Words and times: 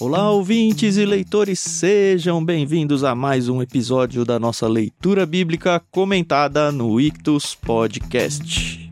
Olá, 0.00 0.30
ouvintes 0.30 0.96
e 0.96 1.04
leitores, 1.04 1.58
sejam 1.58 2.44
bem-vindos 2.44 3.02
a 3.02 3.16
mais 3.16 3.48
um 3.48 3.60
episódio 3.60 4.24
da 4.24 4.38
nossa 4.38 4.68
leitura 4.68 5.26
bíblica 5.26 5.82
comentada 5.90 6.70
no 6.70 7.00
Ictus 7.00 7.56
Podcast. 7.56 8.88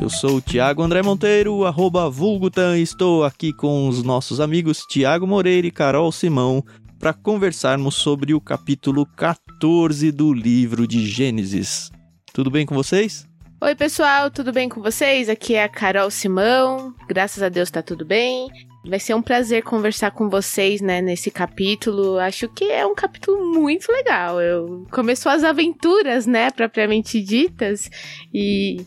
Eu 0.00 0.10
sou 0.10 0.38
o 0.38 0.40
Tiago 0.40 0.82
André 0.82 1.00
Monteiro, 1.00 1.64
arroba 1.64 2.10
Vulgutan, 2.10 2.76
e 2.76 2.82
estou 2.82 3.22
aqui 3.22 3.52
com 3.52 3.86
os 3.86 4.02
nossos 4.02 4.40
amigos 4.40 4.84
Tiago 4.90 5.28
Moreira 5.28 5.64
e 5.64 5.70
Carol 5.70 6.10
Simão 6.10 6.64
para 6.98 7.12
conversarmos 7.12 7.94
sobre 7.94 8.34
o 8.34 8.40
capítulo 8.40 9.06
14 9.06 9.51
do 9.62 10.32
livro 10.32 10.88
de 10.88 11.06
Gênesis. 11.06 11.88
Tudo 12.32 12.50
bem 12.50 12.66
com 12.66 12.74
vocês? 12.74 13.28
Oi, 13.60 13.76
pessoal, 13.76 14.28
tudo 14.28 14.52
bem 14.52 14.68
com 14.68 14.82
vocês? 14.82 15.28
Aqui 15.28 15.54
é 15.54 15.62
a 15.62 15.68
Carol 15.68 16.10
Simão. 16.10 16.92
Graças 17.06 17.40
a 17.44 17.48
Deus 17.48 17.70
tá 17.70 17.80
tudo 17.80 18.04
bem. 18.04 18.48
Vai 18.84 18.98
ser 18.98 19.14
um 19.14 19.22
prazer 19.22 19.62
conversar 19.62 20.10
com 20.10 20.28
vocês, 20.28 20.80
né, 20.80 21.00
nesse 21.00 21.30
capítulo. 21.30 22.18
Acho 22.18 22.48
que 22.48 22.64
é 22.64 22.84
um 22.84 22.92
capítulo 22.92 23.54
muito 23.54 23.92
legal. 23.92 24.40
Eu 24.40 24.84
começou 24.90 25.30
as 25.30 25.44
aventuras, 25.44 26.26
né, 26.26 26.50
propriamente 26.50 27.22
ditas, 27.22 27.88
e 28.34 28.84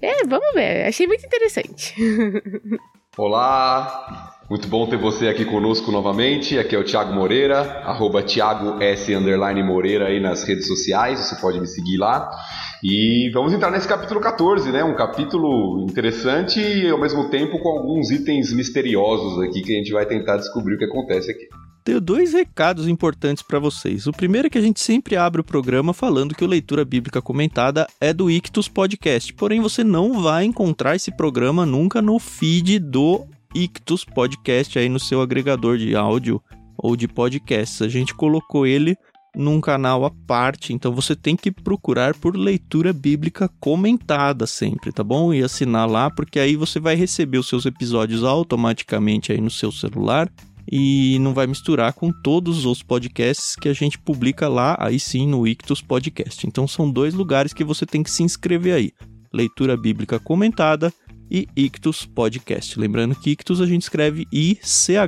é, 0.00 0.24
vamos 0.24 0.54
ver. 0.54 0.86
Achei 0.86 1.04
muito 1.08 1.26
interessante. 1.26 1.96
Olá, 3.18 4.31
muito 4.52 4.68
bom 4.68 4.86
ter 4.86 4.98
você 4.98 5.28
aqui 5.28 5.46
conosco 5.46 5.90
novamente. 5.90 6.58
Aqui 6.58 6.76
é 6.76 6.78
o 6.78 6.84
Thiago 6.84 7.10
Moreira, 7.14 7.80
arroba 7.86 8.22
Thiago 8.22 8.82
S. 8.82 9.10
Moreira 9.64 10.08
aí 10.08 10.20
nas 10.20 10.42
redes 10.42 10.66
sociais, 10.66 11.20
você 11.20 11.40
pode 11.40 11.58
me 11.58 11.66
seguir 11.66 11.96
lá. 11.96 12.30
E 12.84 13.30
vamos 13.32 13.54
entrar 13.54 13.70
nesse 13.70 13.88
capítulo 13.88 14.20
14, 14.20 14.70
né? 14.70 14.84
Um 14.84 14.94
capítulo 14.94 15.86
interessante 15.88 16.60
e 16.60 16.90
ao 16.90 17.00
mesmo 17.00 17.30
tempo 17.30 17.58
com 17.60 17.68
alguns 17.70 18.10
itens 18.10 18.52
misteriosos 18.52 19.40
aqui 19.40 19.62
que 19.62 19.72
a 19.72 19.78
gente 19.78 19.90
vai 19.90 20.04
tentar 20.04 20.36
descobrir 20.36 20.74
o 20.74 20.78
que 20.78 20.84
acontece 20.84 21.30
aqui. 21.30 21.48
Tenho 21.82 21.98
dois 21.98 22.34
recados 22.34 22.86
importantes 22.86 23.42
para 23.42 23.58
vocês. 23.58 24.06
O 24.06 24.12
primeiro 24.12 24.48
é 24.48 24.50
que 24.50 24.58
a 24.58 24.62
gente 24.62 24.80
sempre 24.80 25.16
abre 25.16 25.40
o 25.40 25.44
programa 25.44 25.94
falando 25.94 26.34
que 26.34 26.44
o 26.44 26.46
Leitura 26.46 26.84
Bíblica 26.84 27.22
Comentada 27.22 27.86
é 27.98 28.12
do 28.12 28.30
Ictus 28.30 28.68
Podcast. 28.68 29.32
Porém, 29.32 29.62
você 29.62 29.82
não 29.82 30.22
vai 30.22 30.44
encontrar 30.44 30.94
esse 30.94 31.10
programa 31.10 31.64
nunca 31.64 32.02
no 32.02 32.18
feed 32.18 32.78
do 32.78 33.26
Ictus 33.54 34.04
Podcast 34.04 34.78
aí 34.78 34.88
no 34.88 34.98
seu 34.98 35.20
agregador 35.20 35.78
de 35.78 35.94
áudio 35.94 36.42
ou 36.76 36.96
de 36.96 37.06
podcasts. 37.06 37.82
A 37.82 37.88
gente 37.88 38.14
colocou 38.14 38.66
ele 38.66 38.96
num 39.34 39.60
canal 39.60 40.04
à 40.04 40.10
parte, 40.10 40.72
então 40.72 40.92
você 40.92 41.16
tem 41.16 41.34
que 41.34 41.50
procurar 41.50 42.14
por 42.14 42.36
leitura 42.36 42.92
bíblica 42.92 43.48
comentada 43.58 44.46
sempre, 44.46 44.92
tá 44.92 45.02
bom? 45.02 45.32
E 45.32 45.42
assinar 45.42 45.88
lá, 45.88 46.10
porque 46.10 46.38
aí 46.38 46.54
você 46.54 46.78
vai 46.78 46.94
receber 46.94 47.38
os 47.38 47.48
seus 47.48 47.64
episódios 47.64 48.24
automaticamente 48.24 49.32
aí 49.32 49.40
no 49.40 49.50
seu 49.50 49.72
celular 49.72 50.30
e 50.70 51.18
não 51.20 51.34
vai 51.34 51.46
misturar 51.46 51.92
com 51.92 52.12
todos 52.12 52.64
os 52.66 52.82
podcasts 52.82 53.56
que 53.56 53.68
a 53.68 53.72
gente 53.72 53.98
publica 53.98 54.48
lá, 54.48 54.76
aí 54.78 55.00
sim 55.00 55.26
no 55.26 55.46
Ictus 55.46 55.80
Podcast. 55.80 56.46
Então 56.46 56.68
são 56.68 56.90
dois 56.90 57.14
lugares 57.14 57.52
que 57.52 57.64
você 57.64 57.86
tem 57.86 58.02
que 58.02 58.10
se 58.10 58.22
inscrever 58.22 58.74
aí: 58.74 58.92
Leitura 59.32 59.76
Bíblica 59.76 60.20
Comentada 60.20 60.92
e 61.32 61.48
Ictus 61.56 62.04
Podcast. 62.04 62.78
Lembrando 62.78 63.14
que 63.14 63.30
Ictus 63.30 63.62
a 63.62 63.66
gente 63.66 63.80
escreve 63.82 64.26
I-C-H-T-H-U-S. 64.30 65.02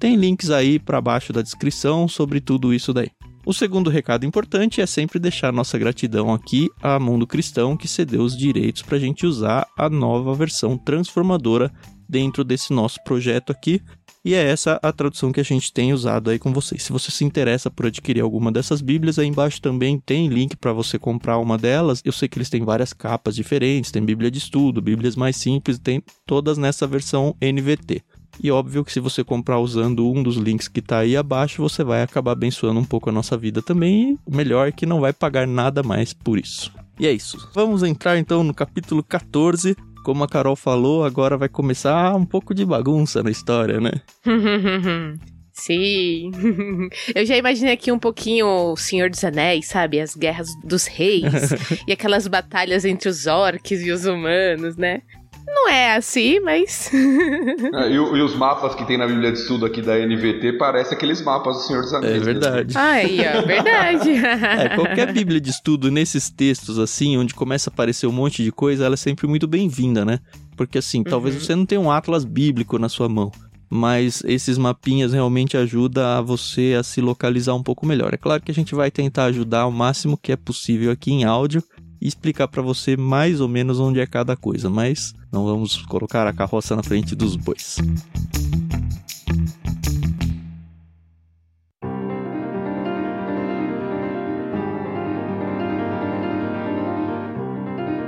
Tem 0.00 0.16
links 0.16 0.48
aí 0.48 0.78
para 0.78 1.02
baixo 1.02 1.34
da 1.34 1.42
descrição 1.42 2.08
sobre 2.08 2.40
tudo 2.40 2.72
isso 2.72 2.94
daí. 2.94 3.10
O 3.44 3.52
segundo 3.52 3.90
recado 3.90 4.24
importante 4.24 4.80
é 4.80 4.86
sempre 4.86 5.18
deixar 5.18 5.52
nossa 5.52 5.76
gratidão 5.76 6.32
aqui 6.32 6.70
a 6.80 6.98
Mundo 6.98 7.26
Cristão 7.26 7.76
que 7.76 7.88
cedeu 7.88 8.22
os 8.22 8.36
direitos 8.36 8.82
para 8.82 8.96
a 8.96 9.00
gente 9.00 9.26
usar 9.26 9.66
a 9.76 9.90
nova 9.90 10.32
versão 10.32 10.78
transformadora 10.78 11.70
dentro 12.08 12.44
desse 12.44 12.72
nosso 12.72 13.02
projeto 13.04 13.50
aqui. 13.50 13.82
E 14.24 14.34
é 14.34 14.42
essa 14.42 14.78
a 14.82 14.92
tradução 14.92 15.32
que 15.32 15.40
a 15.40 15.44
gente 15.44 15.72
tem 15.72 15.92
usado 15.92 16.30
aí 16.30 16.38
com 16.38 16.52
vocês. 16.52 16.84
Se 16.84 16.92
você 16.92 17.10
se 17.10 17.24
interessa 17.24 17.68
por 17.68 17.86
adquirir 17.86 18.20
alguma 18.20 18.52
dessas 18.52 18.80
Bíblias, 18.80 19.18
aí 19.18 19.26
embaixo 19.26 19.60
também 19.60 19.98
tem 19.98 20.28
link 20.28 20.56
para 20.56 20.72
você 20.72 20.96
comprar 20.96 21.38
uma 21.38 21.58
delas. 21.58 22.00
Eu 22.04 22.12
sei 22.12 22.28
que 22.28 22.38
eles 22.38 22.48
têm 22.48 22.64
várias 22.64 22.92
capas 22.92 23.34
diferentes, 23.34 23.90
tem 23.90 24.04
Bíblia 24.04 24.30
de 24.30 24.38
estudo, 24.38 24.80
Bíblias 24.80 25.16
mais 25.16 25.36
simples, 25.36 25.78
tem 25.78 26.00
todas 26.24 26.56
nessa 26.56 26.86
versão 26.86 27.34
NVT. 27.40 28.02
E 28.40 28.50
óbvio 28.50 28.84
que 28.84 28.92
se 28.92 29.00
você 29.00 29.24
comprar 29.24 29.58
usando 29.58 30.08
um 30.08 30.22
dos 30.22 30.36
links 30.36 30.68
que 30.68 30.80
está 30.80 30.98
aí 30.98 31.16
abaixo, 31.16 31.60
você 31.60 31.82
vai 31.82 32.02
acabar 32.02 32.32
abençoando 32.32 32.78
um 32.78 32.84
pouco 32.84 33.10
a 33.10 33.12
nossa 33.12 33.36
vida 33.36 33.60
também. 33.60 34.12
E 34.12 34.18
o 34.24 34.34
melhor 34.34 34.68
é 34.68 34.72
que 34.72 34.86
não 34.86 35.00
vai 35.00 35.12
pagar 35.12 35.48
nada 35.48 35.82
mais 35.82 36.12
por 36.12 36.38
isso. 36.38 36.72
E 36.98 37.06
é 37.06 37.12
isso. 37.12 37.50
Vamos 37.52 37.82
entrar 37.82 38.18
então 38.18 38.44
no 38.44 38.54
capítulo 38.54 39.02
14, 39.02 39.76
como 40.02 40.24
a 40.24 40.28
Carol 40.28 40.56
falou, 40.56 41.04
agora 41.04 41.36
vai 41.36 41.48
começar 41.48 42.14
um 42.14 42.24
pouco 42.24 42.54
de 42.54 42.64
bagunça 42.64 43.22
na 43.22 43.30
história, 43.30 43.80
né? 43.80 43.92
Sim. 45.52 46.30
Eu 47.14 47.26
já 47.26 47.36
imaginei 47.36 47.74
aqui 47.74 47.92
um 47.92 47.98
pouquinho 47.98 48.46
o 48.46 48.76
Senhor 48.76 49.10
dos 49.10 49.22
Anéis, 49.22 49.68
sabe? 49.68 50.00
As 50.00 50.16
guerras 50.16 50.48
dos 50.64 50.86
reis 50.86 51.24
e 51.86 51.92
aquelas 51.92 52.26
batalhas 52.26 52.84
entre 52.84 53.08
os 53.08 53.26
orcs 53.26 53.82
e 53.82 53.90
os 53.90 54.06
humanos, 54.06 54.76
né? 54.76 55.02
Não 55.46 55.68
é 55.68 55.96
assim, 55.96 56.40
mas. 56.40 56.90
é, 56.94 57.90
e, 57.90 57.94
e, 57.94 58.22
os 58.22 58.34
mapas 58.34 58.74
que 58.74 58.84
tem 58.84 58.96
na 58.96 59.06
Bíblia 59.06 59.32
de 59.32 59.38
Estudo 59.38 59.66
aqui 59.66 59.82
da 59.82 59.98
NVT 59.98 60.54
parecem 60.54 60.96
aqueles 60.96 61.22
mapas 61.22 61.56
do 61.56 61.62
Senhor 61.62 61.82
dos 61.82 61.92
Anéis. 61.92 62.16
É 62.16 62.20
verdade. 62.20 62.78
Aí, 62.78 63.20
ó, 63.20 63.46
verdade. 63.46 64.10
é, 64.16 64.68
qualquer 64.76 65.12
Bíblia 65.12 65.40
de 65.40 65.50
Estudo 65.50 65.90
nesses 65.90 66.30
textos, 66.30 66.78
assim, 66.78 67.16
onde 67.16 67.34
começa 67.34 67.70
a 67.70 67.72
aparecer 67.72 68.06
um 68.06 68.12
monte 68.12 68.42
de 68.42 68.52
coisa, 68.52 68.84
ela 68.84 68.94
é 68.94 68.96
sempre 68.96 69.26
muito 69.26 69.46
bem-vinda, 69.46 70.04
né? 70.04 70.20
Porque, 70.56 70.78
assim, 70.78 70.98
uhum. 70.98 71.04
talvez 71.04 71.34
você 71.34 71.54
não 71.54 71.66
tenha 71.66 71.80
um 71.80 71.90
atlas 71.90 72.24
bíblico 72.24 72.78
na 72.78 72.88
sua 72.88 73.08
mão 73.08 73.30
mas 73.74 74.22
esses 74.26 74.58
mapinhas 74.58 75.14
realmente 75.14 75.56
ajudam 75.56 76.04
a 76.04 76.20
você 76.20 76.76
a 76.78 76.82
se 76.82 77.00
localizar 77.00 77.54
um 77.54 77.62
pouco 77.62 77.86
melhor. 77.86 78.12
É 78.12 78.18
claro 78.18 78.42
que 78.42 78.50
a 78.50 78.54
gente 78.54 78.74
vai 78.74 78.90
tentar 78.90 79.24
ajudar 79.24 79.64
o 79.64 79.72
máximo 79.72 80.18
que 80.18 80.30
é 80.30 80.36
possível 80.36 80.90
aqui 80.90 81.10
em 81.10 81.24
áudio, 81.24 81.64
e 82.02 82.08
explicar 82.08 82.48
para 82.48 82.60
você 82.60 82.96
mais 82.96 83.40
ou 83.40 83.46
menos 83.46 83.78
onde 83.78 84.00
é 84.00 84.06
cada 84.06 84.36
coisa, 84.36 84.68
mas 84.68 85.14
não 85.30 85.44
vamos 85.44 85.76
colocar 85.82 86.26
a 86.26 86.32
carroça 86.32 86.74
na 86.74 86.82
frente 86.82 87.14
dos 87.14 87.36
bois. 87.36 87.76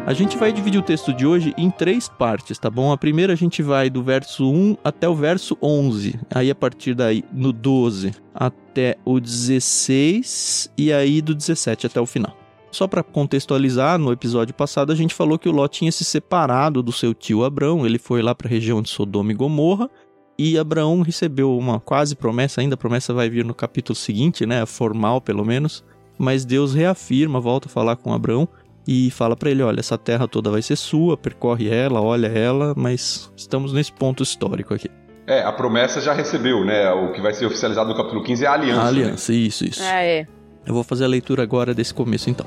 A 0.07 0.13
gente 0.13 0.37
vai 0.37 0.53
dividir 0.53 0.79
o 0.79 0.83
texto 0.83 1.15
de 1.15 1.25
hoje 1.25 1.55
em 1.57 1.71
três 1.71 2.09
partes, 2.09 2.59
tá 2.59 2.69
bom? 2.69 2.93
A 2.93 2.99
primeira 2.99 3.33
a 3.33 3.37
gente 3.37 3.63
vai 3.63 3.89
do 3.89 4.03
verso 4.03 4.51
1 4.51 4.77
até 4.85 5.09
o 5.09 5.15
verso 5.15 5.57
11. 5.63 6.19
Aí 6.35 6.51
a 6.51 6.55
partir 6.55 6.95
daí, 6.95 7.25
no 7.33 7.53
12 7.53 8.13
até 8.35 8.99
o 9.05 9.19
16 9.19 10.71
e 10.77 10.93
aí 10.93 11.23
do 11.23 11.35
17 11.35 11.87
até 11.87 12.01
o 12.01 12.07
final. 12.07 12.44
Só 12.75 12.89
para 12.89 13.05
contextualizar, 13.05 14.01
no 14.01 14.11
episódio 14.11 14.53
passado 14.53 14.91
a 14.91 14.97
gente 14.97 15.15
falou 15.15 15.39
que 15.39 15.49
o 15.49 15.53
Ló 15.53 15.69
tinha 15.69 15.93
se 15.93 16.05
separado 16.05 16.83
do 16.83 16.91
seu 16.91 17.15
tio 17.15 17.45
Abrão, 17.45 17.87
ele 17.87 18.01
foi 18.01 18.21
lá 18.21 18.35
para 18.35 18.49
a 18.49 18.51
região 18.51 18.83
de 18.83 18.89
Sodoma 18.89 19.31
e 19.31 19.35
Gomorra, 19.35 19.89
e 20.37 20.59
Abraão 20.59 21.01
recebeu 21.01 21.57
uma 21.57 21.79
quase 21.79 22.17
promessa, 22.17 22.61
ainda 22.61 22.75
a 22.75 22.77
promessa 22.77 23.15
vai 23.15 23.31
vir 23.31 23.45
no 23.45 23.55
capítulo 23.55 23.95
seguinte, 23.95 24.45
né, 24.45 24.67
formal 24.67 25.21
pelo 25.21 25.45
menos, 25.45 25.85
mas 26.19 26.45
Deus 26.45 26.75
reafirma, 26.75 27.39
volta 27.39 27.69
a 27.69 27.71
falar 27.71 27.95
com 27.95 28.13
Abraão 28.13 28.49
e 28.89 29.09
fala 29.13 29.37
para 29.37 29.53
ele, 29.53 29.63
olha, 29.63 29.79
essa 29.79 29.97
terra 29.97 30.27
toda 30.27 30.51
vai 30.51 30.61
ser 30.61 30.75
sua, 30.75 31.17
percorre 31.17 31.69
ela, 31.69 32.03
olha 32.03 32.27
ela, 32.27 32.75
mas 32.77 33.33
estamos 33.37 33.73
nesse 33.73 33.93
ponto 33.93 34.21
histórico 34.21 34.75
aqui. 34.75 34.91
É, 35.29 35.45
a 35.45 35.53
promessa 35.53 36.01
já 36.01 36.13
recebeu, 36.13 36.65
né? 36.65 36.91
O 36.91 37.13
que 37.13 37.21
vai 37.21 37.33
ser 37.35 37.47
oficializado 37.47 37.89
no 37.89 37.97
capítulo 37.97 38.25
15 38.25 38.45
é 38.45 38.49
a 38.49 38.53
aliança. 38.53 38.81
A 38.81 38.83
né? 38.83 38.89
aliança, 38.89 39.33
né? 39.33 39.39
isso, 39.39 39.65
isso. 39.65 39.81
Ah, 39.81 40.03
é. 40.03 40.27
Eu 40.67 40.73
vou 40.73 40.83
fazer 40.83 41.05
a 41.05 41.09
leitura 41.09 41.43
agora 41.43 41.75
desse 41.75 41.93
começo 41.93 42.31
então. 42.31 42.47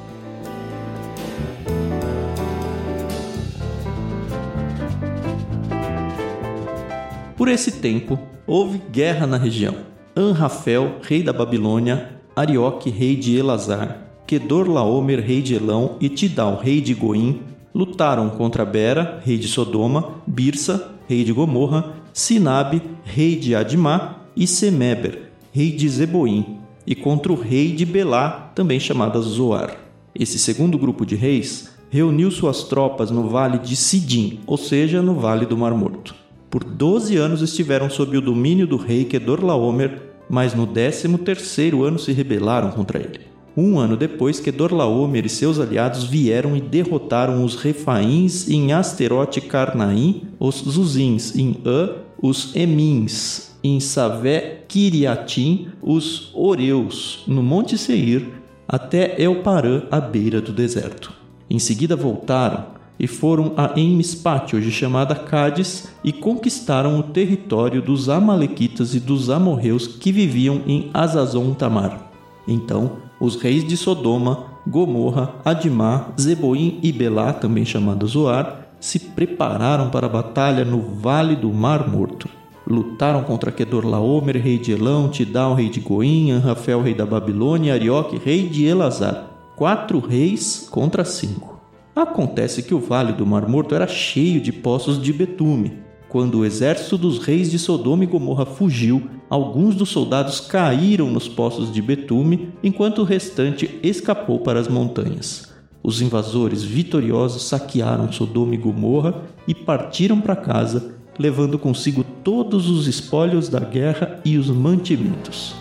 Por 7.36 7.48
esse 7.48 7.74
tempo, 7.74 8.20
houve 8.48 8.82
guerra 8.92 9.28
na 9.28 9.38
região. 9.38 9.76
Anrafel, 10.16 10.96
rei 11.04 11.22
da 11.22 11.32
Babilônia, 11.32 12.10
Arioque, 12.36 12.90
rei 12.90 13.16
de 13.16 13.38
Elazar, 13.38 14.08
Kedorlaomer, 14.26 15.24
rei 15.24 15.42
de 15.42 15.54
Elão 15.54 15.98
e 16.02 16.10
Tidal, 16.10 16.60
rei 16.60 16.82
de 16.82 16.96
Goim, 16.96 17.42
lutaram 17.74 18.30
contra 18.32 18.66
Bera, 18.66 19.22
rei 19.24 19.38
de 19.38 19.48
Sodoma, 19.48 20.16
Birsa, 20.26 20.92
rei 21.08 21.24
de 21.24 21.32
Gomorra, 21.32 21.94
Sinabe, 22.12 22.82
rei 23.04 23.36
de 23.36 23.54
Admá 23.54 24.24
e 24.36 24.48
Semeber, 24.48 25.32
rei 25.54 25.72
de 25.72 25.88
Zeboim, 25.88 26.58
e 26.88 26.96
contra 26.96 27.34
o 27.34 27.36
rei 27.36 27.74
de 27.74 27.86
Belá, 27.86 28.50
também 28.56 28.80
chamada 28.80 29.20
Zoar. 29.20 29.76
Esse 30.16 30.40
segundo 30.40 30.78
grupo 30.78 31.06
de 31.06 31.18
reis 31.18 31.70
reuniu 31.90 32.32
suas 32.32 32.64
tropas 32.64 33.12
no 33.12 33.28
vale 33.28 33.60
de 33.60 33.76
Sidim, 33.76 34.40
ou 34.48 34.58
seja, 34.58 35.02
no 35.02 35.14
vale 35.14 35.46
do 35.46 35.58
Mar 35.58 35.74
Morto. 35.74 36.16
Por 36.50 36.64
doze 36.64 37.18
anos 37.18 37.42
estiveram 37.42 37.90
sob 37.90 38.18
o 38.18 38.22
domínio 38.22 38.66
do 38.66 38.78
rei 38.78 39.04
Kedorlaomer, 39.04 40.02
mas 40.30 40.54
no 40.54 40.66
décimo 40.66 41.18
terceiro 41.18 41.84
ano 41.84 42.00
se 42.00 42.14
rebelaram 42.14 42.72
contra 42.72 43.00
ele. 43.00 43.20
Um 43.56 43.78
ano 43.78 43.98
depois, 43.98 44.40
Kedorlaomer 44.40 45.26
e 45.26 45.30
seus 45.30 45.60
aliados 45.60 46.06
vieram 46.06 46.56
e 46.56 46.62
derrotaram 46.62 47.44
os 47.44 47.56
Refaíns 47.56 48.50
em 48.50 48.72
Asterote 48.72 49.42
Carnaim, 49.42 50.24
os 50.40 50.56
Zuzins 50.56 51.36
em 51.36 51.58
Ã, 51.66 51.96
os 52.22 52.56
Emins 52.56 53.47
em 53.64 53.80
Savé 53.80 54.64
Kiriatim, 54.68 55.68
os 55.82 56.32
Oreus 56.34 57.24
no 57.28 57.42
Monte 57.42 57.78
Seir, 57.78 58.28
até 58.68 59.22
Elparã, 59.22 59.84
à 59.90 60.00
beira 60.00 60.42
do 60.42 60.52
deserto. 60.52 61.14
Em 61.50 61.60
seguida 61.60 61.96
voltaram 61.96 62.78
e 63.00 63.08
foram 63.08 63.54
a 63.56 63.80
Enmispate, 63.80 64.56
hoje 64.56 64.72
chamada 64.72 65.16
Cádiz, 65.16 65.90
e 66.04 66.12
conquistaram 66.12 67.00
o 67.00 67.04
território 67.04 67.82
dos 67.82 68.10
Amalequitas 68.10 68.96
e 68.96 69.00
dos 69.00 69.30
amorreus 69.30 69.88
que 69.88 70.12
viviam 70.12 70.62
em 70.66 70.90
Azazon 70.94 71.54
Tamar. 71.54 72.12
Então, 72.48 72.98
os 73.20 73.36
reis 73.36 73.66
de 73.66 73.78
Sodoma, 73.78 74.46
Gomorra, 74.66 75.36
Adimá, 75.46 76.10
Zeboim 76.20 76.80
e 76.82 76.92
Belá, 76.92 77.34
também 77.34 77.66
chamado 77.66 78.08
Zoar, 78.08 78.68
se 78.80 79.00
prepararam 79.00 79.90
para 79.90 80.08
a 80.08 80.10
batalha 80.10 80.64
no 80.64 80.82
Vale 80.82 81.36
do 81.36 81.52
Mar 81.52 81.88
Morto. 81.90 82.37
Lutaram 82.70 83.24
contra 83.24 83.50
Kedorlaomer, 83.50 84.42
rei 84.42 84.58
de 84.58 84.74
Elão, 84.74 85.08
Tidal, 85.08 85.54
rei 85.54 85.70
de 85.70 85.80
Goim, 85.80 86.38
Rafael, 86.40 86.82
rei 86.82 86.94
da 86.94 87.06
Babilônia, 87.06 87.74
Arioque, 87.74 88.18
rei 88.18 88.50
de 88.50 88.66
Elazar. 88.66 89.32
Quatro 89.56 90.00
reis 90.00 90.68
contra 90.70 91.06
cinco. 91.06 91.62
Acontece 91.96 92.62
que 92.62 92.76
o 92.76 92.80
Vale 92.80 93.14
do 93.14 93.26
Mar 93.26 93.48
Morto 93.48 93.74
era 93.74 93.88
cheio 93.88 94.42
de 94.42 94.52
poços 94.52 95.02
de 95.02 95.14
betume. 95.14 95.80
Quando 96.10 96.40
o 96.40 96.46
exército 96.46 96.98
dos 96.98 97.20
reis 97.20 97.50
de 97.50 97.58
Sodoma 97.58 98.04
e 98.04 98.08
Gomorra 98.08 98.46
fugiu, 98.46 99.10
alguns 99.30 99.74
dos 99.74 99.90
soldados 99.90 100.42
caíram 100.42 101.10
nos 101.10 101.28
poços 101.28 101.72
de 101.72 101.82
betume, 101.82 102.50
enquanto 102.62 103.00
o 103.00 103.06
restante 103.06 103.80
escapou 103.82 104.40
para 104.40 104.60
as 104.60 104.68
montanhas. 104.68 105.54
Os 105.82 106.02
invasores 106.02 106.64
vitoriosos 106.64 107.44
saquearam 107.44 108.12
Sodoma 108.12 108.56
e 108.56 108.58
Gomorra 108.58 109.24
e 109.48 109.56
partiram 109.56 110.20
para 110.20 110.36
casa, 110.36 110.97
levando 111.18 111.58
consigo 111.58 112.04
todos 112.24 112.70
os 112.70 112.88
espólios 112.88 113.50
da 113.50 113.60
guerra 113.60 114.20
e 114.24 114.38
os 114.38 114.50
mantimentos. 114.50 115.56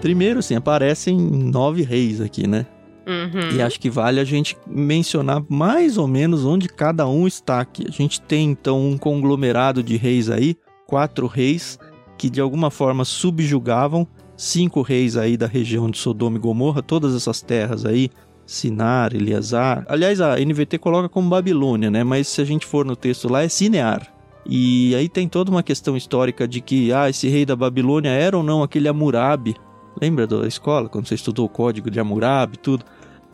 Primeiro, 0.00 0.38
assim, 0.38 0.54
aparecem 0.54 1.18
nove 1.18 1.82
reis 1.82 2.20
aqui, 2.20 2.46
né? 2.46 2.66
Uhum. 3.06 3.56
E 3.56 3.62
acho 3.62 3.78
que 3.78 3.88
vale 3.88 4.18
a 4.18 4.24
gente 4.24 4.56
mencionar 4.66 5.42
mais 5.48 5.96
ou 5.96 6.08
menos 6.08 6.44
onde 6.44 6.68
cada 6.68 7.06
um 7.08 7.26
está 7.26 7.60
aqui. 7.60 7.84
A 7.88 7.90
gente 7.90 8.20
tem 8.20 8.50
então 8.50 8.84
um 8.84 8.98
conglomerado 8.98 9.82
de 9.82 9.96
reis 9.96 10.28
aí, 10.28 10.56
quatro 10.86 11.26
reis 11.26 11.78
que 12.18 12.30
de 12.30 12.40
alguma 12.40 12.70
forma 12.70 13.04
subjugavam 13.04 14.06
cinco 14.36 14.82
reis 14.82 15.16
aí 15.16 15.36
da 15.36 15.46
região 15.46 15.90
de 15.90 15.98
Sodoma 15.98 16.36
e 16.36 16.40
Gomorra, 16.40 16.82
todas 16.82 17.14
essas 17.14 17.40
terras 17.40 17.84
aí, 17.84 18.10
Sinar, 18.46 19.14
Eleazar. 19.14 19.84
Aliás, 19.88 20.20
a 20.20 20.36
NVT 20.36 20.78
coloca 20.78 21.08
como 21.08 21.28
Babilônia, 21.28 21.90
né? 21.90 22.04
Mas 22.04 22.28
se 22.28 22.40
a 22.40 22.44
gente 22.44 22.64
for 22.64 22.84
no 22.84 22.94
texto 22.94 23.28
lá 23.28 23.42
é 23.42 23.48
Sinear. 23.48 24.12
E 24.48 24.94
aí 24.94 25.08
tem 25.08 25.28
toda 25.28 25.50
uma 25.50 25.62
questão 25.62 25.96
histórica 25.96 26.46
de 26.46 26.60
que 26.60 26.92
ah, 26.92 27.10
esse 27.10 27.28
rei 27.28 27.44
da 27.44 27.56
Babilônia 27.56 28.10
era 28.10 28.36
ou 28.36 28.44
não 28.44 28.62
aquele 28.62 28.88
Hammurabi. 28.88 29.56
Lembra 30.00 30.26
da 30.26 30.46
escola 30.46 30.88
quando 30.88 31.06
você 31.06 31.16
estudou 31.16 31.46
o 31.46 31.48
código 31.48 31.90
de 31.90 31.98
Hammurabi 31.98 32.54
e 32.54 32.58
tudo? 32.58 32.84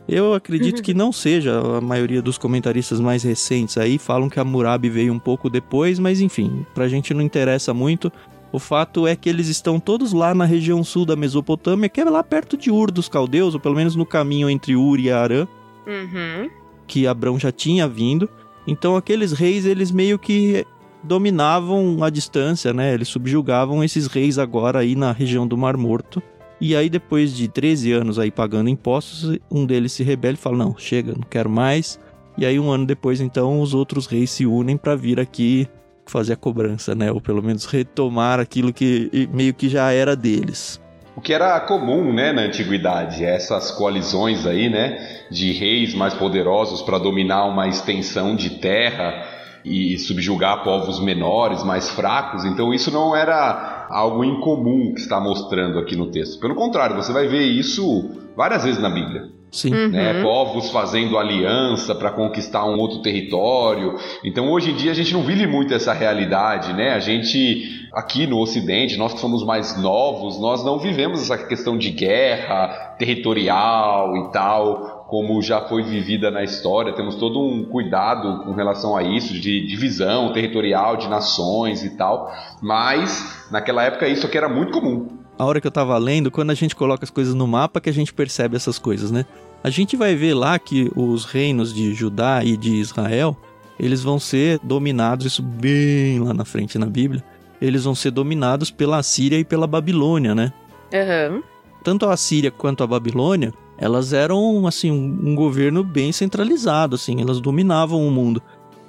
Eu 0.08 0.34
acredito 0.34 0.82
que 0.82 0.94
não 0.94 1.12
seja. 1.12 1.60
A 1.60 1.80
maioria 1.80 2.22
dos 2.22 2.38
comentaristas 2.38 2.98
mais 2.98 3.22
recentes 3.22 3.76
aí 3.76 3.98
falam 3.98 4.28
que 4.28 4.40
Hammurabi 4.40 4.88
veio 4.88 5.12
um 5.12 5.18
pouco 5.18 5.50
depois, 5.50 5.98
mas 5.98 6.20
enfim, 6.20 6.66
pra 6.74 6.88
gente 6.88 7.12
não 7.12 7.20
interessa 7.20 7.74
muito. 7.74 8.10
O 8.52 8.58
fato 8.58 9.06
é 9.06 9.16
que 9.16 9.28
eles 9.28 9.48
estão 9.48 9.80
todos 9.80 10.12
lá 10.12 10.34
na 10.34 10.44
região 10.44 10.84
sul 10.84 11.06
da 11.06 11.16
Mesopotâmia, 11.16 11.88
que 11.88 12.00
é 12.00 12.04
lá 12.04 12.22
perto 12.22 12.56
de 12.56 12.70
Ur 12.70 12.90
dos 12.90 13.08
caldeus, 13.08 13.54
ou 13.54 13.60
pelo 13.60 13.74
menos 13.74 13.96
no 13.96 14.04
caminho 14.04 14.50
entre 14.50 14.76
Ur 14.76 15.00
e 15.00 15.10
Arã, 15.10 15.46
Uhum. 15.86 16.50
que 16.86 17.06
Abrão 17.06 17.38
já 17.38 17.50
tinha 17.50 17.88
vindo. 17.88 18.28
Então 18.66 18.94
aqueles 18.94 19.32
reis, 19.32 19.64
eles 19.64 19.90
meio 19.90 20.18
que 20.18 20.66
dominavam 21.02 22.02
a 22.04 22.10
distância, 22.10 22.72
né? 22.72 22.92
Eles 22.94 23.08
subjugavam 23.08 23.82
esses 23.82 24.06
reis 24.06 24.38
agora 24.38 24.80
aí 24.80 24.94
na 24.94 25.12
região 25.12 25.46
do 25.46 25.56
Mar 25.56 25.76
Morto. 25.76 26.22
E 26.60 26.76
aí 26.76 26.88
depois 26.88 27.34
de 27.34 27.48
13 27.48 27.90
anos 27.90 28.18
aí 28.18 28.30
pagando 28.30 28.68
impostos, 28.70 29.36
um 29.50 29.66
deles 29.66 29.92
se 29.92 30.02
rebela 30.04 30.34
e 30.34 30.36
fala: 30.36 30.58
"Não, 30.58 30.76
chega, 30.78 31.12
não 31.12 31.22
quero 31.28 31.50
mais". 31.50 31.98
E 32.38 32.46
aí 32.46 32.58
um 32.60 32.70
ano 32.70 32.86
depois 32.86 33.20
então 33.20 33.60
os 33.60 33.74
outros 33.74 34.06
reis 34.06 34.30
se 34.30 34.46
unem 34.46 34.76
para 34.76 34.94
vir 34.94 35.18
aqui 35.18 35.66
fazer 36.06 36.34
a 36.34 36.36
cobrança, 36.36 36.94
né? 36.94 37.10
Ou 37.10 37.20
pelo 37.20 37.42
menos 37.42 37.64
retomar 37.66 38.40
aquilo 38.40 38.72
que 38.72 39.28
meio 39.32 39.54
que 39.54 39.68
já 39.68 39.92
era 39.92 40.14
deles. 40.16 40.80
O 41.14 41.20
que 41.20 41.34
era 41.34 41.60
comum, 41.60 42.10
né, 42.10 42.32
na 42.32 42.42
antiguidade, 42.42 43.22
essas 43.22 43.70
coalizões 43.70 44.46
aí, 44.46 44.70
né, 44.70 45.24
de 45.30 45.52
reis 45.52 45.94
mais 45.94 46.14
poderosos 46.14 46.80
para 46.80 46.96
dominar 46.96 47.44
uma 47.44 47.68
extensão 47.68 48.34
de 48.34 48.48
terra 48.58 49.28
e 49.62 49.98
subjugar 49.98 50.64
povos 50.64 51.00
menores, 51.00 51.62
mais 51.62 51.90
fracos. 51.90 52.46
Então 52.46 52.72
isso 52.72 52.90
não 52.90 53.14
era 53.14 53.86
algo 53.90 54.24
incomum 54.24 54.94
que 54.94 55.00
está 55.00 55.20
mostrando 55.20 55.78
aqui 55.78 55.94
no 55.94 56.10
texto. 56.10 56.40
Pelo 56.40 56.54
contrário, 56.54 56.96
você 56.96 57.12
vai 57.12 57.28
ver 57.28 57.42
isso 57.42 58.10
várias 58.34 58.64
vezes 58.64 58.80
na 58.80 58.88
Bíblia. 58.88 59.41
Sim. 59.52 59.88
Né, 59.88 60.22
povos 60.22 60.70
fazendo 60.70 61.18
aliança 61.18 61.94
para 61.94 62.10
conquistar 62.10 62.64
um 62.64 62.78
outro 62.78 63.02
território. 63.02 63.98
Então, 64.24 64.50
hoje 64.50 64.70
em 64.70 64.74
dia, 64.74 64.90
a 64.90 64.94
gente 64.94 65.12
não 65.12 65.22
vive 65.22 65.46
muito 65.46 65.74
essa 65.74 65.92
realidade, 65.92 66.72
né? 66.72 66.94
A 66.94 66.98
gente, 66.98 67.86
aqui 67.92 68.26
no 68.26 68.38
Ocidente, 68.38 68.96
nós 68.96 69.12
que 69.12 69.20
somos 69.20 69.44
mais 69.44 69.78
novos, 69.78 70.40
nós 70.40 70.64
não 70.64 70.78
vivemos 70.78 71.20
essa 71.20 71.36
questão 71.36 71.76
de 71.76 71.90
guerra 71.90 72.94
territorial 72.98 74.16
e 74.16 74.32
tal, 74.32 75.04
como 75.06 75.42
já 75.42 75.60
foi 75.60 75.82
vivida 75.82 76.30
na 76.30 76.42
história. 76.42 76.94
Temos 76.94 77.16
todo 77.16 77.38
um 77.38 77.66
cuidado 77.66 78.44
com 78.44 78.52
relação 78.52 78.96
a 78.96 79.02
isso, 79.02 79.34
de 79.34 79.66
divisão 79.66 80.32
territorial 80.32 80.96
de 80.96 81.10
nações 81.10 81.84
e 81.84 81.90
tal. 81.90 82.32
Mas, 82.62 83.46
naquela 83.50 83.84
época, 83.84 84.08
isso 84.08 84.26
aqui 84.26 84.38
era 84.38 84.48
muito 84.48 84.72
comum. 84.72 85.21
A 85.38 85.44
hora 85.44 85.60
que 85.60 85.66
eu 85.66 85.70
tava 85.70 85.96
lendo, 85.98 86.30
quando 86.30 86.50
a 86.50 86.54
gente 86.54 86.76
coloca 86.76 87.04
as 87.04 87.10
coisas 87.10 87.34
no 87.34 87.46
mapa, 87.46 87.80
que 87.80 87.90
a 87.90 87.92
gente 87.92 88.12
percebe 88.12 88.56
essas 88.56 88.78
coisas, 88.78 89.10
né? 89.10 89.24
A 89.64 89.70
gente 89.70 89.96
vai 89.96 90.14
ver 90.14 90.34
lá 90.34 90.58
que 90.58 90.90
os 90.94 91.24
reinos 91.24 91.72
de 91.72 91.94
Judá 91.94 92.44
e 92.44 92.56
de 92.56 92.74
Israel, 92.74 93.36
eles 93.78 94.02
vão 94.02 94.18
ser 94.18 94.58
dominados, 94.62 95.26
isso 95.26 95.42
bem 95.42 96.20
lá 96.20 96.34
na 96.34 96.44
frente 96.44 96.78
na 96.78 96.86
Bíblia, 96.86 97.24
eles 97.60 97.84
vão 97.84 97.94
ser 97.94 98.10
dominados 98.10 98.70
pela 98.70 98.98
Assíria 98.98 99.38
e 99.38 99.44
pela 99.44 99.66
Babilônia, 99.66 100.34
né? 100.34 100.52
Aham. 100.92 101.42
Tanto 101.82 102.06
a 102.06 102.12
Assíria 102.12 102.50
quanto 102.50 102.82
a 102.82 102.86
Babilônia, 102.86 103.52
elas 103.78 104.12
eram, 104.12 104.66
assim, 104.66 104.90
um 104.90 105.34
governo 105.34 105.82
bem 105.82 106.12
centralizado, 106.12 106.94
assim, 106.94 107.20
elas 107.20 107.40
dominavam 107.40 108.06
o 108.06 108.10
mundo. 108.10 108.42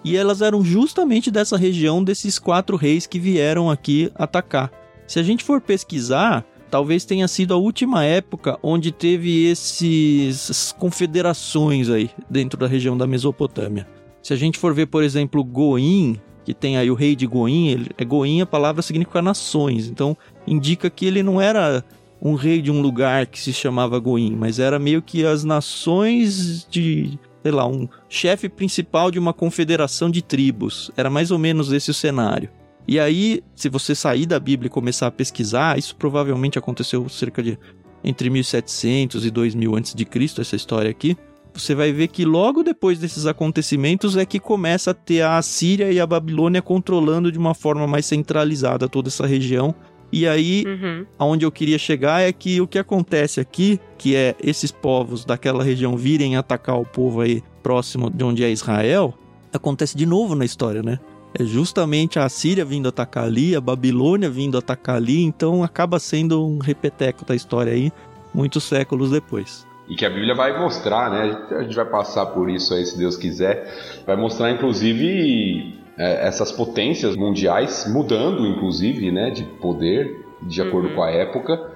E 0.03 0.17
elas 0.17 0.41
eram 0.41 0.63
justamente 0.63 1.31
dessa 1.31 1.57
região 1.57 2.03
desses 2.03 2.37
quatro 2.37 2.75
reis 2.75 3.07
que 3.07 3.19
vieram 3.19 3.71
aqui 3.71 4.11
atacar. 4.15 4.71
Se 5.07 5.19
a 5.19 5.23
gente 5.23 5.43
for 5.43 5.61
pesquisar, 5.61 6.45
talvez 6.69 7.05
tenha 7.05 7.27
sido 7.27 7.53
a 7.53 7.57
última 7.57 8.03
época 8.03 8.57
onde 8.63 8.91
teve 8.91 9.45
esses, 9.45 10.43
essas 10.45 10.71
confederações 10.71 11.89
aí 11.89 12.09
dentro 12.29 12.59
da 12.59 12.67
região 12.67 12.97
da 12.97 13.05
Mesopotâmia. 13.05 13.87
Se 14.21 14.33
a 14.33 14.35
gente 14.35 14.57
for 14.57 14.73
ver, 14.73 14.87
por 14.87 15.03
exemplo, 15.03 15.43
Goim, 15.43 16.19
que 16.43 16.53
tem 16.53 16.77
aí 16.77 16.89
o 16.89 16.95
rei 16.95 17.15
de 17.15 17.27
Goim, 17.27 17.67
ele, 17.67 17.91
é 17.97 18.03
Goim 18.03 18.41
a 18.41 18.45
palavra 18.45 18.81
significa 18.81 19.21
nações, 19.21 19.87
então 19.87 20.17
indica 20.47 20.89
que 20.89 21.05
ele 21.05 21.21
não 21.21 21.39
era 21.39 21.83
um 22.21 22.35
rei 22.35 22.61
de 22.61 22.71
um 22.71 22.81
lugar 22.81 23.25
que 23.27 23.39
se 23.39 23.51
chamava 23.51 23.99
Goim, 23.99 24.35
mas 24.35 24.57
era 24.57 24.79
meio 24.79 25.01
que 25.01 25.25
as 25.25 25.43
nações 25.43 26.65
de, 26.69 27.19
sei 27.43 27.51
lá, 27.51 27.67
um 27.67 27.87
chefe 28.07 28.47
principal 28.47 29.11
de 29.11 29.19
uma 29.19 29.33
confederação 29.33 30.09
de 30.09 30.21
tribos. 30.21 30.89
Era 30.95 31.09
mais 31.09 31.31
ou 31.31 31.37
menos 31.37 31.71
esse 31.73 31.91
o 31.91 31.93
cenário. 31.93 32.49
E 32.87 32.99
aí, 32.99 33.41
se 33.55 33.69
você 33.69 33.95
sair 33.95 34.25
da 34.25 34.39
Bíblia 34.39 34.67
e 34.67 34.69
começar 34.69 35.07
a 35.07 35.11
pesquisar, 35.11 35.77
isso 35.77 35.95
provavelmente 35.95 36.59
aconteceu 36.59 37.07
cerca 37.07 37.41
de 37.41 37.57
entre 38.03 38.29
1700 38.29 39.25
e 39.25 39.31
2000 39.31 39.75
antes 39.75 39.95
de 39.95 40.03
Cristo, 40.03 40.41
essa 40.41 40.55
história 40.55 40.91
aqui. 40.91 41.15
Você 41.53 41.73
vai 41.75 41.91
ver 41.93 42.07
que 42.07 42.25
logo 42.25 42.63
depois 42.63 42.99
desses 42.99 43.25
acontecimentos 43.25 44.17
é 44.17 44.25
que 44.25 44.39
começa 44.39 44.91
a 44.91 44.93
ter 44.93 45.21
a 45.21 45.37
Assíria 45.37 45.91
e 45.91 45.99
a 45.99 46.05
Babilônia 46.07 46.61
controlando 46.61 47.31
de 47.31 47.37
uma 47.37 47.53
forma 47.53 47.87
mais 47.87 48.05
centralizada 48.05 48.89
toda 48.89 49.07
essa 49.07 49.25
região. 49.25 49.73
E 50.11 50.27
aí, 50.27 50.63
Uhum. 50.67 51.05
aonde 51.17 51.45
eu 51.45 51.51
queria 51.51 51.77
chegar 51.77 52.21
é 52.21 52.33
que 52.33 52.59
o 52.59 52.67
que 52.67 52.77
acontece 52.77 53.39
aqui, 53.39 53.79
que 53.97 54.15
é 54.15 54.35
esses 54.43 54.71
povos 54.71 55.23
daquela 55.25 55.63
região 55.63 55.95
virem 55.95 56.35
atacar 56.35 56.77
o 56.79 56.85
povo 56.85 57.21
aí 57.21 57.41
próximo 57.61 58.09
de 58.09 58.23
onde 58.23 58.43
é 58.43 58.51
Israel, 58.51 59.13
acontece 59.53 59.95
de 59.95 60.05
novo 60.05 60.35
na 60.35 60.45
história, 60.45 60.83
né? 60.83 60.99
É 61.37 61.43
justamente 61.43 62.19
a 62.19 62.29
Síria 62.29 62.63
vindo 62.63 62.87
atacar 62.87 63.23
ali, 63.23 63.55
a 63.55 63.61
Babilônia 63.61 64.29
vindo 64.29 64.57
atacar 64.57 64.97
ali, 64.97 65.23
então 65.23 65.63
acaba 65.63 65.99
sendo 65.99 66.45
um 66.45 66.59
repeteco 66.59 67.25
da 67.25 67.35
história 67.35 67.73
aí, 67.73 67.91
muitos 68.33 68.63
séculos 68.63 69.09
depois. 69.09 69.65
e 69.87 69.95
que 69.95 70.05
a 70.05 70.09
Bíblia 70.09 70.35
vai 70.35 70.57
mostrar, 70.57 71.09
né? 71.09 71.37
A 71.57 71.63
gente 71.63 71.75
vai 71.75 71.85
passar 71.85 72.27
por 72.27 72.49
isso 72.49 72.73
aí, 72.73 72.85
se 72.85 72.97
Deus 72.97 73.17
quiser. 73.17 74.03
Vai 74.05 74.15
mostrar, 74.15 74.51
inclusive, 74.51 75.79
é, 75.97 76.27
essas 76.27 76.51
potências 76.51 77.15
mundiais 77.15 77.85
mudando, 77.91 78.45
inclusive, 78.45 79.11
né? 79.11 79.29
De 79.31 79.43
poder, 79.43 80.25
de 80.41 80.61
acordo 80.61 80.89
uhum. 80.89 80.95
com 80.95 81.03
a 81.03 81.11
época, 81.11 81.72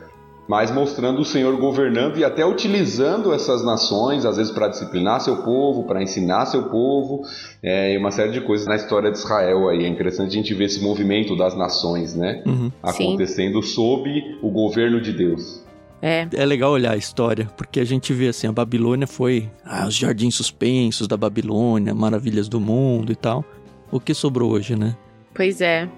mas 0.47 0.71
mostrando 0.71 1.21
o 1.21 1.25
Senhor 1.25 1.55
governando 1.57 2.17
e 2.17 2.23
até 2.23 2.45
utilizando 2.45 3.33
essas 3.33 3.63
nações, 3.63 4.25
às 4.25 4.37
vezes 4.37 4.51
para 4.51 4.67
disciplinar 4.69 5.19
seu 5.19 5.43
povo, 5.43 5.83
para 5.83 6.01
ensinar 6.01 6.45
seu 6.45 6.63
povo, 6.69 7.21
é, 7.61 7.93
e 7.93 7.97
uma 7.97 8.11
série 8.11 8.31
de 8.31 8.41
coisas 8.41 8.65
na 8.65 8.75
história 8.75 9.11
de 9.11 9.17
Israel 9.17 9.67
aí. 9.67 9.83
É 9.83 9.87
interessante 9.87 10.29
a 10.29 10.33
gente 10.33 10.53
ver 10.53 10.65
esse 10.65 10.81
movimento 10.81 11.35
das 11.35 11.55
nações, 11.55 12.15
né? 12.15 12.41
Uhum. 12.45 12.71
Acontecendo 12.81 13.61
Sim. 13.61 13.73
sob 13.73 14.37
o 14.41 14.49
governo 14.49 15.01
de 15.01 15.11
Deus. 15.11 15.65
É. 16.01 16.27
é 16.31 16.45
legal 16.45 16.71
olhar 16.71 16.91
a 16.91 16.97
história, 16.97 17.49
porque 17.57 17.79
a 17.79 17.85
gente 17.85 18.13
vê 18.13 18.27
assim, 18.27 18.47
a 18.47 18.51
Babilônia 18.51 19.07
foi 19.07 19.49
ah, 19.65 19.87
os 19.87 19.95
jardins 19.95 20.35
suspensos 20.35 21.07
da 21.07 21.17
Babilônia, 21.17 21.93
maravilhas 21.93 22.47
do 22.47 22.59
mundo 22.59 23.11
e 23.11 23.15
tal. 23.15 23.43
O 23.91 23.99
que 23.99 24.13
sobrou 24.13 24.51
hoje, 24.51 24.75
né? 24.75 24.95
Pois 25.33 25.59
é. 25.59 25.89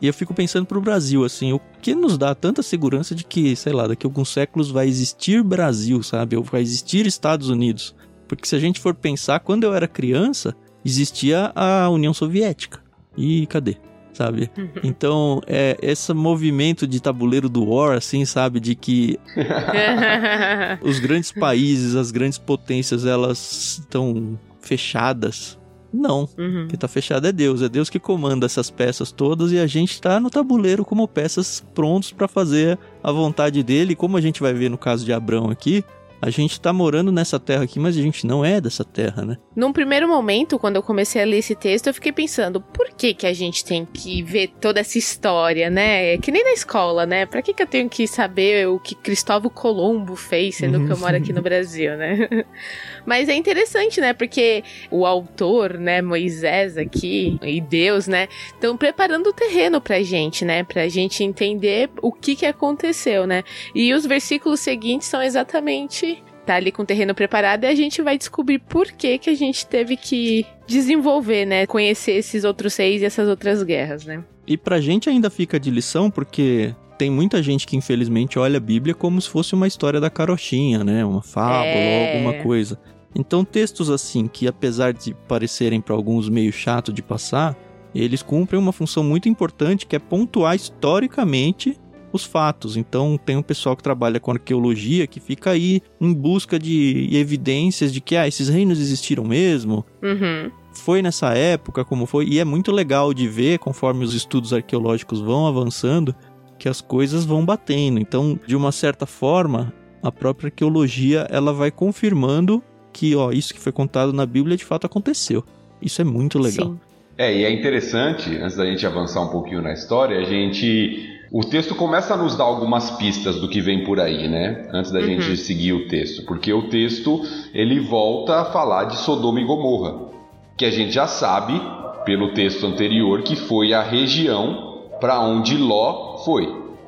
E 0.00 0.06
eu 0.06 0.14
fico 0.14 0.34
pensando 0.34 0.66
pro 0.66 0.80
Brasil, 0.80 1.24
assim, 1.24 1.52
o 1.52 1.60
que 1.80 1.94
nos 1.94 2.18
dá 2.18 2.34
tanta 2.34 2.62
segurança 2.62 3.14
de 3.14 3.24
que, 3.24 3.56
sei 3.56 3.72
lá, 3.72 3.86
daqui 3.86 4.06
a 4.06 4.08
alguns 4.08 4.28
séculos 4.28 4.70
vai 4.70 4.86
existir 4.88 5.42
Brasil, 5.42 6.02
sabe? 6.02 6.36
Ou 6.36 6.42
vai 6.42 6.60
existir 6.60 7.06
Estados 7.06 7.48
Unidos. 7.48 7.94
Porque 8.28 8.46
se 8.46 8.56
a 8.56 8.58
gente 8.58 8.80
for 8.80 8.94
pensar, 8.94 9.40
quando 9.40 9.64
eu 9.64 9.74
era 9.74 9.88
criança, 9.88 10.54
existia 10.84 11.52
a 11.54 11.88
União 11.88 12.12
Soviética. 12.12 12.80
E 13.16 13.46
cadê? 13.46 13.76
sabe? 14.16 14.50
Então, 14.82 15.40
é 15.46 15.76
esse 15.82 16.12
movimento 16.12 16.86
de 16.86 17.00
tabuleiro 17.00 17.48
do 17.48 17.64
War, 17.64 17.96
assim, 17.96 18.24
sabe? 18.24 18.58
De 18.58 18.74
que 18.74 19.18
os 20.80 20.98
grandes 20.98 21.32
países, 21.32 21.94
as 21.94 22.10
grandes 22.10 22.38
potências, 22.38 23.04
elas 23.04 23.78
estão 23.80 24.38
fechadas. 24.60 25.58
Não. 25.92 26.28
Uhum. 26.36 26.66
Quem 26.68 26.78
tá 26.78 26.88
fechado 26.88 27.26
é 27.26 27.32
Deus. 27.32 27.62
É 27.62 27.68
Deus 27.68 27.88
que 27.88 27.98
comanda 27.98 28.46
essas 28.46 28.70
peças 28.70 29.10
todas 29.12 29.52
e 29.52 29.58
a 29.58 29.66
gente 29.66 30.00
tá 30.00 30.20
no 30.20 30.30
tabuleiro 30.30 30.84
como 30.84 31.06
peças 31.08 31.64
prontos 31.74 32.12
para 32.12 32.28
fazer 32.28 32.78
a 33.02 33.10
vontade 33.12 33.62
dele. 33.62 33.94
Como 33.94 34.16
a 34.16 34.20
gente 34.20 34.40
vai 34.40 34.52
ver 34.52 34.70
no 34.70 34.78
caso 34.78 35.04
de 35.04 35.12
Abraão 35.12 35.50
aqui, 35.50 35.84
a 36.20 36.30
gente 36.30 36.60
tá 36.60 36.72
morando 36.72 37.12
nessa 37.12 37.38
terra 37.38 37.64
aqui, 37.64 37.78
mas 37.78 37.96
a 37.96 38.00
gente 38.00 38.26
não 38.26 38.44
é 38.44 38.60
dessa 38.60 38.84
terra, 38.84 39.24
né? 39.24 39.36
Num 39.54 39.72
primeiro 39.72 40.08
momento, 40.08 40.58
quando 40.58 40.76
eu 40.76 40.82
comecei 40.82 41.22
a 41.22 41.24
ler 41.24 41.38
esse 41.38 41.54
texto, 41.54 41.86
eu 41.86 41.94
fiquei 41.94 42.12
pensando, 42.12 42.60
por 42.60 42.88
que 42.90 43.14
que 43.14 43.26
a 43.26 43.32
gente 43.32 43.64
tem 43.64 43.84
que 43.84 44.22
ver 44.22 44.48
toda 44.60 44.80
essa 44.80 44.98
história, 44.98 45.68
né? 45.70 46.14
É 46.14 46.18
que 46.18 46.30
nem 46.30 46.44
na 46.44 46.52
escola, 46.52 47.06
né? 47.06 47.26
Pra 47.26 47.42
que 47.42 47.52
que 47.52 47.62
eu 47.62 47.66
tenho 47.66 47.88
que 47.88 48.06
saber 48.06 48.68
o 48.68 48.78
que 48.78 48.94
Cristóvão 48.94 49.50
Colombo 49.50 50.16
fez, 50.16 50.56
sendo 50.56 50.84
que 50.84 50.92
eu 50.92 50.98
moro 50.98 51.16
aqui 51.16 51.32
no 51.32 51.42
Brasil, 51.42 51.96
né? 51.96 52.28
Mas 53.04 53.28
é 53.28 53.34
interessante, 53.34 54.00
né? 54.00 54.12
Porque 54.12 54.64
o 54.90 55.06
autor, 55.06 55.74
né, 55.78 56.02
Moisés 56.02 56.76
aqui, 56.76 57.38
e 57.42 57.60
Deus, 57.60 58.08
né, 58.08 58.28
estão 58.52 58.76
preparando 58.76 59.28
o 59.28 59.32
terreno 59.32 59.80
pra 59.80 60.02
gente, 60.02 60.44
né? 60.44 60.64
Pra 60.64 60.88
gente 60.88 61.22
entender 61.22 61.90
o 62.02 62.10
que 62.12 62.34
que 62.34 62.46
aconteceu, 62.46 63.26
né? 63.26 63.44
E 63.74 63.92
os 63.94 64.04
versículos 64.04 64.60
seguintes 64.60 65.08
são 65.08 65.22
exatamente 65.22 66.15
tá 66.46 66.54
ali 66.54 66.70
com 66.70 66.82
o 66.82 66.86
terreno 66.86 67.14
preparado 67.14 67.64
e 67.64 67.66
a 67.66 67.74
gente 67.74 68.00
vai 68.00 68.16
descobrir 68.16 68.58
por 68.58 68.86
que 68.92 69.18
que 69.18 69.28
a 69.28 69.34
gente 69.34 69.66
teve 69.66 69.96
que 69.96 70.46
desenvolver, 70.66 71.44
né, 71.44 71.66
conhecer 71.66 72.12
esses 72.12 72.44
outros 72.44 72.76
reis 72.76 73.02
e 73.02 73.04
essas 73.04 73.28
outras 73.28 73.62
guerras, 73.62 74.04
né? 74.04 74.24
E 74.46 74.56
pra 74.56 74.80
gente 74.80 75.10
ainda 75.10 75.28
fica 75.28 75.58
de 75.58 75.70
lição 75.70 76.10
porque 76.10 76.74
tem 76.96 77.10
muita 77.10 77.42
gente 77.42 77.66
que 77.66 77.76
infelizmente 77.76 78.38
olha 78.38 78.56
a 78.56 78.60
Bíblia 78.60 78.94
como 78.94 79.20
se 79.20 79.28
fosse 79.28 79.54
uma 79.54 79.66
história 79.66 80.00
da 80.00 80.08
carochinha, 80.08 80.84
né, 80.84 81.04
uma 81.04 81.22
fábula 81.22 81.66
é... 81.66 82.00
ou 82.00 82.16
alguma 82.16 82.42
coisa. 82.42 82.78
Então 83.14 83.44
textos 83.44 83.90
assim 83.90 84.28
que 84.28 84.46
apesar 84.46 84.92
de 84.92 85.14
parecerem 85.26 85.80
para 85.80 85.94
alguns 85.94 86.28
meio 86.28 86.52
chato 86.52 86.92
de 86.92 87.02
passar, 87.02 87.56
eles 87.94 88.22
cumprem 88.22 88.60
uma 88.60 88.72
função 88.72 89.02
muito 89.02 89.28
importante 89.28 89.86
que 89.86 89.96
é 89.96 89.98
pontuar 89.98 90.54
historicamente 90.54 91.78
os 92.16 92.24
fatos. 92.24 92.76
Então 92.76 93.18
tem 93.24 93.36
um 93.36 93.42
pessoal 93.42 93.76
que 93.76 93.82
trabalha 93.82 94.18
com 94.18 94.32
arqueologia 94.32 95.06
que 95.06 95.20
fica 95.20 95.50
aí 95.50 95.80
em 96.00 96.12
busca 96.12 96.58
de 96.58 97.08
evidências 97.12 97.92
de 97.92 98.00
que 98.00 98.16
ah, 98.16 98.26
esses 98.26 98.48
reinos 98.48 98.80
existiram 98.80 99.24
mesmo. 99.24 99.84
Uhum. 100.02 100.50
Foi 100.72 101.00
nessa 101.00 101.32
época, 101.32 101.84
como 101.84 102.04
foi, 102.04 102.26
e 102.26 102.38
é 102.38 102.44
muito 102.44 102.70
legal 102.70 103.14
de 103.14 103.26
ver, 103.26 103.58
conforme 103.58 104.04
os 104.04 104.12
estudos 104.12 104.52
arqueológicos 104.52 105.20
vão 105.20 105.46
avançando, 105.46 106.14
que 106.58 106.68
as 106.68 106.80
coisas 106.80 107.24
vão 107.24 107.44
batendo. 107.44 107.98
Então, 107.98 108.38
de 108.46 108.54
uma 108.54 108.72
certa 108.72 109.06
forma, 109.06 109.72
a 110.02 110.12
própria 110.12 110.48
arqueologia 110.48 111.26
ela 111.30 111.52
vai 111.52 111.70
confirmando 111.70 112.62
que, 112.92 113.14
ó, 113.14 113.30
isso 113.32 113.54
que 113.54 113.60
foi 113.60 113.72
contado 113.72 114.12
na 114.12 114.26
Bíblia 114.26 114.56
de 114.56 114.64
fato 114.64 114.86
aconteceu. 114.86 115.44
Isso 115.80 116.00
é 116.00 116.04
muito 116.04 116.38
legal. 116.38 116.72
Sim. 116.72 116.80
É, 117.18 117.34
e 117.34 117.44
é 117.44 117.50
interessante, 117.50 118.36
antes 118.36 118.56
da 118.56 118.66
gente 118.66 118.86
avançar 118.86 119.22
um 119.22 119.28
pouquinho 119.28 119.62
na 119.62 119.72
história, 119.72 120.18
a 120.18 120.24
gente 120.24 121.15
o 121.30 121.42
texto 121.42 121.74
começa 121.74 122.14
a 122.14 122.16
nos 122.16 122.36
dar 122.36 122.44
algumas 122.44 122.90
pistas 122.92 123.36
do 123.36 123.48
que 123.48 123.60
vem 123.60 123.84
por 123.84 123.98
aí, 123.98 124.28
né? 124.28 124.68
Antes 124.72 124.90
da 124.90 125.00
uhum. 125.00 125.06
gente 125.06 125.36
seguir 125.36 125.72
o 125.72 125.88
texto, 125.88 126.24
porque 126.24 126.52
o 126.52 126.68
texto 126.68 127.22
ele 127.52 127.80
volta 127.80 128.40
a 128.40 128.44
falar 128.46 128.84
de 128.84 128.96
Sodoma 128.96 129.40
e 129.40 129.44
Gomorra, 129.44 130.10
que 130.56 130.64
a 130.64 130.70
gente 130.70 130.92
já 130.92 131.06
sabe 131.06 131.60
pelo 132.04 132.32
texto 132.32 132.64
anterior 132.66 133.22
que 133.22 133.34
foi 133.34 133.74
a 133.74 133.82
região 133.82 134.84
para 135.00 135.20
onde 135.20 135.56
Ló 135.56 136.18
foi. 136.24 136.46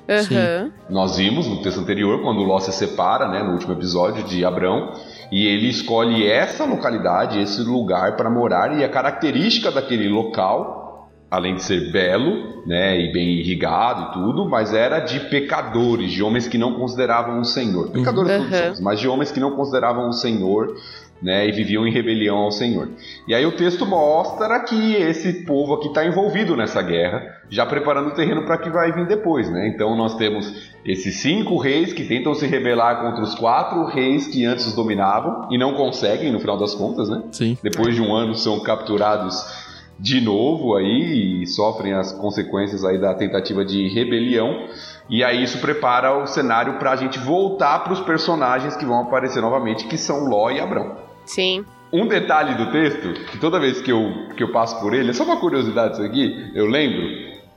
Uhum. 0.08 0.72
Nós 0.88 1.18
vimos 1.18 1.46
no 1.46 1.60
texto 1.60 1.80
anterior 1.80 2.22
quando 2.22 2.42
Ló 2.42 2.58
se 2.60 2.72
separa, 2.72 3.28
né, 3.28 3.42
no 3.42 3.52
último 3.52 3.74
episódio 3.74 4.24
de 4.24 4.42
Abrão, 4.44 4.92
e 5.30 5.46
ele 5.46 5.68
escolhe 5.68 6.26
essa 6.26 6.64
localidade, 6.64 7.38
esse 7.38 7.60
lugar 7.60 8.16
para 8.16 8.30
morar 8.30 8.78
e 8.78 8.82
a 8.82 8.88
característica 8.88 9.70
daquele 9.70 10.08
local 10.08 10.87
além 11.30 11.56
de 11.56 11.62
ser 11.62 11.92
belo, 11.92 12.62
né, 12.66 12.98
e 12.98 13.12
bem 13.12 13.38
irrigado 13.38 14.10
e 14.10 14.12
tudo, 14.14 14.48
mas 14.48 14.72
era 14.72 14.98
de 14.98 15.20
pecadores, 15.28 16.10
de 16.10 16.22
homens 16.22 16.48
que 16.48 16.56
não 16.56 16.74
consideravam 16.74 17.40
o 17.40 17.44
Senhor. 17.44 17.90
Pecadores 17.90 18.32
uhum. 18.32 18.48
todos 18.48 18.80
mas 18.80 18.98
de 18.98 19.08
homens 19.08 19.30
que 19.30 19.40
não 19.40 19.50
consideravam 19.50 20.08
o 20.08 20.12
Senhor, 20.12 20.74
né, 21.20 21.48
e 21.48 21.52
viviam 21.52 21.86
em 21.86 21.92
rebelião 21.92 22.36
ao 22.36 22.50
Senhor. 22.50 22.88
E 23.26 23.34
aí 23.34 23.44
o 23.44 23.52
texto 23.52 23.84
mostra 23.84 24.60
que 24.60 24.94
esse 24.94 25.44
povo 25.44 25.74
aqui 25.74 25.88
está 25.88 26.06
envolvido 26.06 26.56
nessa 26.56 26.80
guerra, 26.80 27.22
já 27.50 27.66
preparando 27.66 28.08
o 28.08 28.14
terreno 28.14 28.44
para 28.44 28.58
que 28.58 28.70
vai 28.70 28.92
vir 28.92 29.06
depois, 29.06 29.50
né? 29.50 29.68
Então 29.68 29.96
nós 29.96 30.14
temos 30.16 30.70
esses 30.84 31.16
cinco 31.16 31.56
reis 31.58 31.92
que 31.92 32.04
tentam 32.04 32.34
se 32.34 32.46
rebelar 32.46 33.00
contra 33.00 33.22
os 33.22 33.34
quatro 33.34 33.84
reis 33.86 34.28
que 34.28 34.44
antes 34.44 34.66
os 34.66 34.74
dominavam 34.74 35.48
e 35.50 35.58
não 35.58 35.74
conseguem, 35.74 36.30
no 36.30 36.38
final 36.38 36.56
das 36.56 36.74
contas, 36.74 37.08
né? 37.08 37.22
Sim. 37.32 37.58
Depois 37.62 37.94
de 37.96 38.00
um 38.00 38.14
ano 38.14 38.34
são 38.34 38.60
capturados 38.60 39.67
de 39.98 40.20
novo 40.20 40.76
aí 40.76 41.42
e 41.42 41.46
sofrem 41.46 41.92
as 41.92 42.12
consequências 42.12 42.84
aí 42.84 42.98
da 42.98 43.14
tentativa 43.14 43.64
de 43.64 43.88
rebelião. 43.88 44.68
E 45.10 45.24
aí 45.24 45.42
isso 45.42 45.58
prepara 45.58 46.16
o 46.16 46.26
cenário 46.26 46.74
para 46.74 46.92
a 46.92 46.96
gente 46.96 47.18
voltar 47.18 47.80
para 47.80 47.92
os 47.92 48.00
personagens 48.00 48.76
que 48.76 48.84
vão 48.84 49.00
aparecer 49.00 49.40
novamente, 49.40 49.86
que 49.86 49.98
são 49.98 50.28
Ló 50.28 50.50
e 50.50 50.60
Abrão. 50.60 50.96
Sim. 51.24 51.64
Um 51.92 52.06
detalhe 52.06 52.54
do 52.54 52.70
texto, 52.70 53.14
que 53.30 53.38
toda 53.38 53.58
vez 53.58 53.80
que 53.80 53.90
eu, 53.90 54.28
que 54.36 54.42
eu 54.42 54.52
passo 54.52 54.78
por 54.80 54.92
ele, 54.92 55.10
é 55.10 55.12
só 55.12 55.24
uma 55.24 55.40
curiosidade 55.40 55.94
isso 55.94 56.02
aqui, 56.02 56.50
eu 56.54 56.66
lembro, 56.66 57.06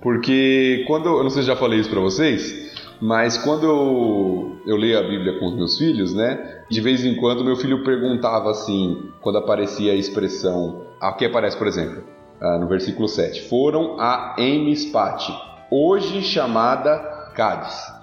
porque 0.02 0.86
quando, 0.88 1.10
eu 1.10 1.24
não 1.24 1.30
sei 1.30 1.42
se 1.42 1.50
já 1.50 1.56
falei 1.56 1.80
isso 1.80 1.90
para 1.90 2.00
vocês, 2.00 2.72
mas 3.02 3.38
quando 3.38 3.66
eu, 3.66 4.56
eu 4.66 4.78
leio 4.78 5.00
a 5.00 5.04
Bíblia 5.04 5.38
com 5.38 5.48
os 5.48 5.56
meus 5.56 5.78
filhos, 5.78 6.14
né, 6.14 6.64
de 6.70 6.80
vez 6.80 7.04
em 7.04 7.16
quando 7.16 7.44
meu 7.44 7.58
filho 7.58 7.84
perguntava 7.84 8.52
assim, 8.52 9.12
quando 9.20 9.38
aparecia 9.38 9.92
a 9.92 9.96
expressão, 9.96 10.86
aqui 11.02 11.26
aparece 11.26 11.58
por 11.58 11.68
exemplo, 11.68 12.02
ah, 12.42 12.58
no 12.58 12.68
versículo 12.68 13.08
7. 13.08 13.48
Foram 13.48 14.00
a 14.00 14.36
Emispate, 14.38 15.32
hoje 15.70 16.22
chamada 16.24 16.98
Cádiz. 17.36 17.94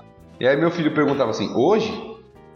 E 0.41 0.47
aí 0.47 0.57
meu 0.57 0.71
filho 0.71 0.95
perguntava 0.95 1.31
assim, 1.31 1.53
hoje? 1.55 1.93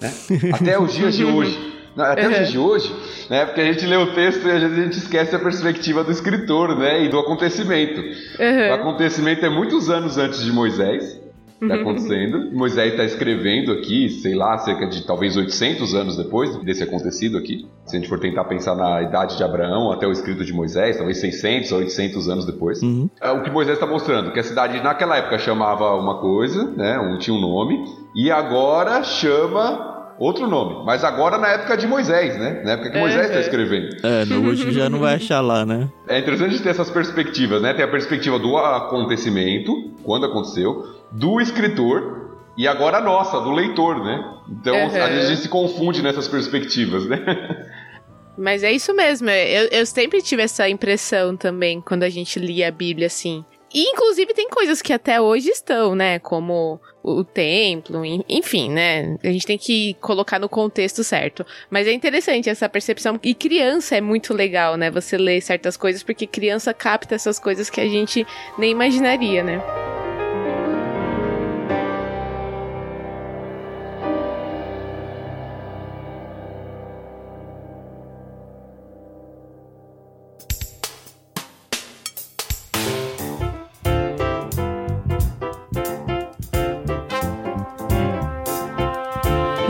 Né? 0.01 0.11
Até 0.53 0.79
os 0.79 0.93
dias 0.93 1.15
de 1.15 1.25
hoje. 1.25 1.73
Não, 1.95 2.07
até 2.07 2.27
os 2.27 2.35
dias 2.35 2.51
de 2.51 2.59
hoje, 2.59 2.97
né? 3.29 3.45
Porque 3.45 3.61
a 3.61 3.71
gente 3.71 3.85
lê 3.85 3.97
o 3.97 4.15
texto 4.15 4.47
e 4.47 4.51
às 4.51 4.63
vezes 4.63 4.79
a 4.79 4.83
gente 4.83 4.97
esquece 4.97 5.37
a 5.37 5.39
perspectiva 5.39 6.03
do 6.03 6.11
escritor, 6.11 6.75
né? 6.79 7.05
E 7.05 7.09
do 7.11 7.19
acontecimento. 7.19 8.01
Uhum. 8.01 8.71
O 8.71 8.73
acontecimento 8.73 9.45
é 9.45 9.51
muitos 9.51 9.91
anos 9.91 10.17
antes 10.17 10.43
de 10.43 10.51
Moisés 10.51 11.22
está 11.65 11.75
acontecendo. 11.77 12.51
Moisés 12.53 12.93
está 12.93 13.05
escrevendo 13.05 13.73
aqui, 13.73 14.09
sei 14.09 14.35
lá, 14.35 14.59
cerca 14.59 14.87
de 14.87 15.07
talvez 15.07 15.37
800 15.37 15.95
anos 15.95 16.17
depois 16.17 16.57
desse 16.65 16.83
acontecido 16.83 17.39
aqui. 17.39 17.67
Se 17.85 17.97
a 17.97 17.99
gente 17.99 18.09
for 18.09 18.19
tentar 18.19 18.45
pensar 18.45 18.75
na 18.75 19.03
idade 19.03 19.37
de 19.37 19.45
Abraão 19.45 19.91
até 19.93 20.07
o 20.07 20.13
escrito 20.13 20.45
de 20.45 20.53
Moisés, 20.53 20.97
talvez 20.97 21.19
600 21.19 21.73
ou 21.73 21.79
800 21.79 22.29
anos 22.29 22.47
depois. 22.47 22.83
Uhum. 22.83 23.09
É 23.21 23.31
o 23.31 23.43
que 23.43 23.51
Moisés 23.51 23.77
está 23.77 23.87
mostrando, 23.87 24.33
que 24.33 24.41
a 24.41 24.45
cidade 24.45 24.83
naquela 24.83 25.17
época 25.17 25.39
chamava 25.39 25.95
uma 25.97 26.19
coisa, 26.19 26.65
né, 26.77 26.99
um, 26.99 27.19
tinha 27.19 27.37
um 27.37 27.41
nome, 27.41 27.85
e 28.15 28.31
agora 28.31 29.03
chama 29.03 29.93
outro 30.19 30.47
nome. 30.47 30.85
Mas 30.85 31.05
agora 31.05 31.39
na 31.39 31.49
época 31.49 31.77
de 31.77 31.87
Moisés, 31.87 32.39
né? 32.39 32.63
Na 32.65 32.73
época 32.73 32.91
que 32.91 32.97
é, 32.97 33.01
Moisés 33.01 33.27
está 33.27 33.39
é. 33.39 33.41
escrevendo. 33.41 33.97
É, 34.03 34.25
no 34.25 34.49
hoje 34.49 34.71
já 34.71 34.89
não 34.89 35.01
vai 35.01 35.15
achar 35.15 35.41
lá, 35.41 35.65
né? 35.67 35.89
É 36.07 36.19
interessante 36.19 36.61
ter 36.63 36.71
essas 36.71 36.91
perspectivas, 36.91 37.61
né? 37.61 37.75
Tem 37.75 37.85
a 37.85 37.89
perspectiva 37.89 38.39
do 38.39 38.57
acontecimento, 38.57 39.91
quando 40.05 40.27
aconteceu, 40.27 41.02
do 41.13 41.41
escritor 41.41 42.39
e 42.57 42.69
agora 42.69 42.99
a 42.99 43.01
nossa, 43.01 43.41
do 43.41 43.51
leitor, 43.51 44.03
né? 44.05 44.39
Então, 44.49 44.75
uhum. 44.75 44.87
às 44.87 44.93
vezes 44.93 45.25
a 45.25 45.29
gente 45.29 45.43
se 45.43 45.49
confunde 45.49 46.03
nessas 46.03 46.29
perspectivas, 46.29 47.07
né? 47.07 47.19
Mas 48.37 48.63
é 48.63 48.73
isso 48.73 48.95
mesmo, 48.95 49.29
eu, 49.29 49.69
eu 49.71 49.85
sempre 49.85 50.23
tive 50.23 50.43
essa 50.43 50.69
impressão 50.69 51.37
também 51.37 51.81
quando 51.83 52.03
a 52.03 52.09
gente 52.09 52.39
lia 52.39 52.69
a 52.69 52.71
Bíblia 52.71 53.07
assim. 53.07 53.45
E, 53.75 53.85
inclusive, 53.89 54.35
tem 54.35 54.51
coisas 54.51 54.83
que 54.83 54.93
até 54.93 55.19
hoje 55.19 55.49
estão, 55.49 55.95
né? 55.95 56.19
Como 56.19 56.79
o 57.03 57.25
templo, 57.25 58.03
enfim, 58.29 58.71
né? 58.71 59.17
A 59.25 59.29
gente 59.29 59.47
tem 59.47 59.57
que 59.57 59.95
colocar 59.95 60.39
no 60.39 60.49
contexto 60.49 61.03
certo. 61.03 61.45
Mas 61.71 61.87
é 61.87 61.93
interessante 61.93 62.51
essa 62.51 62.69
percepção. 62.69 63.19
E 63.23 63.35
criança 63.35 63.97
é 63.97 64.01
muito 64.01 64.35
legal, 64.35 64.77
né? 64.77 64.91
Você 64.91 65.17
lê 65.17 65.41
certas 65.41 65.77
coisas, 65.77 66.03
porque 66.03 66.27
criança 66.27 66.75
capta 66.75 67.15
essas 67.15 67.39
coisas 67.39 67.71
que 67.71 67.81
a 67.81 67.89
gente 67.89 68.27
nem 68.59 68.71
imaginaria, 68.71 69.43
né? 69.43 69.63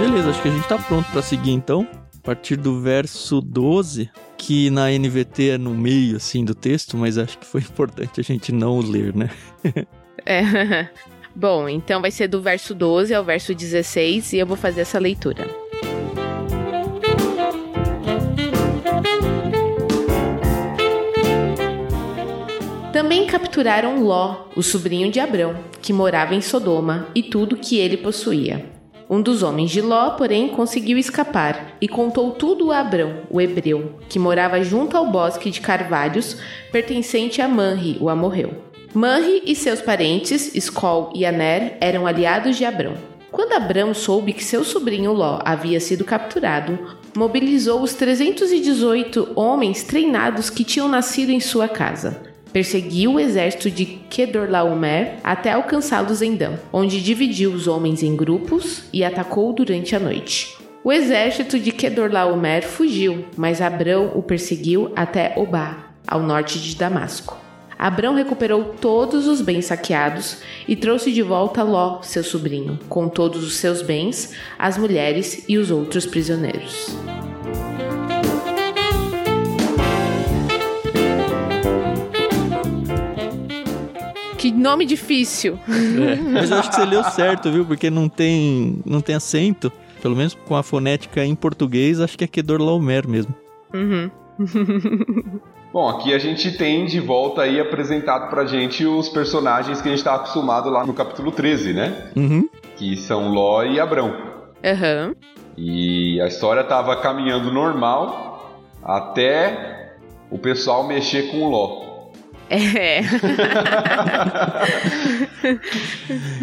Beleza, 0.03 0.31
acho 0.31 0.43
que 0.43 0.49
a 0.49 0.51
gente 0.51 0.67
tá 0.67 0.77
pronto 0.79 1.09
para 1.13 1.23
seguir 1.23 1.53
então. 1.53 1.87
A 2.19 2.27
partir 2.27 2.57
do 2.57 2.81
verso 2.81 3.41
12, 3.41 4.11
que 4.37 4.69
na 4.69 4.91
NVT 4.91 5.51
é 5.51 5.59
no 5.59 5.71
meio 5.71 6.17
assim 6.17 6.45
do 6.45 6.57
texto, 6.57 6.97
mas 6.97 7.17
acho 7.17 7.39
que 7.39 7.47
foi 7.47 7.61
importante 7.71 8.21
a 8.21 8.25
gente 8.25 8.51
não 8.51 8.81
ler, 8.81 9.15
né? 9.15 9.31
é. 10.27 10.89
Bom, 11.37 11.69
então 11.69 12.01
vai 12.01 12.11
ser 12.11 12.27
do 12.27 12.43
verso 12.43 12.75
12 12.75 13.15
ao 13.15 13.23
verso 13.23 13.55
16 13.55 14.33
e 14.33 14.39
eu 14.39 14.47
vou 14.47 14.57
fazer 14.57 14.81
essa 14.81 14.99
leitura. 14.99 15.49
Também 22.93 23.25
capturaram 23.29 24.03
Ló, 24.03 24.49
o 24.57 24.65
sobrinho 24.65 25.13
de 25.13 25.21
Abrão, 25.21 25.55
que 25.81 25.93
morava 25.93 26.35
em 26.35 26.41
Sodoma, 26.41 27.07
e 27.15 27.23
tudo 27.23 27.57
que 27.57 27.79
ele 27.79 27.97
possuía. 27.97 28.82
Um 29.13 29.21
dos 29.21 29.43
homens 29.43 29.71
de 29.71 29.83
Ló, 29.83 30.13
porém, 30.13 30.49
conseguiu 30.49 30.97
escapar 30.97 31.77
e 31.79 31.87
contou 31.87 32.31
tudo 32.31 32.73
a 32.73 32.79
Abrão, 32.79 33.25
o 33.29 33.43
hebreu, 33.43 33.97
que 34.09 34.19
morava 34.19 34.65
junto 34.65 34.97
ao 34.97 35.11
bosque 35.11 35.51
de 35.51 35.61
carvalhos, 35.61 36.39
pertencente 36.73 37.43
a 37.43 37.47
Manri, 37.47 37.99
o 38.01 38.09
amorreu. 38.09 38.55
Manri 38.95 39.43
e 39.45 39.55
seus 39.55 39.83
parentes, 39.83 40.55
Escol 40.55 41.13
e 41.15 41.27
Aner, 41.27 41.77
eram 41.79 42.07
aliados 42.07 42.57
de 42.57 42.65
Abrão. 42.65 42.95
Quando 43.31 43.53
Abrão 43.53 43.93
soube 43.93 44.33
que 44.33 44.43
seu 44.43 44.65
sobrinho 44.65 45.13
Ló 45.13 45.41
havia 45.45 45.79
sido 45.79 46.07
capturado, 46.07 46.79
mobilizou 47.15 47.83
os 47.83 47.93
318 47.93 49.33
homens 49.37 49.83
treinados 49.83 50.49
que 50.49 50.65
tinham 50.65 50.89
nascido 50.89 51.29
em 51.29 51.39
sua 51.39 51.69
casa 51.69 52.32
Perseguiu 52.53 53.15
o 53.15 53.21
exército 53.21 53.71
de 53.71 53.87
Kedorlaomer 53.87 55.15
até 55.25 55.53
alcançá-los 55.53 56.21
em 56.21 56.37
Dan, 56.37 56.57
onde 56.73 57.03
dividiu 57.03 57.51
os 57.51 57.67
homens 57.67 58.03
em 58.03 58.15
grupos 58.15 58.85
e 58.93 59.03
atacou 59.03 59.53
durante 59.53 59.97
a 59.97 60.01
noite. 60.01 60.55
O 60.85 60.93
exército 60.93 61.59
de 61.59 61.73
Kedorlaomer 61.73 62.63
fugiu, 62.63 63.25
mas 63.37 63.63
Abrão 63.63 64.13
o 64.15 64.23
perseguiu 64.23 64.93
até 64.95 65.33
Obá, 65.37 65.93
ao 66.07 66.21
norte 66.21 66.61
de 66.61 66.77
Damasco. 66.77 67.39
Abrão 67.79 68.15
recuperou 68.15 68.65
todos 68.81 69.27
os 69.27 69.41
bens 69.41 69.67
saqueados 69.67 70.39
e 70.69 70.77
trouxe 70.77 71.11
de 71.11 71.23
volta 71.23 71.63
Ló, 71.63 72.01
seu 72.03 72.23
sobrinho, 72.23 72.79
com 72.89 73.09
todos 73.09 73.43
os 73.45 73.57
seus 73.57 73.81
bens, 73.81 74.35
as 74.59 74.77
mulheres 74.77 75.45
e 75.49 75.57
os 75.57 75.71
outros 75.71 76.05
prisioneiros. 76.05 76.95
Que 84.43 84.51
nome 84.51 84.85
difícil. 84.85 85.57
É, 85.69 86.17
mas 86.19 86.51
eu 86.51 86.59
acho 86.59 86.69
que 86.69 86.75
você 86.75 86.85
leu 86.85 87.05
certo, 87.05 87.49
viu? 87.49 87.65
Porque 87.65 87.89
não 87.89 88.09
tem, 88.09 88.83
não 88.85 89.01
tem 89.01 89.15
acento. 89.15 89.71
Pelo 90.03 90.17
menos 90.17 90.35
com 90.35 90.57
a 90.57 90.65
fonética 90.65 91.25
em 91.25 91.33
português, 91.33 92.01
acho 92.01 92.19
que 92.19 92.25
é 92.25 92.27
Kedor 92.27 92.61
Laumer 92.61 93.07
mesmo. 93.07 93.33
Uhum. 93.73 94.11
Bom, 95.73 95.89
aqui 95.89 96.13
a 96.13 96.19
gente 96.19 96.59
tem 96.59 96.85
de 96.87 96.99
volta 96.99 97.43
aí 97.43 97.61
apresentado 97.61 98.29
pra 98.31 98.45
gente 98.45 98.85
os 98.85 99.09
personagens 99.09 99.81
que 99.81 99.89
a 99.89 99.93
gente 99.93 100.03
tá 100.03 100.17
acostumado 100.17 100.69
lá 100.71 100.85
no 100.85 100.93
capítulo 100.93 101.31
13, 101.31 101.73
né? 101.73 102.11
Uhum. 102.17 102.49
Que 102.75 102.97
são 102.97 103.29
Ló 103.29 103.63
e 103.63 103.79
Abrão. 103.79 104.09
Uhum. 104.09 105.15
E 105.57 106.21
a 106.21 106.27
história 106.27 106.65
tava 106.65 106.97
caminhando 106.97 107.53
normal 107.53 108.61
até 108.83 109.95
o 110.29 110.37
pessoal 110.37 110.85
mexer 110.85 111.31
com 111.31 111.43
o 111.43 111.49
Ló. 111.49 111.92
É. 112.53 113.03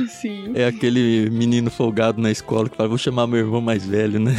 Sim. 0.08 0.54
É 0.56 0.66
aquele 0.66 1.30
menino 1.30 1.70
folgado 1.70 2.20
na 2.20 2.32
escola 2.32 2.68
que 2.68 2.76
fala: 2.76 2.90
vou 2.90 2.98
chamar 2.98 3.28
meu 3.28 3.38
irmão 3.40 3.62
mais 3.62 3.86
velho, 3.86 4.20
né? 4.20 4.36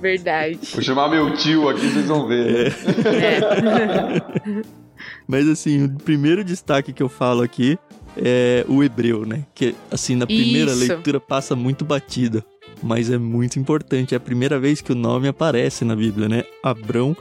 Verdade. 0.00 0.58
Vou 0.72 0.82
chamar 0.82 1.08
meu 1.08 1.34
tio 1.36 1.68
aqui, 1.68 1.86
vocês 1.86 2.06
vão 2.06 2.26
ver. 2.26 2.72
É. 3.06 3.38
é. 3.38 4.62
Mas 5.28 5.46
assim, 5.48 5.84
o 5.84 5.90
primeiro 5.90 6.42
destaque 6.42 6.92
que 6.92 7.02
eu 7.02 7.08
falo 7.08 7.42
aqui 7.42 7.78
é 8.16 8.64
o 8.68 8.82
hebreu, 8.82 9.26
né? 9.26 9.44
Que 9.54 9.74
assim, 9.90 10.16
na 10.16 10.26
primeira 10.26 10.72
Isso. 10.72 10.80
leitura 10.80 11.20
passa 11.20 11.54
muito 11.54 11.84
batida. 11.84 12.42
Mas 12.82 13.10
é 13.10 13.18
muito 13.18 13.58
importante. 13.58 14.14
É 14.14 14.16
a 14.16 14.20
primeira 14.20 14.58
vez 14.58 14.80
que 14.80 14.92
o 14.92 14.94
nome 14.94 15.28
aparece 15.28 15.84
na 15.84 15.94
Bíblia, 15.94 16.28
né? 16.28 16.42
Abrão, 16.64 17.16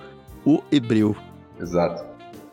o 0.45 0.63
hebreu. 0.71 1.15
Exato. 1.61 2.03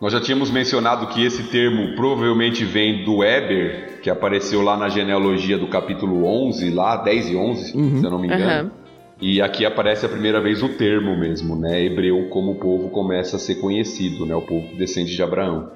Nós 0.01 0.13
já 0.13 0.21
tínhamos 0.21 0.51
mencionado 0.51 1.09
que 1.09 1.25
esse 1.25 1.45
termo 1.45 1.97
provavelmente 1.97 2.65
vem 2.65 3.05
do 3.05 3.17
Weber, 3.17 4.01
que 4.01 4.09
apareceu 4.09 4.63
lá 4.63 4.77
na 4.77 4.89
genealogia 4.89 5.59
do 5.59 5.67
capítulo 5.67 6.25
11, 6.25 6.71
lá 6.71 6.97
10 6.97 7.31
e 7.31 7.37
11, 7.37 7.77
uhum. 7.77 7.99
se 8.01 8.07
eu 8.07 8.11
não 8.11 8.19
me 8.21 8.29
engano. 8.29 8.69
Uhum. 8.69 8.89
E 9.21 9.43
aqui 9.43 9.67
aparece 9.67 10.07
a 10.07 10.09
primeira 10.09 10.41
vez 10.41 10.63
o 10.63 10.69
termo 10.69 11.19
mesmo, 11.19 11.57
né? 11.57 11.85
Hebreu 11.85 12.29
como 12.29 12.53
o 12.53 12.55
povo 12.55 12.89
começa 12.91 13.35
a 13.35 13.39
ser 13.41 13.57
conhecido, 13.57 14.25
né? 14.25 14.37
O 14.37 14.43
povo 14.43 14.69
que 14.69 14.77
descende 14.77 15.13
de 15.13 15.21
Abraão. 15.21 15.73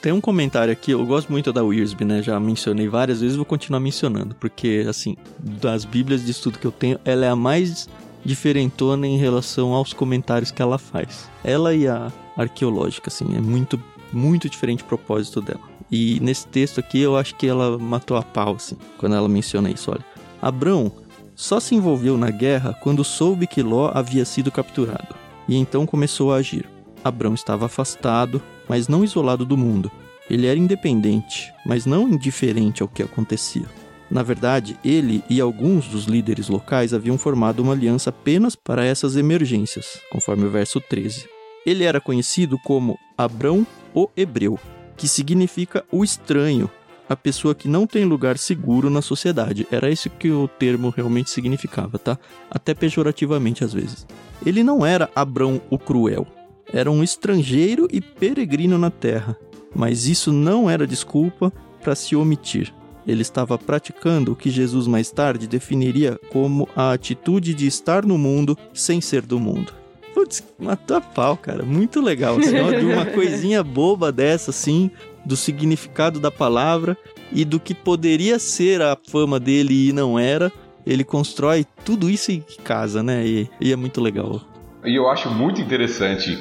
Tem 0.00 0.12
um 0.12 0.20
comentário 0.20 0.72
aqui, 0.72 0.92
eu 0.92 1.04
gosto 1.04 1.32
muito 1.32 1.52
da 1.52 1.64
Wiersbe, 1.64 2.04
né? 2.04 2.22
Já 2.22 2.38
mencionei 2.38 2.86
várias 2.86 3.20
vezes, 3.20 3.36
vou 3.36 3.44
continuar 3.44 3.80
mencionando, 3.80 4.36
porque, 4.38 4.84
assim, 4.88 5.16
das 5.40 5.84
bíblias 5.84 6.24
de 6.24 6.30
estudo 6.30 6.58
que 6.58 6.66
eu 6.66 6.70
tenho, 6.70 7.00
ela 7.04 7.24
é 7.26 7.28
a 7.28 7.34
mais 7.34 7.88
diferentona 8.24 9.06
em 9.06 9.16
relação 9.16 9.72
aos 9.72 9.92
comentários 9.92 10.52
que 10.52 10.62
ela 10.62 10.78
faz. 10.78 11.28
Ela 11.42 11.74
e 11.74 11.88
a 11.88 12.12
arqueológica, 12.36 13.08
assim, 13.08 13.36
é 13.36 13.40
muito, 13.40 13.80
muito 14.12 14.48
diferente 14.48 14.82
o 14.82 14.86
propósito 14.86 15.40
dela. 15.40 15.60
E 15.90 16.18
nesse 16.20 16.46
texto 16.46 16.80
aqui 16.80 17.00
eu 17.00 17.16
acho 17.16 17.34
que 17.36 17.46
ela 17.46 17.78
matou 17.78 18.16
a 18.16 18.22
pau, 18.22 18.54
assim, 18.56 18.76
quando 18.98 19.14
ela 19.14 19.28
menciona 19.28 19.70
isso, 19.70 19.90
olha. 19.90 20.04
Abrão 20.40 20.92
só 21.34 21.58
se 21.58 21.74
envolveu 21.74 22.16
na 22.16 22.30
guerra 22.30 22.72
quando 22.82 23.04
soube 23.04 23.46
que 23.46 23.62
Ló 23.62 23.90
havia 23.92 24.24
sido 24.24 24.50
capturado, 24.50 25.14
e 25.48 25.56
então 25.56 25.86
começou 25.86 26.32
a 26.32 26.36
agir. 26.36 26.68
Abrão 27.02 27.34
estava 27.34 27.66
afastado, 27.66 28.40
mas 28.68 28.88
não 28.88 29.04
isolado 29.04 29.44
do 29.44 29.56
mundo. 29.56 29.90
Ele 30.30 30.46
era 30.46 30.58
independente, 30.58 31.52
mas 31.66 31.84
não 31.84 32.08
indiferente 32.08 32.82
ao 32.82 32.88
que 32.88 33.02
acontecia. 33.02 33.66
Na 34.10 34.22
verdade, 34.22 34.78
ele 34.84 35.22
e 35.28 35.40
alguns 35.40 35.86
dos 35.86 36.04
líderes 36.04 36.48
locais 36.48 36.94
haviam 36.94 37.18
formado 37.18 37.60
uma 37.60 37.72
aliança 37.72 38.10
apenas 38.10 38.54
para 38.54 38.84
essas 38.84 39.16
emergências, 39.16 40.00
conforme 40.10 40.44
o 40.44 40.50
verso 40.50 40.80
13. 40.80 41.33
Ele 41.64 41.84
era 41.84 42.00
conhecido 42.00 42.58
como 42.58 42.98
Abrão 43.16 43.66
o 43.94 44.08
Hebreu, 44.16 44.58
que 44.96 45.08
significa 45.08 45.84
o 45.90 46.04
estranho, 46.04 46.70
a 47.08 47.16
pessoa 47.16 47.54
que 47.54 47.68
não 47.68 47.86
tem 47.86 48.04
lugar 48.04 48.38
seguro 48.38 48.88
na 48.90 49.02
sociedade. 49.02 49.66
Era 49.70 49.90
isso 49.90 50.10
que 50.10 50.30
o 50.30 50.48
termo 50.48 50.90
realmente 50.90 51.30
significava, 51.30 51.98
tá? 51.98 52.18
Até 52.50 52.74
pejorativamente 52.74 53.62
às 53.62 53.72
vezes. 53.72 54.06
Ele 54.44 54.62
não 54.62 54.84
era 54.84 55.10
Abrão 55.14 55.60
o 55.70 55.78
cruel. 55.78 56.26
Era 56.72 56.90
um 56.90 57.02
estrangeiro 57.02 57.86
e 57.90 58.00
peregrino 58.00 58.78
na 58.78 58.90
terra. 58.90 59.36
Mas 59.74 60.06
isso 60.06 60.32
não 60.32 60.68
era 60.68 60.86
desculpa 60.86 61.52
para 61.82 61.94
se 61.94 62.16
omitir. 62.16 62.72
Ele 63.06 63.22
estava 63.22 63.58
praticando 63.58 64.32
o 64.32 64.36
que 64.36 64.48
Jesus 64.48 64.86
mais 64.86 65.10
tarde 65.10 65.46
definiria 65.46 66.18
como 66.30 66.68
a 66.74 66.92
atitude 66.92 67.52
de 67.52 67.66
estar 67.66 68.06
no 68.06 68.16
mundo 68.16 68.56
sem 68.72 69.00
ser 69.00 69.22
do 69.22 69.38
mundo. 69.38 69.83
Putz, 70.14 70.44
matou 70.58 70.96
a 70.96 71.00
pau, 71.00 71.36
cara. 71.36 71.64
Muito 71.64 72.00
legal. 72.00 72.38
Assim, 72.38 72.58
ó, 72.60 72.70
de 72.70 72.86
uma 72.86 73.04
coisinha 73.12 73.64
boba 73.64 74.12
dessa, 74.12 74.50
assim, 74.50 74.90
do 75.26 75.36
significado 75.36 76.20
da 76.20 76.30
palavra 76.30 76.96
e 77.32 77.44
do 77.44 77.58
que 77.58 77.74
poderia 77.74 78.38
ser 78.38 78.80
a 78.80 78.96
fama 79.10 79.40
dele 79.40 79.88
e 79.88 79.92
não 79.92 80.16
era. 80.16 80.52
Ele 80.86 81.02
constrói 81.02 81.66
tudo 81.84 82.08
isso 82.08 82.30
em 82.30 82.44
casa, 82.62 83.02
né? 83.02 83.26
E, 83.26 83.50
e 83.60 83.72
é 83.72 83.76
muito 83.76 84.00
legal. 84.00 84.40
E 84.84 84.94
eu 84.94 85.08
acho 85.08 85.28
muito 85.30 85.60
interessante 85.60 86.38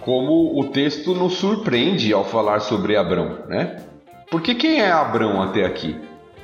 como 0.00 0.58
o 0.58 0.68
texto 0.68 1.14
nos 1.14 1.34
surpreende 1.34 2.12
ao 2.12 2.24
falar 2.24 2.60
sobre 2.60 2.96
Abrão, 2.96 3.40
né? 3.48 3.82
Porque 4.30 4.54
quem 4.54 4.80
é 4.80 4.90
Abrão 4.90 5.42
até 5.42 5.64
aqui? 5.64 5.96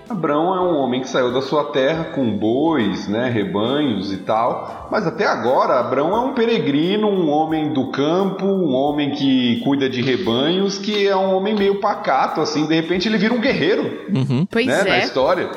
Abrão 0.08 0.54
é 0.54 0.60
um 0.60 0.76
homem 0.76 1.00
que 1.00 1.08
saiu 1.08 1.32
da 1.32 1.40
sua 1.40 1.72
terra 1.72 2.04
com 2.04 2.36
bois, 2.36 3.08
né, 3.08 3.30
rebanhos 3.30 4.12
e 4.12 4.18
tal, 4.18 4.88
mas 4.90 5.06
até 5.06 5.26
agora 5.26 5.80
Abrão 5.80 6.14
é 6.14 6.20
um 6.20 6.34
peregrino, 6.34 7.08
um 7.08 7.30
homem 7.30 7.72
do 7.72 7.90
campo, 7.90 8.44
um 8.44 8.74
homem 8.74 9.12
que 9.12 9.60
cuida 9.64 9.88
de 9.88 10.02
rebanhos, 10.02 10.76
que 10.76 11.08
é 11.08 11.16
um 11.16 11.34
homem 11.34 11.54
meio 11.54 11.80
pacato, 11.80 12.42
assim, 12.42 12.66
de 12.66 12.74
repente 12.74 13.08
ele 13.08 13.16
vira 13.16 13.32
um 13.32 13.40
guerreiro, 13.40 14.06
uhum. 14.14 14.46
pois 14.50 14.66
né, 14.66 14.80
é. 14.80 14.84
na 14.84 14.98
história. 14.98 15.50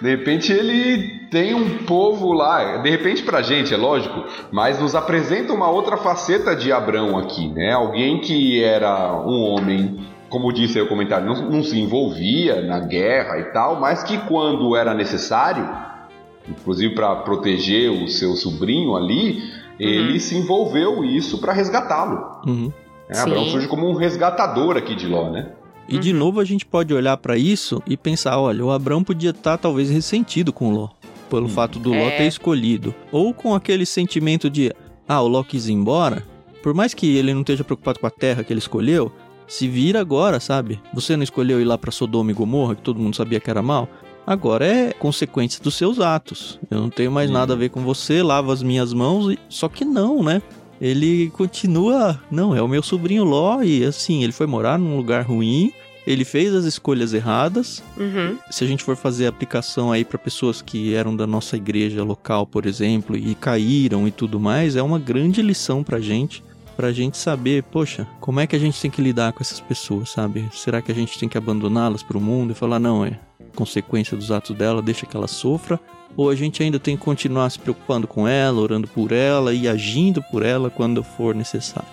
De 0.00 0.08
repente 0.08 0.50
ele 0.50 1.28
tem 1.30 1.54
um 1.54 1.84
povo 1.84 2.32
lá, 2.32 2.78
de 2.78 2.88
repente 2.88 3.22
pra 3.22 3.42
gente, 3.42 3.74
é 3.74 3.76
lógico, 3.76 4.24
mas 4.50 4.80
nos 4.80 4.94
apresenta 4.94 5.52
uma 5.52 5.68
outra 5.68 5.98
faceta 5.98 6.56
de 6.56 6.72
Abrão 6.72 7.18
aqui, 7.18 7.48
né? 7.48 7.72
Alguém 7.72 8.18
que 8.18 8.64
era 8.64 9.12
um 9.26 9.42
homem 9.42 10.00
como 10.30 10.52
disse 10.52 10.78
aí 10.78 10.84
o 10.84 10.88
comentário, 10.88 11.26
não, 11.26 11.50
não, 11.50 11.62
se 11.62 11.78
envolvia 11.78 12.62
na 12.62 12.78
guerra 12.78 13.38
e 13.38 13.44
tal, 13.52 13.80
mas 13.80 14.04
que 14.04 14.16
quando 14.16 14.76
era 14.76 14.94
necessário, 14.94 15.68
inclusive 16.48 16.94
para 16.94 17.16
proteger 17.16 17.90
o 17.90 18.08
seu 18.08 18.36
sobrinho 18.36 18.96
ali, 18.96 19.38
uhum. 19.38 19.42
ele 19.78 20.20
se 20.20 20.36
envolveu 20.36 21.04
isso 21.04 21.38
para 21.40 21.52
resgatá-lo. 21.52 22.40
Uhum. 22.46 22.72
É, 23.08 23.18
Abraão 23.18 23.44
surge 23.46 23.66
como 23.66 23.90
um 23.90 23.94
resgatador 23.94 24.76
aqui 24.76 24.94
de 24.94 25.08
Ló, 25.08 25.30
né? 25.30 25.50
E 25.88 25.98
de 25.98 26.12
novo 26.12 26.38
a 26.38 26.44
gente 26.44 26.64
pode 26.64 26.94
olhar 26.94 27.16
para 27.16 27.36
isso 27.36 27.82
e 27.84 27.96
pensar, 27.96 28.38
olha, 28.38 28.64
o 28.64 28.70
Abraão 28.70 29.02
podia 29.02 29.30
estar 29.30 29.56
tá, 29.56 29.58
talvez 29.58 29.90
ressentido 29.90 30.52
com 30.52 30.68
o 30.68 30.70
Ló, 30.70 30.88
pelo 31.28 31.46
hum. 31.46 31.48
fato 31.48 31.80
do 31.80 31.92
é. 31.92 32.04
Ló 32.04 32.10
ter 32.10 32.28
escolhido, 32.28 32.94
ou 33.10 33.34
com 33.34 33.52
aquele 33.52 33.84
sentimento 33.84 34.48
de, 34.48 34.72
ah, 35.08 35.20
o 35.20 35.26
Ló 35.26 35.42
quis 35.42 35.66
ir 35.66 35.72
embora, 35.72 36.22
por 36.62 36.72
mais 36.72 36.94
que 36.94 37.16
ele 37.16 37.34
não 37.34 37.40
esteja 37.40 37.64
preocupado 37.64 37.98
com 37.98 38.06
a 38.06 38.10
terra 38.10 38.44
que 38.44 38.52
ele 38.52 38.60
escolheu, 38.60 39.10
se 39.50 39.66
vira 39.66 40.00
agora, 40.00 40.38
sabe? 40.38 40.80
Você 40.94 41.16
não 41.16 41.24
escolheu 41.24 41.60
ir 41.60 41.64
lá 41.64 41.76
para 41.76 41.90
Sodoma 41.90 42.30
e 42.30 42.34
Gomorra, 42.34 42.76
que 42.76 42.82
todo 42.82 43.00
mundo 43.00 43.16
sabia 43.16 43.40
que 43.40 43.50
era 43.50 43.60
mal? 43.60 43.88
Agora 44.24 44.64
é 44.64 44.92
consequência 44.92 45.60
dos 45.60 45.74
seus 45.74 45.98
atos. 45.98 46.60
Eu 46.70 46.80
não 46.80 46.88
tenho 46.88 47.10
mais 47.10 47.28
nada 47.28 47.52
a 47.52 47.56
ver 47.56 47.68
com 47.68 47.82
você, 47.82 48.22
lavo 48.22 48.52
as 48.52 48.62
minhas 48.62 48.94
mãos. 48.94 49.36
Só 49.48 49.68
que 49.68 49.84
não, 49.84 50.22
né? 50.22 50.40
Ele 50.80 51.30
continua. 51.30 52.22
Não, 52.30 52.54
é 52.54 52.62
o 52.62 52.68
meu 52.68 52.80
sobrinho 52.80 53.24
Ló, 53.24 53.60
e 53.60 53.84
assim, 53.84 54.22
ele 54.22 54.32
foi 54.32 54.46
morar 54.46 54.78
num 54.78 54.96
lugar 54.96 55.26
ruim. 55.26 55.72
Ele 56.06 56.24
fez 56.24 56.54
as 56.54 56.64
escolhas 56.64 57.12
erradas. 57.12 57.82
Uhum. 57.98 58.38
Se 58.52 58.62
a 58.62 58.68
gente 58.68 58.84
for 58.84 58.94
fazer 58.94 59.26
aplicação 59.26 59.90
aí 59.90 60.04
para 60.04 60.16
pessoas 60.16 60.62
que 60.62 60.94
eram 60.94 61.16
da 61.16 61.26
nossa 61.26 61.56
igreja 61.56 62.04
local, 62.04 62.46
por 62.46 62.66
exemplo, 62.66 63.16
e 63.16 63.34
caíram 63.34 64.06
e 64.06 64.12
tudo 64.12 64.38
mais, 64.38 64.76
é 64.76 64.82
uma 64.82 64.98
grande 64.98 65.42
lição 65.42 65.82
pra 65.82 65.98
gente 65.98 66.40
pra 66.80 66.92
gente 66.92 67.18
saber, 67.18 67.62
poxa, 67.64 68.08
como 68.20 68.40
é 68.40 68.46
que 68.46 68.56
a 68.56 68.58
gente 68.58 68.80
tem 68.80 68.90
que 68.90 69.02
lidar 69.02 69.34
com 69.34 69.42
essas 69.42 69.60
pessoas, 69.60 70.08
sabe? 70.08 70.48
Será 70.50 70.80
que 70.80 70.90
a 70.90 70.94
gente 70.94 71.18
tem 71.18 71.28
que 71.28 71.36
abandoná-las 71.36 72.02
pro 72.02 72.18
mundo 72.18 72.52
e 72.52 72.54
falar, 72.54 72.78
não, 72.78 73.04
é 73.04 73.20
consequência 73.54 74.16
dos 74.16 74.32
atos 74.32 74.56
dela, 74.56 74.80
deixa 74.80 75.04
que 75.04 75.14
ela 75.14 75.28
sofra? 75.28 75.78
Ou 76.16 76.30
a 76.30 76.34
gente 76.34 76.62
ainda 76.62 76.80
tem 76.80 76.96
que 76.96 77.04
continuar 77.04 77.50
se 77.50 77.58
preocupando 77.58 78.06
com 78.06 78.26
ela, 78.26 78.58
orando 78.58 78.88
por 78.88 79.12
ela 79.12 79.52
e 79.52 79.68
agindo 79.68 80.22
por 80.32 80.42
ela 80.42 80.70
quando 80.70 81.02
for 81.02 81.34
necessário? 81.34 81.86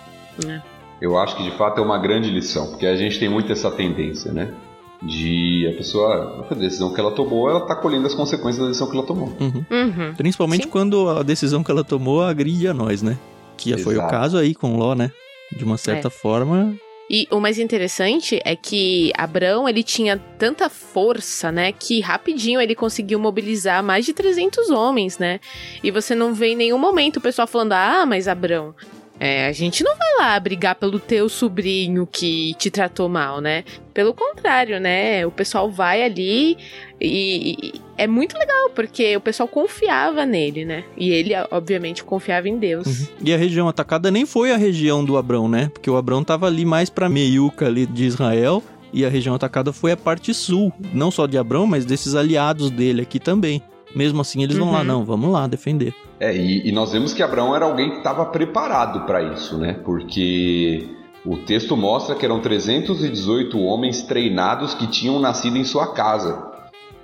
É. 0.48 0.62
Eu 1.02 1.18
acho 1.18 1.36
que 1.36 1.42
de 1.42 1.50
fato 1.50 1.78
é 1.78 1.84
uma 1.84 1.98
grande 1.98 2.30
lição, 2.30 2.68
porque 2.70 2.86
a 2.86 2.96
gente 2.96 3.18
tem 3.18 3.28
muito 3.28 3.52
essa 3.52 3.70
tendência, 3.70 4.32
né? 4.32 4.54
de 5.02 5.68
a 5.68 5.76
pessoa, 5.76 6.46
a 6.50 6.54
decisão 6.54 6.92
que 6.92 6.98
ela 6.98 7.12
tomou, 7.12 7.48
ela 7.48 7.60
tá 7.60 7.76
colhendo 7.76 8.06
as 8.06 8.14
consequências 8.14 8.58
da 8.58 8.66
decisão 8.66 8.88
que 8.90 8.96
ela 8.96 9.06
tomou. 9.06 9.32
Uhum. 9.38 9.64
Uhum. 9.70 10.14
Principalmente 10.16 10.64
Sim. 10.64 10.70
quando 10.70 11.08
a 11.08 11.22
decisão 11.22 11.62
que 11.62 11.70
ela 11.70 11.84
tomou 11.84 12.22
agride 12.22 12.66
a 12.66 12.74
nós, 12.74 13.00
né? 13.00 13.16
Que 13.58 13.70
Exato. 13.70 13.84
foi 13.84 13.98
o 13.98 14.06
caso 14.08 14.38
aí 14.38 14.54
com 14.54 14.76
Ló, 14.76 14.94
né? 14.94 15.10
De 15.54 15.64
uma 15.64 15.76
certa 15.76 16.08
é. 16.08 16.10
forma. 16.10 16.74
E 17.10 17.26
o 17.30 17.40
mais 17.40 17.58
interessante 17.58 18.38
é 18.44 18.54
que 18.54 19.10
Abrão, 19.16 19.66
ele 19.66 19.82
tinha 19.82 20.18
tanta 20.38 20.68
força, 20.68 21.50
né, 21.50 21.72
que 21.72 22.00
rapidinho 22.00 22.60
ele 22.60 22.74
conseguiu 22.74 23.18
mobilizar 23.18 23.82
mais 23.82 24.04
de 24.04 24.12
300 24.12 24.68
homens, 24.68 25.18
né? 25.18 25.40
E 25.82 25.90
você 25.90 26.14
não 26.14 26.34
vê 26.34 26.48
em 26.48 26.56
nenhum 26.56 26.78
momento 26.78 27.16
o 27.16 27.20
pessoal 27.20 27.48
falando: 27.48 27.72
"Ah, 27.72 28.04
mas 28.04 28.28
Abrão, 28.28 28.74
é, 29.20 29.46
a 29.46 29.52
gente 29.52 29.82
não 29.82 29.96
vai 29.96 30.14
lá 30.18 30.38
brigar 30.38 30.76
pelo 30.76 31.00
teu 31.00 31.28
sobrinho 31.28 32.06
que 32.06 32.54
te 32.54 32.70
tratou 32.70 33.08
mal, 33.08 33.40
né? 33.40 33.64
Pelo 33.92 34.14
contrário, 34.14 34.78
né? 34.78 35.26
O 35.26 35.30
pessoal 35.30 35.70
vai 35.70 36.02
ali 36.02 36.56
e, 37.00 37.56
e, 37.62 37.72
é 37.96 38.06
muito 38.06 38.36
legal, 38.36 38.70
porque 38.74 39.16
o 39.16 39.20
pessoal 39.20 39.48
confiava 39.48 40.26
nele, 40.26 40.64
né? 40.64 40.84
E 40.96 41.10
ele, 41.10 41.32
obviamente, 41.50 42.02
confiava 42.02 42.48
em 42.48 42.58
Deus. 42.58 42.86
Uhum. 42.86 43.06
E 43.24 43.34
a 43.34 43.36
região 43.36 43.68
atacada 43.68 44.10
nem 44.10 44.26
foi 44.26 44.52
a 44.52 44.56
região 44.56 45.04
do 45.04 45.16
Abrão, 45.16 45.48
né? 45.48 45.70
Porque 45.72 45.90
o 45.90 45.96
Abrão 45.96 46.24
tava 46.24 46.46
ali 46.46 46.64
mais 46.64 46.90
pra 46.90 47.08
meiuca 47.08 47.66
ali 47.66 47.86
de 47.86 48.04
Israel. 48.04 48.62
E 48.92 49.04
a 49.04 49.08
região 49.08 49.34
atacada 49.34 49.72
foi 49.72 49.92
a 49.92 49.96
parte 49.96 50.32
sul, 50.32 50.72
não 50.94 51.10
só 51.10 51.26
de 51.26 51.36
Abrão, 51.36 51.66
mas 51.66 51.84
desses 51.84 52.14
aliados 52.14 52.70
dele 52.70 53.02
aqui 53.02 53.20
também. 53.20 53.62
Mesmo 53.94 54.20
assim, 54.20 54.42
eles 54.42 54.56
vão 54.56 54.70
lá, 54.70 54.78
uhum. 54.78 54.84
não, 54.84 55.04
vamos 55.04 55.30
lá 55.30 55.46
defender. 55.46 55.94
É, 56.20 56.34
e, 56.34 56.68
e 56.68 56.72
nós 56.72 56.92
vemos 56.92 57.12
que 57.12 57.22
Abraão 57.22 57.54
era 57.54 57.64
alguém 57.64 57.90
que 57.90 57.98
estava 57.98 58.24
preparado 58.26 59.06
para 59.06 59.22
isso, 59.22 59.58
né? 59.58 59.74
Porque 59.84 60.88
o 61.24 61.36
texto 61.36 61.76
mostra 61.76 62.14
que 62.14 62.24
eram 62.24 62.40
318 62.40 63.58
homens 63.58 64.02
treinados 64.02 64.74
que 64.74 64.86
tinham 64.86 65.18
nascido 65.18 65.56
em 65.56 65.64
sua 65.64 65.92
casa. 65.92 66.48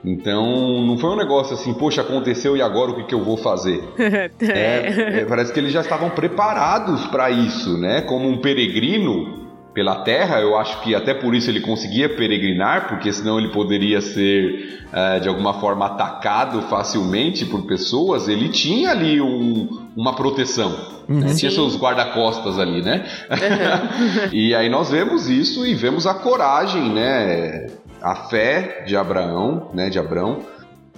Então, 0.05 0.85
não 0.85 0.99
foi 0.99 1.11
um 1.11 1.17
negócio 1.17 1.55
assim, 1.55 1.73
poxa, 1.73 2.03
aconteceu 2.03 2.57
e 2.57 2.63
agora 2.63 2.91
o 2.91 2.97
que, 2.97 3.05
que 3.05 3.15
eu 3.15 3.25
vou 3.25 3.39
fazer? 3.39 3.83
é, 3.99 5.21
é, 5.21 5.25
parece 5.25 5.53
que 5.53 5.59
eles 5.59 5.73
já 5.73 5.81
estavam 5.81 6.11
preparados 6.11 7.07
para 7.07 7.31
isso, 7.31 7.79
né? 7.79 8.03
Como 8.03 8.29
um 8.29 8.37
peregrino, 8.37 9.45
pela 9.75 9.97
terra, 9.97 10.41
eu 10.41 10.57
acho 10.57 10.81
que 10.83 10.95
até 10.95 11.13
por 11.13 11.35
isso 11.35 11.51
ele 11.51 11.61
conseguia 11.61 12.09
peregrinar, 12.09 12.87
porque 12.87 13.13
senão 13.13 13.39
ele 13.39 13.49
poderia 13.49 14.01
ser 14.01 14.87
uh, 14.93 15.21
de 15.21 15.29
alguma 15.29 15.55
forma 15.55 15.87
atacado 15.87 16.63
facilmente 16.63 17.45
por 17.45 17.67
pessoas. 17.67 18.29
Ele 18.29 18.49
tinha 18.49 18.93
ali 18.93 19.21
um, 19.21 19.69
uma 19.97 20.15
proteção, 20.15 20.79
uhum. 21.09 21.19
né? 21.19 21.35
tinha 21.35 21.51
seus 21.51 21.77
guarda-costas 21.77 22.57
ali, 22.57 22.83
né? 22.83 23.05
Uhum. 23.29 24.29
e 24.33 24.55
aí 24.55 24.71
nós 24.71 24.91
vemos 24.91 25.29
isso 25.29 25.67
e 25.67 25.75
vemos 25.75 26.07
a 26.07 26.15
coragem, 26.15 26.91
né? 26.91 27.67
A 28.05 28.15
fé 28.29 28.85
de 28.87 28.95
Abraão, 28.95 29.71
né? 29.73 29.89
De 29.89 29.99
Abraão, 29.99 30.41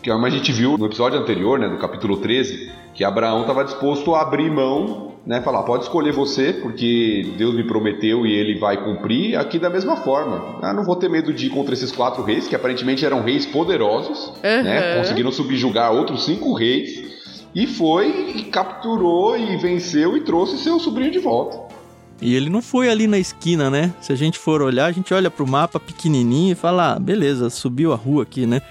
que 0.03 0.11
é 0.11 0.12
como 0.12 0.27
a 0.27 0.31
gente 0.31 0.51
viu 0.51 0.77
no 0.77 0.87
episódio 0.87 1.21
anterior, 1.21 1.57
né? 1.57 1.69
Do 1.69 1.79
capítulo 1.79 2.16
13, 2.16 2.73
que 2.92 3.05
Abraão 3.05 3.42
estava 3.42 3.62
disposto 3.62 4.12
a 4.12 4.23
abrir 4.23 4.51
mão 4.51 5.07
né, 5.27 5.40
falar, 5.40 5.64
pode 5.64 5.83
escolher 5.83 6.12
você, 6.12 6.53
porque 6.53 7.35
Deus 7.37 7.55
me 7.55 7.64
prometeu 7.64 8.25
e 8.25 8.33
ele 8.33 8.59
vai 8.59 8.77
cumprir, 8.77 9.37
aqui 9.37 9.59
da 9.59 9.69
mesma 9.69 9.97
forma. 9.97 10.61
Ah, 10.62 10.73
não 10.73 10.85
vou 10.85 10.95
ter 10.95 11.11
medo 11.11 11.33
de 11.33 11.47
ir 11.47 11.51
contra 11.51 11.75
esses 11.75 11.90
quatro 11.90 12.23
reis, 12.23 12.47
que 12.47 12.55
aparentemente 12.55 13.05
eram 13.05 13.23
reis 13.23 13.45
poderosos, 13.45 14.29
uhum. 14.29 14.62
né, 14.62 14.97
conseguiram 14.97 15.33
subjugar 15.33 15.92
outros 15.92 16.25
cinco 16.25 16.55
reis, 16.55 17.05
e 17.53 17.66
foi, 17.66 18.35
e 18.37 18.42
capturou, 18.45 19.37
e 19.37 19.57
venceu, 19.57 20.16
e 20.16 20.21
trouxe 20.21 20.59
seu 20.59 20.79
sobrinho 20.79 21.11
de 21.11 21.19
volta. 21.19 21.66
E 22.21 22.35
ele 22.35 22.49
não 22.49 22.63
foi 22.63 22.89
ali 22.89 23.07
na 23.07 23.19
esquina, 23.19 23.71
né? 23.71 23.93
Se 24.01 24.13
a 24.13 24.17
gente 24.17 24.39
for 24.39 24.63
olhar, 24.63 24.87
a 24.87 24.93
gente 24.93 25.13
olha 25.13 25.31
pro 25.31 25.47
mapa 25.47 25.79
pequenininho 25.79 26.53
e 26.53 26.55
fala, 26.55 26.95
ah, 26.95 26.99
beleza, 26.99 27.51
subiu 27.51 27.93
a 27.93 27.97
rua 27.97 28.23
aqui, 28.23 28.47
né? 28.47 28.63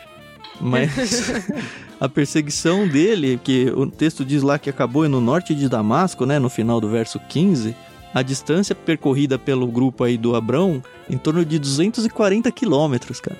Mas 0.60 1.32
a 2.00 2.10
perseguição 2.10 2.88
dele, 2.88 3.40
que 3.44 3.72
o 3.76 3.86
texto 3.86 4.26
diz 4.26 4.42
lá 4.42 4.58
que 4.58 4.70
acabou 4.70 5.08
no 5.08 5.22
norte 5.22 5.54
de 5.54 5.70
Damasco, 5.70 6.26
né, 6.26 6.40
no 6.40 6.50
final 6.50 6.82
do 6.82 6.90
verso 6.90 7.20
15, 7.30 7.76
a 8.14 8.22
distância 8.22 8.74
percorrida 8.74 9.38
pelo 9.38 9.68
grupo 9.68 10.04
aí 10.04 10.18
do 10.18 10.36
Abrão, 10.36 10.82
em 11.10 11.18
torno 11.18 11.46
de 11.46 11.60
240 11.60 12.50
quilômetros, 12.52 13.20
cara. 13.20 13.38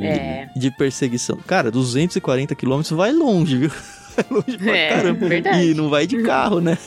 É. 0.00 0.48
De, 0.54 0.60
de, 0.60 0.70
perseguição. 0.70 1.36
Cara, 1.46 1.70
240 1.70 2.54
quilômetros 2.54 2.96
vai 2.96 3.12
longe, 3.12 3.56
viu? 3.56 3.70
Vai 4.14 4.26
longe 4.30 4.58
pra 4.58 4.76
é, 4.76 4.88
caramba. 4.90 5.28
Verdade. 5.28 5.70
E 5.70 5.74
não 5.74 5.90
vai 5.90 6.06
de 6.06 6.22
carro, 6.22 6.60
né? 6.60 6.78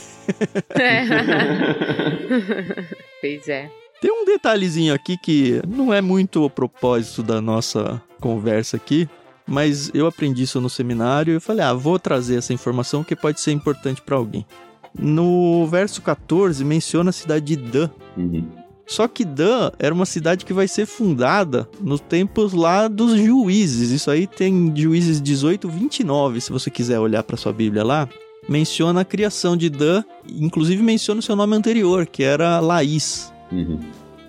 É. 0.70 1.04
pois 3.20 3.48
é. 3.48 3.70
Tem 4.00 4.12
um 4.12 4.24
detalhezinho 4.24 4.94
aqui 4.94 5.16
que 5.16 5.60
não 5.66 5.92
é 5.92 6.00
muito 6.00 6.44
o 6.44 6.50
propósito 6.50 7.22
da 7.22 7.40
nossa 7.40 8.00
conversa 8.20 8.76
aqui, 8.76 9.08
mas 9.46 9.90
eu 9.92 10.06
aprendi 10.06 10.44
isso 10.44 10.60
no 10.60 10.70
seminário 10.70 11.36
e 11.36 11.40
falei, 11.40 11.64
ah, 11.64 11.72
vou 11.72 11.98
trazer 11.98 12.36
essa 12.36 12.52
informação 12.52 13.02
que 13.02 13.16
pode 13.16 13.40
ser 13.40 13.50
importante 13.50 14.00
para 14.00 14.16
alguém. 14.16 14.46
No 14.96 15.66
verso 15.66 16.00
14 16.00 16.64
menciona 16.64 17.10
a 17.10 17.12
cidade 17.12 17.44
de 17.44 17.56
Dan. 17.56 17.90
Uhum. 18.16 18.48
Só 18.86 19.06
que 19.06 19.24
Dan 19.24 19.70
era 19.78 19.94
uma 19.94 20.06
cidade 20.06 20.46
que 20.46 20.52
vai 20.52 20.66
ser 20.66 20.86
fundada 20.86 21.68
nos 21.80 22.00
tempos 22.00 22.52
lá 22.52 22.88
dos 22.88 23.16
juízes. 23.16 23.90
Isso 23.90 24.10
aí 24.10 24.26
tem 24.26 24.72
Juízes 24.74 25.20
18, 25.20 25.68
29, 25.68 26.40
se 26.40 26.50
você 26.50 26.70
quiser 26.70 26.98
olhar 26.98 27.22
para 27.22 27.36
sua 27.36 27.52
Bíblia 27.52 27.84
lá. 27.84 28.08
Menciona 28.48 29.02
a 29.02 29.04
criação 29.04 29.56
de 29.56 29.68
Dan, 29.68 30.02
inclusive 30.28 30.82
menciona 30.82 31.20
o 31.20 31.22
seu 31.22 31.36
nome 31.36 31.54
anterior, 31.54 32.06
que 32.06 32.22
era 32.22 32.60
Laís. 32.60 33.32
Uhum. 33.52 33.78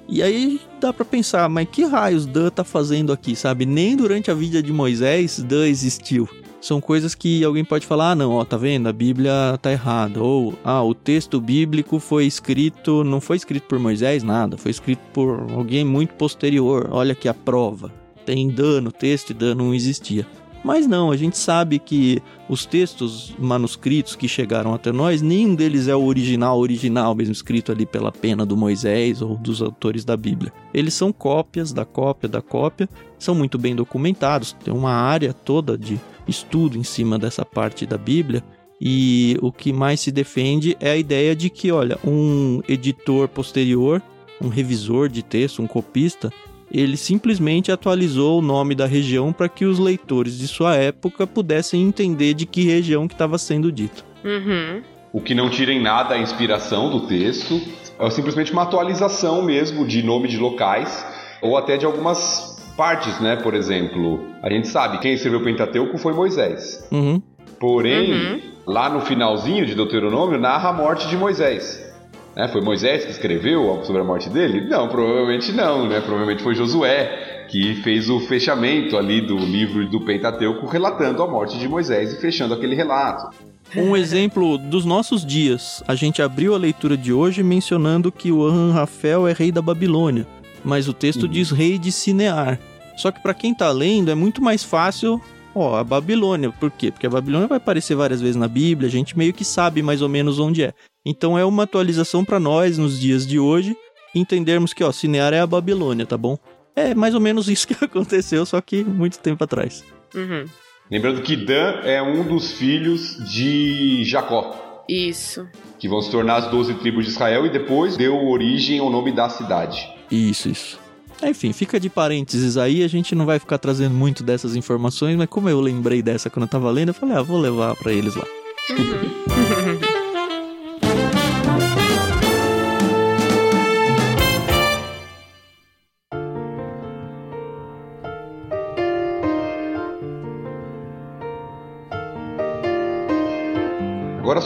E 0.08 0.24
aí 0.24 0.60
dá 0.82 0.92
para 0.92 1.06
pensar, 1.06 1.48
mas 1.48 1.68
que 1.72 1.84
raios 1.86 2.26
Dan 2.26 2.50
tá 2.50 2.64
fazendo 2.64 3.14
aqui, 3.14 3.36
sabe? 3.36 3.66
Nem 3.66 3.96
durante 3.96 4.32
a 4.32 4.34
vida 4.34 4.62
de 4.62 4.74
Moisés 4.74 5.38
Dan 5.38 5.68
existiu. 5.68 6.28
são 6.62 6.82
coisas 6.82 7.16
que 7.16 7.44
alguém 7.44 7.64
pode 7.64 7.86
falar: 7.86 8.12
ah, 8.12 8.16
não, 8.16 8.32
ó, 8.32 8.44
tá 8.44 8.58
vendo? 8.58 8.90
A 8.90 8.94
Bíblia 8.94 9.58
tá 9.62 9.72
errada. 9.72 10.22
Ou, 10.22 10.56
ah, 10.64 10.84
o 10.84 10.94
texto 10.94 11.40
bíblico 11.40 12.00
foi 12.00 12.26
escrito, 12.26 13.04
não 13.04 13.22
foi 13.22 13.38
escrito 13.38 13.68
por 13.68 13.80
Moisés, 13.80 14.24
nada, 14.24 14.58
foi 14.58 14.72
escrito 14.72 15.02
por 15.14 15.48
alguém 15.52 15.86
muito 15.86 16.14
posterior. 16.16 16.90
Olha 16.92 17.14
aqui 17.14 17.28
a 17.28 17.34
prova. 17.34 17.92
Tem 18.26 18.50
dano, 18.50 18.92
texto 18.92 19.30
e 19.30 19.34
dano 19.34 19.66
não 19.66 19.74
existia. 19.74 20.26
Mas 20.64 20.86
não, 20.86 21.12
a 21.12 21.18
gente 21.18 21.38
sabe 21.38 21.80
que 21.80 22.22
os 22.50 22.66
textos 22.66 23.34
manuscritos 23.40 24.16
que 24.16 24.28
chegaram 24.28 24.74
até 24.74 24.92
nós, 24.92 25.22
nenhum 25.22 25.56
deles 25.56 25.88
é 25.88 25.96
o 25.96 26.04
original, 26.04 26.60
original, 26.60 27.16
mesmo 27.16 27.32
escrito 27.32 27.72
ali 27.72 27.86
pela 27.86 28.12
pena 28.12 28.46
do 28.46 28.58
Moisés 28.58 29.22
ou 29.22 29.38
dos 29.38 29.62
autores 29.62 30.04
da 30.04 30.18
Bíblia. 30.18 30.52
Eles 30.74 30.94
são 30.94 31.14
cópias 31.14 31.72
da 31.72 31.86
cópia 31.86 32.28
da 32.28 32.42
cópia, 32.42 32.90
são 33.18 33.34
muito 33.34 33.58
bem 33.58 33.76
documentados, 33.76 34.54
tem 34.54 34.74
uma 34.74 34.92
área 34.92 35.34
toda 35.34 35.78
de 35.78 36.00
estudo 36.28 36.78
em 36.78 36.84
cima 36.84 37.18
dessa 37.18 37.46
parte 37.46 37.86
da 37.86 37.98
Bíblia. 37.98 38.44
E 38.82 39.38
o 39.42 39.52
que 39.52 39.74
mais 39.74 40.00
se 40.00 40.12
defende 40.12 40.78
é 40.80 40.92
a 40.92 40.98
ideia 40.98 41.36
de 41.36 41.50
que, 41.50 41.70
olha, 41.70 41.98
um 42.06 42.62
editor 42.68 43.28
posterior, 43.28 44.02
um 44.42 44.48
revisor 44.48 45.10
de 45.10 45.22
texto, 45.22 45.62
um 45.62 45.68
copista, 45.68 46.32
ele 46.72 46.98
simplesmente 46.98 47.72
atualizou 47.72 48.40
o 48.40 48.42
nome 48.42 48.76
da 48.76 48.86
região 48.86 49.34
para 49.34 49.50
que 49.50 49.66
os 49.66 49.80
leitores 49.80 50.38
de 50.38 50.48
sua 50.48 50.76
época 50.76 51.26
pudessem 51.26 51.82
entender 51.82 52.34
de 52.34 52.46
que 52.46 52.64
região 52.64 53.08
que 53.08 53.14
estava 53.14 53.38
sendo 53.38 53.72
dito. 53.72 54.06
Uhum. 54.24 54.82
O 55.12 55.20
que 55.22 55.34
não 55.34 55.50
tira 55.50 55.72
em 55.74 55.82
nada 55.82 56.14
a 56.16 56.20
inspiração 56.20 56.90
do 56.92 57.08
texto, 57.08 57.60
é 58.00 58.10
simplesmente 58.10 58.52
uma 58.54 58.62
atualização 58.64 59.42
mesmo 59.42 59.86
de 59.88 60.04
nome 60.04 60.28
de 60.28 60.38
locais 60.38 61.06
ou 61.42 61.58
até 61.58 61.78
de 61.78 61.86
algumas 61.86 62.58
partes, 62.78 63.20
né? 63.20 63.36
Por 63.38 63.54
exemplo, 63.56 64.24
a 64.44 64.50
gente 64.50 64.68
sabe 64.68 65.00
quem 65.00 65.14
escreveu 65.14 65.40
o 65.40 65.44
Pentateuco 65.44 65.98
foi 65.98 66.14
Moisés. 66.14 66.88
Uhum. 66.92 67.22
Porém, 67.60 68.14
Uhum. 68.14 68.42
lá 68.68 68.90
no 68.90 69.02
finalzinho 69.02 69.66
de 69.66 69.74
Deuteronômio 69.76 70.40
narra 70.40 70.70
a 70.70 70.74
morte 70.74 71.08
de 71.10 71.18
Moisés. 71.18 71.89
Né? 72.36 72.48
Foi 72.48 72.62
Moisés 72.62 73.06
que 73.06 73.12
escreveu 73.12 73.70
algo 73.70 73.86
sobre 73.86 74.02
a 74.02 74.06
morte 74.06 74.30
dele? 74.30 74.68
Não, 74.68 74.88
provavelmente 74.88 75.52
não, 75.52 75.88
né? 75.88 76.00
Provavelmente 76.02 76.44
foi 76.44 76.56
Josué 76.56 77.46
que 77.50 77.76
fez 77.82 78.10
o 78.10 78.20
fechamento 78.20 78.96
ali 78.96 79.22
do 79.22 79.36
livro 79.38 79.88
do 79.90 80.06
Pentateuco 80.06 80.68
relatando 80.68 81.24
a 81.24 81.28
morte 81.28 81.58
de 81.58 81.68
Moisés 81.68 82.14
e 82.14 82.22
fechando 82.22 82.54
aquele 82.54 82.76
relato. 82.76 83.36
Um 83.76 83.96
exemplo 83.96 84.58
dos 84.58 84.86
nossos 84.86 85.26
dias. 85.26 85.84
A 85.88 85.96
gente 85.96 86.22
abriu 86.22 86.54
a 86.54 86.58
leitura 86.58 86.96
de 86.96 87.12
hoje 87.12 87.44
mencionando 87.44 88.12
que 88.12 88.32
o 88.32 88.72
Rafael 88.72 89.28
é 89.28 89.34
rei 89.34 89.52
da 89.52 89.62
Babilônia, 89.62 90.26
mas 90.64 90.88
o 90.88 90.94
texto 90.94 91.24
Uhum. 91.24 91.30
diz 91.30 91.52
rei 91.52 91.78
de 91.78 91.92
Sinear. 91.92 92.60
Só 92.98 93.12
que 93.12 93.22
para 93.22 93.34
quem 93.34 93.54
tá 93.54 93.72
lendo 93.72 94.12
é 94.12 94.16
muito 94.16 94.44
mais 94.44 94.64
fácil, 94.64 95.22
ó, 95.56 95.78
a 95.78 95.84
Babilônia. 95.84 96.52
Por 96.52 96.70
quê? 96.70 96.92
Porque 96.92 97.08
a 97.08 97.10
Babilônia 97.10 97.48
vai 97.48 97.58
aparecer 97.58 97.96
várias 97.96 98.22
vezes 98.22 98.36
na 98.36 98.48
Bíblia, 98.48 98.88
a 98.88 98.92
gente 98.92 99.18
meio 99.18 99.34
que 99.34 99.46
sabe 99.46 99.82
mais 99.82 100.02
ou 100.02 100.10
menos 100.10 100.40
onde 100.40 100.64
é. 100.64 100.74
Então 101.06 101.38
é 101.38 101.46
uma 101.46 101.64
atualização 101.64 102.26
para 102.26 102.40
nós 102.40 102.78
nos 102.78 103.00
dias 103.00 103.26
de 103.26 103.40
hoje 103.40 103.76
entendermos 104.14 104.74
que, 104.74 104.84
ó, 104.84 104.92
Sinear 104.92 105.34
é 105.34 105.40
a 105.40 105.48
Babilônia, 105.48 106.06
tá 106.06 106.18
bom? 106.18 106.38
É 106.76 106.96
mais 106.96 107.14
ou 107.14 107.22
menos 107.22 107.48
isso 107.50 107.68
que 107.68 107.84
aconteceu, 107.84 108.46
só 108.46 108.60
que 108.62 108.84
muito 108.84 109.20
tempo 109.20 109.44
atrás. 109.44 109.84
Uhum. 110.14 110.46
Lembrando 110.92 111.22
que 111.22 111.36
Dan 111.36 111.82
é 111.84 112.02
um 112.02 112.24
dos 112.24 112.52
filhos 112.54 113.18
de 113.32 114.04
Jacó, 114.06 114.84
Isso. 114.90 115.48
que 115.78 115.88
vão 115.88 116.02
se 116.02 116.10
tornar 116.10 116.38
as 116.38 116.48
12 116.50 116.74
tribos 116.76 117.06
de 117.06 117.12
Israel 117.12 117.46
e 117.46 117.52
depois 117.52 117.96
deu 117.96 118.16
origem 118.28 118.80
ao 118.80 118.90
nome 118.90 119.12
da 119.12 119.30
cidade. 119.30 119.88
Isso, 120.10 120.50
isso. 120.50 120.80
Enfim, 121.22 121.54
fica 121.54 121.80
de 121.80 121.90
parênteses 121.90 122.58
aí, 122.58 122.82
a 122.82 122.88
gente 122.88 123.14
não 123.14 123.26
vai 123.26 123.38
ficar 123.38 123.60
trazendo 123.60 123.94
muito 123.94 124.24
dessas 124.24 124.56
informações, 124.56 125.16
mas 125.16 125.28
como 125.28 125.48
eu 125.48 125.62
lembrei 125.62 126.02
dessa 126.02 126.30
quando 126.30 126.44
eu 126.44 126.50
tava 126.50 126.72
lendo, 126.72 126.90
eu 126.90 126.94
falei, 126.94 127.18
ah, 127.18 127.22
vou 127.22 127.40
levar 127.40 127.76
pra 127.76 127.92
eles 127.92 128.16
lá. 128.16 128.26
Agora 128.72 130.00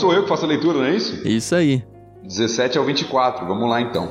sou 0.03 0.11
eu 0.11 0.23
que 0.23 0.27
faço 0.27 0.43
a 0.43 0.49
leitura, 0.49 0.79
não 0.79 0.85
é 0.85 0.97
isso? 0.97 1.25
Isso 1.25 1.55
aí. 1.55 1.81
17 2.23 2.77
ao 2.77 2.83
24, 2.83 3.47
vamos 3.47 3.69
lá 3.69 3.79
então. 3.79 4.09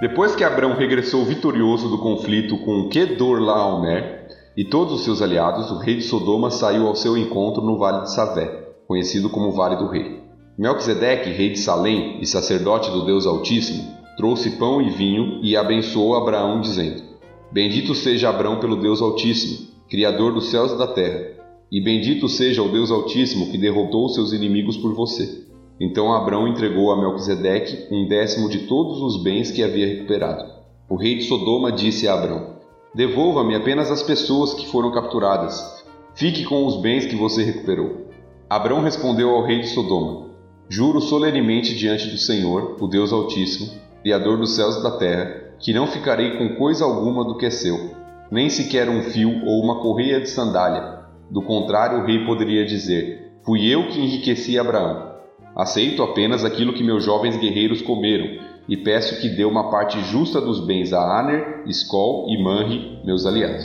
Depois 0.00 0.34
que 0.34 0.42
Abrão 0.42 0.74
regressou 0.74 1.26
vitorioso 1.26 1.90
do 1.90 1.98
conflito 1.98 2.56
com 2.64 2.88
Kedorlaomer 2.88 4.28
e 4.56 4.64
todos 4.64 4.94
os 4.94 5.04
seus 5.04 5.20
aliados, 5.20 5.70
o 5.70 5.76
rei 5.76 5.96
de 5.96 6.04
Sodoma 6.04 6.50
saiu 6.50 6.86
ao 6.86 6.96
seu 6.96 7.14
encontro 7.14 7.62
no 7.62 7.78
Vale 7.78 8.04
de 8.04 8.14
Savé, 8.14 8.46
conhecido 8.88 9.28
como 9.28 9.52
Vale 9.52 9.76
do 9.76 9.88
Rei. 9.88 10.22
Melquisedeque, 10.56 11.28
rei 11.28 11.50
de 11.50 11.58
Salém 11.58 12.18
e 12.18 12.26
sacerdote 12.26 12.90
do 12.90 13.04
Deus 13.04 13.26
Altíssimo, 13.26 13.92
trouxe 14.16 14.52
pão 14.52 14.80
e 14.80 14.88
vinho 14.88 15.40
e 15.42 15.54
abençoou 15.54 16.16
Abraão, 16.16 16.62
dizendo: 16.62 17.13
Bendito 17.54 17.94
seja 17.94 18.30
Abrão 18.30 18.58
pelo 18.58 18.74
Deus 18.74 19.00
Altíssimo, 19.00 19.68
Criador 19.88 20.34
dos 20.34 20.46
céus 20.46 20.72
e 20.72 20.76
da 20.76 20.88
terra, 20.88 21.24
e 21.70 21.80
bendito 21.80 22.28
seja 22.28 22.60
o 22.60 22.68
Deus 22.68 22.90
Altíssimo 22.90 23.48
que 23.48 23.56
derrotou 23.56 24.08
seus 24.08 24.32
inimigos 24.32 24.76
por 24.76 24.92
você. 24.92 25.44
Então 25.78 26.12
Abrão 26.12 26.48
entregou 26.48 26.90
a 26.90 27.00
Melquisedeque 27.00 27.94
um 27.94 28.08
décimo 28.08 28.48
de 28.48 28.66
todos 28.66 29.00
os 29.00 29.22
bens 29.22 29.52
que 29.52 29.62
havia 29.62 29.86
recuperado. 29.86 30.50
O 30.90 30.96
rei 30.96 31.14
de 31.14 31.28
Sodoma 31.28 31.70
disse 31.70 32.08
a 32.08 32.14
Abrão: 32.14 32.56
Devolva-me 32.92 33.54
apenas 33.54 33.88
as 33.88 34.02
pessoas 34.02 34.52
que 34.54 34.66
foram 34.66 34.90
capturadas. 34.90 35.84
Fique 36.16 36.42
com 36.42 36.66
os 36.66 36.80
bens 36.80 37.06
que 37.06 37.14
você 37.14 37.44
recuperou. 37.44 38.08
Abrão 38.50 38.82
respondeu 38.82 39.30
ao 39.30 39.46
rei 39.46 39.60
de 39.60 39.68
Sodoma: 39.68 40.26
Juro 40.68 41.00
solenemente 41.00 41.72
diante 41.76 42.08
do 42.08 42.18
Senhor, 42.18 42.76
o 42.80 42.88
Deus 42.88 43.12
Altíssimo, 43.12 43.70
Criador 44.02 44.38
dos 44.38 44.56
céus 44.56 44.74
e 44.74 44.82
da 44.82 44.90
terra, 44.98 45.43
que 45.64 45.72
não 45.72 45.86
ficarei 45.86 46.36
com 46.36 46.56
coisa 46.56 46.84
alguma 46.84 47.24
do 47.24 47.38
que 47.38 47.46
é 47.46 47.50
seu, 47.50 47.96
nem 48.30 48.50
sequer 48.50 48.86
um 48.86 49.02
fio 49.04 49.46
ou 49.46 49.64
uma 49.64 49.80
correia 49.80 50.20
de 50.20 50.28
sandália. 50.28 50.98
Do 51.30 51.40
contrário, 51.40 52.00
o 52.00 52.04
rei 52.04 52.22
poderia 52.26 52.66
dizer: 52.66 53.32
Fui 53.46 53.66
eu 53.66 53.88
que 53.88 53.98
enriqueci 53.98 54.58
Abraão. 54.58 55.14
Aceito 55.56 56.02
apenas 56.02 56.44
aquilo 56.44 56.74
que 56.74 56.84
meus 56.84 57.02
jovens 57.02 57.38
guerreiros 57.38 57.80
comeram, 57.80 58.44
e 58.68 58.76
peço 58.76 59.18
que 59.22 59.28
dê 59.30 59.46
uma 59.46 59.70
parte 59.70 59.98
justa 60.02 60.38
dos 60.38 60.66
bens 60.66 60.92
a 60.92 61.00
Aner, 61.18 61.62
Skol 61.66 62.26
e 62.28 62.42
Manri, 62.42 62.98
meus 63.02 63.24
aliados. 63.24 63.64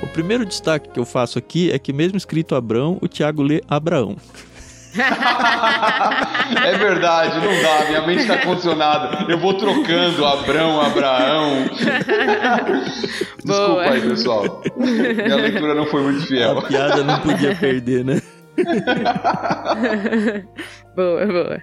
O 0.00 0.06
primeiro 0.12 0.46
destaque 0.46 0.90
que 0.90 1.00
eu 1.00 1.04
faço 1.04 1.38
aqui 1.40 1.72
é 1.72 1.78
que 1.78 1.92
mesmo 1.92 2.16
escrito 2.16 2.54
Abrão, 2.54 2.98
o 3.02 3.08
Tiago 3.08 3.42
lê 3.42 3.60
Abraão. 3.68 4.16
É 6.64 6.78
verdade, 6.78 7.38
não 7.40 7.62
dá, 7.62 7.84
minha 7.88 8.06
mente 8.06 8.22
está 8.22 8.38
condicionada. 8.38 9.30
Eu 9.30 9.38
vou 9.38 9.54
trocando 9.54 10.24
Abrão, 10.24 10.80
Abraão. 10.80 11.64
Desculpa 13.44 13.72
Boa. 13.72 13.82
aí, 13.82 14.00
pessoal. 14.00 14.62
Minha 14.76 15.36
leitura 15.36 15.74
não 15.74 15.86
foi 15.86 16.02
muito 16.02 16.26
fiel. 16.26 16.58
A 16.58 16.62
piada 16.62 17.02
não 17.02 17.20
podia 17.20 17.54
perder, 17.54 18.04
né? 18.04 18.22
boa, 20.96 21.26
boa. 21.26 21.62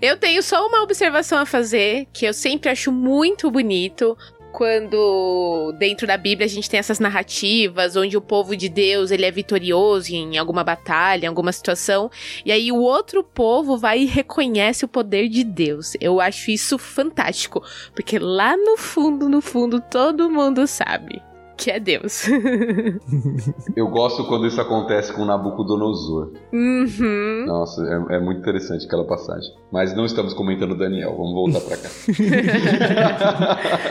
Eu 0.00 0.16
tenho 0.16 0.42
só 0.42 0.66
uma 0.66 0.82
observação 0.82 1.38
a 1.38 1.46
fazer, 1.46 2.06
que 2.12 2.26
eu 2.26 2.34
sempre 2.34 2.70
acho 2.70 2.92
muito 2.92 3.50
bonito 3.50 4.16
quando 4.58 5.72
dentro 5.78 6.04
da 6.04 6.16
Bíblia 6.16 6.44
a 6.44 6.48
gente 6.48 6.68
tem 6.68 6.80
essas 6.80 6.98
narrativas 6.98 7.94
onde 7.94 8.16
o 8.16 8.20
povo 8.20 8.56
de 8.56 8.68
Deus 8.68 9.12
ele 9.12 9.24
é 9.24 9.30
vitorioso 9.30 10.12
em 10.12 10.36
alguma 10.36 10.64
batalha, 10.64 11.26
em 11.26 11.28
alguma 11.28 11.52
situação, 11.52 12.10
e 12.44 12.50
aí 12.50 12.72
o 12.72 12.78
outro 12.78 13.22
povo 13.22 13.78
vai 13.78 14.00
e 14.00 14.06
reconhece 14.06 14.84
o 14.84 14.88
poder 14.88 15.28
de 15.28 15.44
Deus. 15.44 15.92
Eu 16.00 16.20
acho 16.20 16.50
isso 16.50 16.76
fantástico, 16.76 17.62
porque 17.94 18.18
lá 18.18 18.56
no 18.56 18.76
fundo, 18.76 19.28
no 19.28 19.40
fundo, 19.40 19.80
todo 19.80 20.28
mundo 20.28 20.66
sabe 20.66 21.22
que 21.58 21.70
é 21.72 21.80
Deus. 21.80 22.22
Eu 23.76 23.88
gosto 23.88 24.24
quando 24.26 24.46
isso 24.46 24.60
acontece 24.60 25.12
com 25.12 25.24
Nabucodonosor. 25.24 26.32
uhum. 26.52 27.44
Nossa, 27.46 27.82
é, 27.82 28.16
é 28.16 28.20
muito 28.20 28.40
interessante 28.40 28.86
aquela 28.86 29.04
passagem. 29.04 29.52
Mas 29.72 29.94
não 29.94 30.06
estamos 30.06 30.32
comentando 30.32 30.76
Daniel, 30.76 31.16
vamos 31.16 31.34
voltar 31.34 31.60
pra 31.60 31.76
cá. 31.76 31.88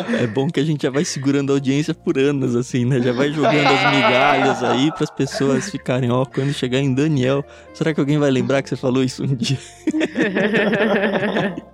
É 0.21 0.25
bom 0.25 0.47
que 0.47 0.59
a 0.59 0.63
gente 0.63 0.83
já 0.83 0.89
vai 0.89 1.03
segurando 1.03 1.51
a 1.51 1.55
audiência 1.55 1.93
por 1.93 2.17
anos, 2.17 2.55
assim, 2.55 2.85
né? 2.85 3.01
Já 3.01 3.11
vai 3.11 3.31
jogando 3.31 3.67
as 3.67 3.95
migalhas 3.95 4.63
aí 4.63 4.91
pras 4.93 5.11
pessoas 5.11 5.69
ficarem, 5.69 6.09
ó, 6.09 6.25
quando 6.25 6.53
chegar 6.53 6.79
em 6.79 6.93
Daniel, 6.93 7.43
será 7.73 7.93
que 7.93 7.99
alguém 7.99 8.17
vai 8.17 8.31
lembrar 8.31 8.61
que 8.61 8.69
você 8.69 8.77
falou 8.77 9.03
isso 9.03 9.23
um 9.23 9.35
dia? 9.35 9.57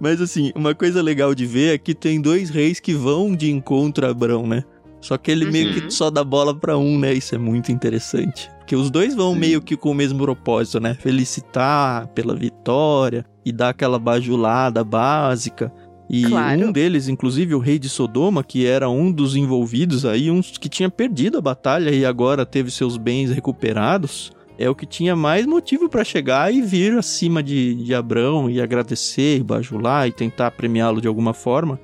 Mas 0.00 0.20
assim, 0.20 0.52
uma 0.54 0.74
coisa 0.74 1.02
legal 1.02 1.34
de 1.34 1.44
ver 1.46 1.74
é 1.74 1.78
que 1.78 1.94
tem 1.94 2.20
dois 2.20 2.50
reis 2.50 2.80
que 2.80 2.94
vão 2.94 3.34
de 3.34 3.50
encontro 3.50 4.06
a 4.06 4.10
Abrão, 4.10 4.46
né? 4.46 4.64
Só 5.04 5.18
que 5.18 5.30
ele 5.30 5.44
meio 5.50 5.68
Uhum. 5.68 5.80
que 5.82 5.90
só 5.92 6.08
dá 6.08 6.24
bola 6.24 6.54
pra 6.58 6.78
um, 6.78 6.98
né? 6.98 7.12
Isso 7.12 7.34
é 7.34 7.38
muito 7.38 7.70
interessante. 7.70 8.50
Porque 8.58 8.74
os 8.74 8.90
dois 8.90 9.14
vão 9.14 9.34
Sim. 9.34 9.38
meio 9.40 9.60
que 9.60 9.76
com 9.76 9.90
o 9.90 9.94
mesmo 9.94 10.18
propósito, 10.18 10.80
né? 10.80 10.94
Felicitar 10.94 12.06
pela 12.14 12.34
vitória 12.34 13.24
e 13.44 13.52
dar 13.52 13.68
aquela 13.68 13.98
bajulada 13.98 14.82
básica. 14.82 15.70
E 16.08 16.24
Claro. 16.24 16.68
um 16.68 16.72
deles, 16.72 17.06
inclusive 17.08 17.54
o 17.54 17.58
rei 17.58 17.78
de 17.78 17.90
Sodoma, 17.90 18.42
que 18.42 18.64
era 18.66 18.88
um 18.88 19.12
dos 19.12 19.36
envolvidos 19.36 20.06
aí, 20.06 20.30
um 20.30 20.40
que 20.40 20.68
tinha 20.70 20.88
perdido 20.88 21.36
a 21.36 21.40
batalha 21.42 21.90
e 21.90 22.06
agora 22.06 22.46
teve 22.46 22.70
seus 22.70 22.96
bens 22.96 23.30
recuperados, 23.30 24.32
é 24.58 24.70
o 24.70 24.74
que 24.74 24.86
tinha 24.86 25.14
mais 25.14 25.44
motivo 25.44 25.88
pra 25.88 26.02
chegar 26.04 26.52
e 26.54 26.62
vir 26.62 26.96
acima 26.96 27.42
de, 27.42 27.74
de 27.74 27.94
Abrão 27.94 28.48
e 28.48 28.60
agradecer, 28.60 29.38
e 29.38 29.42
bajular 29.42 30.08
e 30.08 30.12
tentar 30.12 30.50
premiá-lo 30.52 31.00
de 31.00 31.08
alguma 31.08 31.34
forma. 31.34 31.78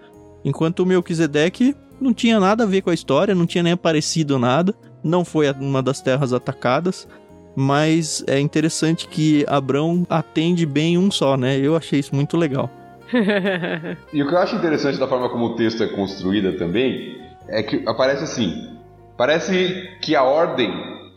Enquanto 0.44 0.80
o 0.80 0.86
Melquisedeque 0.86 1.74
não 2.00 2.12
tinha 2.14 2.40
nada 2.40 2.64
a 2.64 2.66
ver 2.66 2.80
com 2.82 2.90
a 2.90 2.94
história, 2.94 3.34
não 3.34 3.46
tinha 3.46 3.62
nem 3.62 3.72
aparecido 3.72 4.38
nada, 4.38 4.74
não 5.04 5.24
foi 5.24 5.48
a- 5.48 5.56
uma 5.58 5.82
das 5.82 6.00
terras 6.00 6.32
atacadas, 6.32 7.06
mas 7.54 8.24
é 8.26 8.38
interessante 8.40 9.06
que 9.08 9.44
Abrão 9.48 10.06
atende 10.08 10.64
bem 10.64 10.96
um 10.96 11.10
só, 11.10 11.36
né? 11.36 11.58
Eu 11.58 11.76
achei 11.76 11.98
isso 12.00 12.14
muito 12.14 12.36
legal. 12.36 12.70
E 14.12 14.22
o 14.22 14.26
que 14.28 14.34
eu 14.34 14.38
acho 14.38 14.56
interessante 14.56 14.98
da 14.98 15.08
forma 15.08 15.28
como 15.28 15.46
o 15.46 15.56
texto 15.56 15.82
é 15.82 15.88
construída 15.88 16.52
também 16.56 17.18
é 17.48 17.62
que 17.62 17.82
aparece 17.88 18.24
assim: 18.24 18.68
parece 19.16 19.88
que 20.00 20.14
a 20.14 20.22
ordem 20.22 20.70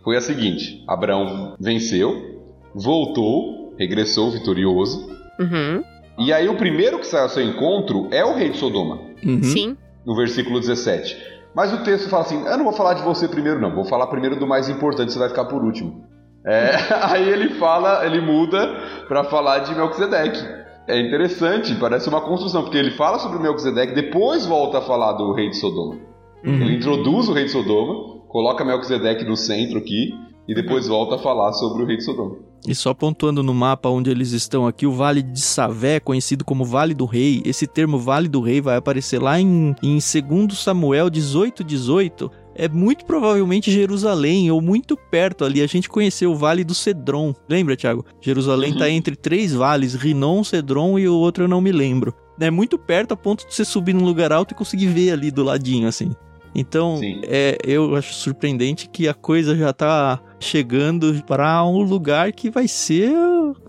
foi 0.03 0.17
a 0.17 0.21
seguinte: 0.21 0.83
Abraão 0.87 1.55
venceu, 1.59 2.41
voltou, 2.73 3.73
regressou 3.77 4.31
vitorioso, 4.31 5.07
Uhum. 5.39 5.83
e 6.19 6.31
aí 6.33 6.47
o 6.49 6.55
primeiro 6.57 6.99
que 6.99 7.07
sai 7.07 7.21
ao 7.21 7.29
seu 7.29 7.43
encontro 7.43 8.07
é 8.11 8.23
o 8.25 8.33
rei 8.35 8.49
de 8.49 8.57
Sodoma, 8.57 8.99
Uhum. 9.25 9.43
Sim. 9.43 9.77
No 10.05 10.15
versículo 10.15 10.59
17. 10.59 11.33
Mas 11.55 11.71
o 11.71 11.83
texto 11.83 12.09
fala 12.09 12.23
assim: 12.23 12.45
eu 12.45 12.57
não 12.57 12.65
vou 12.65 12.73
falar 12.73 12.93
de 12.93 13.03
você 13.03 13.27
primeiro, 13.27 13.59
não, 13.59 13.73
vou 13.73 13.85
falar 13.85 14.07
primeiro 14.07 14.35
do 14.35 14.47
mais 14.47 14.69
importante, 14.69 15.13
você 15.13 15.19
vai 15.19 15.29
ficar 15.29 15.45
por 15.45 15.63
último. 15.63 16.03
É, 16.45 16.71
aí 17.11 17.27
ele 17.29 17.51
fala, 17.55 18.05
ele 18.05 18.19
muda 18.19 18.67
para 19.07 19.23
falar 19.25 19.59
de 19.59 19.75
Melquisedeque. 19.75 20.63
É 20.87 20.99
interessante, 20.99 21.73
parece 21.75 22.09
uma 22.09 22.19
construção, 22.21 22.63
porque 22.63 22.77
ele 22.77 22.91
fala 22.91 23.17
sobre 23.17 23.39
Melquisedeque, 23.39 23.93
depois 23.93 24.45
volta 24.45 24.79
a 24.79 24.81
falar 24.81 25.13
do 25.13 25.31
rei 25.31 25.49
de 25.49 25.55
Sodoma. 25.57 25.95
Uhum. 26.43 26.61
Ele 26.61 26.75
introduz 26.75 27.29
o 27.29 27.33
rei 27.33 27.45
de 27.45 27.51
Sodoma, 27.51 28.21
coloca 28.27 28.65
Melquisedeque 28.65 29.23
no 29.23 29.37
centro 29.37 29.77
aqui, 29.77 30.13
e 30.45 30.53
depois 30.53 30.89
volta 30.89 31.15
a 31.15 31.19
falar 31.19 31.53
sobre 31.53 31.83
o 31.83 31.85
rei 31.85 31.95
de 31.95 32.03
Sodoma. 32.03 32.35
E 32.67 32.73
só 32.73 32.93
pontuando 32.93 33.43
no 33.43 33.53
mapa 33.53 33.89
onde 33.89 34.09
eles 34.09 34.31
estão 34.31 34.65
aqui, 34.65 34.85
o 34.85 34.91
Vale 34.91 35.21
de 35.21 35.41
Savé, 35.41 35.99
conhecido 35.99 36.45
como 36.45 36.63
Vale 36.63 36.93
do 36.93 37.05
Rei, 37.05 37.41
esse 37.45 37.67
termo 37.67 37.99
Vale 37.99 38.29
do 38.29 38.39
Rei 38.39 38.61
vai 38.61 38.77
aparecer 38.77 39.21
lá 39.21 39.39
em, 39.39 39.75
em 39.83 39.97
2 39.99 40.57
Samuel 40.57 41.09
18, 41.09 41.63
18. 41.63 42.31
É 42.55 42.69
muito 42.69 43.03
provavelmente 43.03 43.71
Jerusalém, 43.71 44.49
ou 44.51 44.61
muito 44.61 44.95
perto 44.95 45.43
ali. 45.43 45.61
A 45.61 45.67
gente 45.67 45.89
conheceu 45.89 46.31
o 46.31 46.35
Vale 46.35 46.63
do 46.63 46.73
Cedron. 46.73 47.33
Lembra, 47.49 47.75
Thiago? 47.75 48.05
Jerusalém 48.21 48.73
Uhum. 48.73 48.77
tá 48.77 48.89
entre 48.89 49.15
três 49.15 49.53
vales, 49.53 49.95
Rinon, 49.95 50.43
Cedron 50.43 50.97
e 50.99 51.07
o 51.09 51.15
outro 51.15 51.43
eu 51.43 51.47
não 51.47 51.59
me 51.59 51.71
lembro. 51.71 52.13
É 52.39 52.49
muito 52.51 52.77
perto 52.77 53.13
a 53.13 53.17
ponto 53.17 53.45
de 53.47 53.53
você 53.53 53.65
subir 53.65 53.93
num 53.93 54.05
lugar 54.05 54.31
alto 54.31 54.53
e 54.53 54.55
conseguir 54.57 54.87
ver 54.87 55.11
ali 55.11 55.31
do 55.31 55.43
ladinho, 55.43 55.87
assim. 55.87 56.11
Então, 56.55 56.97
Sim. 56.97 57.21
é, 57.23 57.57
eu 57.63 57.95
acho 57.95 58.13
surpreendente 58.13 58.87
que 58.87 59.07
a 59.07 59.13
coisa 59.13 59.55
já 59.55 59.73
tá 59.73 60.21
chegando 60.39 61.23
para 61.25 61.65
um 61.65 61.81
lugar 61.81 62.31
que 62.31 62.49
vai 62.49 62.67
ser 62.67 63.11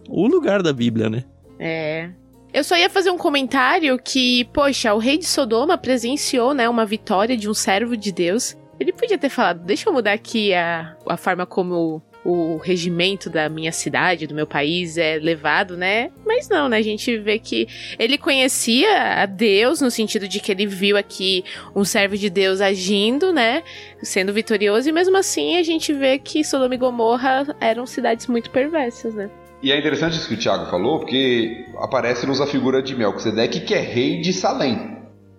o 0.09 0.27
lugar 0.27 0.63
da 0.63 0.73
Bíblia, 0.73 1.09
né? 1.09 1.25
É. 1.59 2.11
Eu 2.53 2.63
só 2.63 2.77
ia 2.77 2.89
fazer 2.89 3.11
um 3.11 3.19
comentário 3.19 3.99
que, 3.99 4.45
poxa, 4.53 4.95
o 4.95 4.99
rei 4.99 5.19
de 5.19 5.27
Sodoma 5.27 5.77
presenciou, 5.77 6.55
né, 6.55 6.69
uma 6.69 6.87
vitória 6.87 7.37
de 7.37 7.49
um 7.49 7.55
servo 7.55 7.97
de 7.97 8.13
Deus. 8.13 8.57
Ele 8.79 8.93
podia 8.93 9.19
ter 9.19 9.29
falado, 9.29 9.65
deixa 9.65 9.89
eu 9.89 9.93
mudar 9.93 10.13
aqui 10.13 10.55
a, 10.55 10.97
a 11.09 11.17
forma 11.17 11.47
como 11.47 12.01
o, 12.25 12.57
regimento 12.57 13.29
da 13.29 13.49
minha 13.49 13.71
cidade, 13.71 14.27
do 14.27 14.35
meu 14.35 14.47
país 14.47 14.97
é 14.97 15.19
levado, 15.19 15.77
né? 15.77 16.11
Mas 16.25 16.49
não, 16.49 16.69
né? 16.69 16.79
A 16.79 16.83
gente 16.83 17.17
vê 17.19 17.39
que 17.39 17.69
ele 17.99 18.17
conhecia 18.17 19.23
a 19.23 19.27
Deus, 19.27 19.81
no 19.81 19.91
sentido 19.91 20.27
de 20.27 20.41
que 20.41 20.51
ele 20.51 20.67
viu 20.67 20.97
aqui 20.97 21.45
um 21.77 21.85
servo 21.85 22.17
de 22.17 22.31
Deus 22.31 22.61
agindo, 22.61 23.33
né? 23.33 23.63
Sendo 24.03 24.33
vitorioso, 24.33 24.89
e 24.89 24.93
mesmo 24.93 25.17
assim 25.17 25.57
a 25.57 25.63
gente 25.63 25.93
vê 25.93 26.19
que 26.19 26.43
Sodoma 26.43 26.75
e 26.75 26.79
Gomorra 26.79 27.55
eram 27.61 27.87
cidades 27.87 28.27
muito 28.27 28.51
perversas, 28.51 29.15
né? 29.15 29.31
E 29.63 29.73
é 29.73 29.79
interessante 29.79 30.15
isso 30.15 30.29
que 30.29 30.35
o 30.35 30.39
Tiago 30.39 30.67
falou, 30.67 30.99
porque 31.01 31.67
aparece-nos 31.79 32.41
a 32.41 32.47
figura 32.47 32.83
de 32.83 32.95
Melquisedeque, 32.95 33.61
que 33.61 33.75
é 33.75 33.81
rei 33.81 34.21
de 34.21 34.33
Salém. 34.33 34.99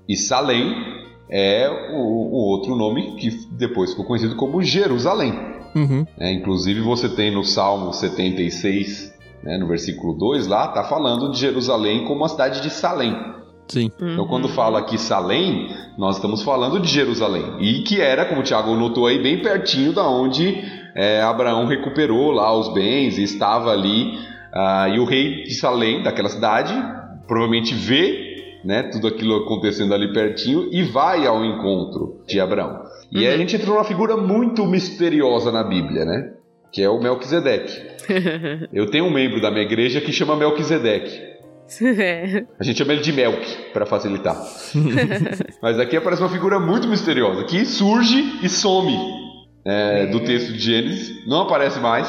E 0.09 0.15
Salém 0.15 0.73
é 1.29 1.69
o, 1.91 1.97
o 1.97 2.49
outro 2.49 2.75
nome 2.75 3.15
que 3.17 3.29
depois 3.51 3.91
ficou 3.91 4.05
conhecido 4.05 4.35
como 4.35 4.63
Jerusalém. 4.63 5.54
Uhum. 5.75 6.05
né? 6.17 6.31
inclusive 6.31 6.79
você 6.81 7.09
tem 7.09 7.31
no 7.33 7.43
Salmo 7.43 7.91
76, 7.93 9.13
né, 9.43 9.57
no 9.57 9.67
versículo 9.67 10.13
2 10.13 10.47
lá, 10.47 10.67
tá 10.69 10.83
falando 10.83 11.29
de 11.31 11.39
Jerusalém 11.39 12.05
como 12.05 12.23
a 12.25 12.29
cidade 12.29 12.61
de 12.61 12.69
Salém. 12.69 13.15
Sim. 13.67 13.91
Então, 13.99 14.27
quando 14.27 14.45
Uhum. 14.45 14.51
fala 14.53 14.79
aqui 14.79 14.97
Salém, 14.97 15.69
nós 15.97 16.17
estamos 16.17 16.43
falando 16.43 16.79
de 16.79 16.87
Jerusalém. 16.87 17.57
E 17.59 17.81
que 17.81 17.99
era, 17.99 18.23
como 18.25 18.41
o 18.41 18.43
Tiago 18.43 18.75
notou 18.75 19.07
aí, 19.07 19.21
bem 19.21 19.41
pertinho 19.41 19.91
da 19.91 20.07
onde 20.07 20.63
é, 20.95 21.21
Abraão 21.21 21.65
recuperou 21.65 22.31
lá 22.31 22.55
os 22.55 22.71
bens 22.73 23.17
e 23.17 23.23
estava 23.23 23.71
ali. 23.71 24.17
ah, 24.53 24.87
e 24.87 24.99
o 24.99 25.03
rei 25.05 25.43
de 25.43 25.53
Salém, 25.55 26.01
daquela 26.03 26.29
cidade, 26.29 26.73
provavelmente 27.27 27.73
vê 27.73 28.59
né, 28.63 28.83
tudo 28.83 29.07
aquilo 29.07 29.35
acontecendo 29.37 29.93
ali 29.93 30.13
pertinho 30.13 30.69
e 30.71 30.81
vai 30.83 31.25
ao 31.27 31.43
encontro 31.43 32.21
de 32.27 32.39
Abraão. 32.39 32.83
E 33.15 33.19
aí 33.19 33.27
a 33.27 33.31
Uhum. 33.31 33.37
gente 33.39 33.55
entrou 33.55 33.75
numa 33.75 33.83
figura 33.85 34.15
muito 34.17 34.65
misteriosa 34.65 35.51
na 35.51 35.63
Bíblia, 35.63 36.05
né? 36.05 36.33
Que 36.71 36.81
é 36.83 36.89
o 36.89 36.99
Melquisedeque. 36.99 37.81
Eu 38.73 38.89
tenho 38.91 39.05
um 39.05 39.09
membro 39.11 39.41
da 39.41 39.49
minha 39.49 39.63
igreja 39.63 40.01
que 40.01 40.11
chama 40.11 40.35
Melquisedeque. 40.35 41.33
A 42.59 42.63
gente 42.63 42.77
chama 42.77 42.93
ele 42.93 43.01
de 43.01 43.11
Melk, 43.11 43.71
para 43.73 43.85
facilitar. 43.87 44.35
Mas 45.61 45.79
aqui 45.79 45.97
aparece 45.97 46.21
uma 46.21 46.29
figura 46.29 46.59
muito 46.59 46.87
misteriosa, 46.87 47.43
que 47.45 47.65
surge 47.65 48.39
e 48.43 48.49
some 48.49 48.95
é, 49.65 50.05
do 50.07 50.19
texto 50.19 50.53
de 50.53 50.59
Gênesis, 50.59 51.25
não 51.27 51.41
aparece 51.41 51.79
mais, 51.79 52.07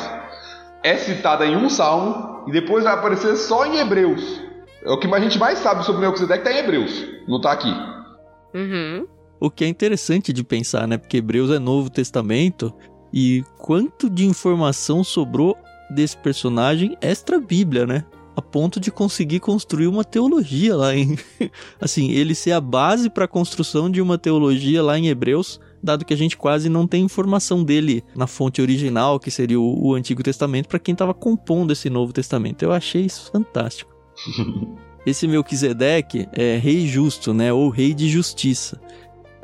é 0.85 0.97
citada 0.97 1.47
em 1.47 1.57
um 1.57 1.71
salmo 1.71 2.45
e 2.47 2.53
depois 2.53 2.85
vai 2.85 2.93
aparecer 2.93 3.35
só 3.37 3.65
em 3.65 3.79
Hebreus. 3.79 4.43
É 4.85 4.91
o 4.91 4.99
que 4.99 5.07
a 5.13 5.21
gente 5.21 5.39
mais 5.39 5.59
sabe 5.61 5.85
sobre 5.87 6.03
Melquisedeque 6.03 6.45
tá 6.45 6.53
em 6.53 6.59
Hebreus, 6.59 7.07
não 7.27 7.41
tá 7.41 7.53
aqui. 7.53 7.73
uhum. 8.55 9.07
O 9.39 9.51
que 9.51 9.65
é 9.65 9.69
interessante 9.69 10.33
de 10.33 10.43
pensar, 10.43 10.89
né? 10.89 10.97
Porque 10.97 11.19
Hebreus 11.19 11.51
é 11.51 11.59
Novo 11.59 11.91
Testamento 11.91 12.73
e 13.13 13.45
quanto 13.59 14.09
de 14.11 14.25
informação 14.27 15.05
sobrou 15.05 15.57
desse 15.91 16.17
personagem 16.17 16.97
extra 17.01 17.41
Bíblia, 17.41 17.87
né? 17.87 18.05
A 18.35 18.43
ponto 18.43 18.79
de 18.79 18.91
conseguir 18.91 19.41
construir 19.41 19.87
uma 19.87 20.05
teologia 20.05 20.77
lá 20.77 20.95
em. 20.95 21.17
assim, 21.81 22.11
ele 22.11 22.35
ser 22.35 22.53
a 22.53 22.61
base 22.61 23.09
para 23.09 23.25
a 23.25 23.29
construção 23.29 23.91
de 23.91 24.03
uma 24.03 24.19
teologia 24.19 24.83
lá 24.83 24.99
em 24.99 25.09
Hebreus, 25.09 25.59
dado 25.83 26.05
que 26.05 26.13
a 26.13 26.17
gente 26.17 26.37
quase 26.37 26.69
não 26.69 26.87
tem 26.87 27.05
informação 27.05 27.65
dele 27.65 28.05
na 28.15 28.27
fonte 28.27 28.61
original, 28.61 29.19
que 29.19 29.31
seria 29.31 29.59
o, 29.59 29.87
o 29.87 29.95
Antigo 29.95 30.23
Testamento, 30.23 30.69
para 30.69 30.79
quem 30.79 30.93
estava 30.93 31.15
compondo 31.15 31.73
esse 31.73 31.89
Novo 31.89 32.13
Testamento. 32.13 32.63
Eu 32.63 32.73
achei 32.73 33.07
isso 33.07 33.31
fantástico. 33.31 33.95
Esse 35.07 35.29
Melquisedeque 35.29 36.27
é 36.33 36.57
rei 36.57 36.89
justo, 36.89 37.33
né? 37.33 37.53
Ou 37.53 37.71
rei 37.71 37.95
de 37.95 38.09
justiça. 38.09 38.81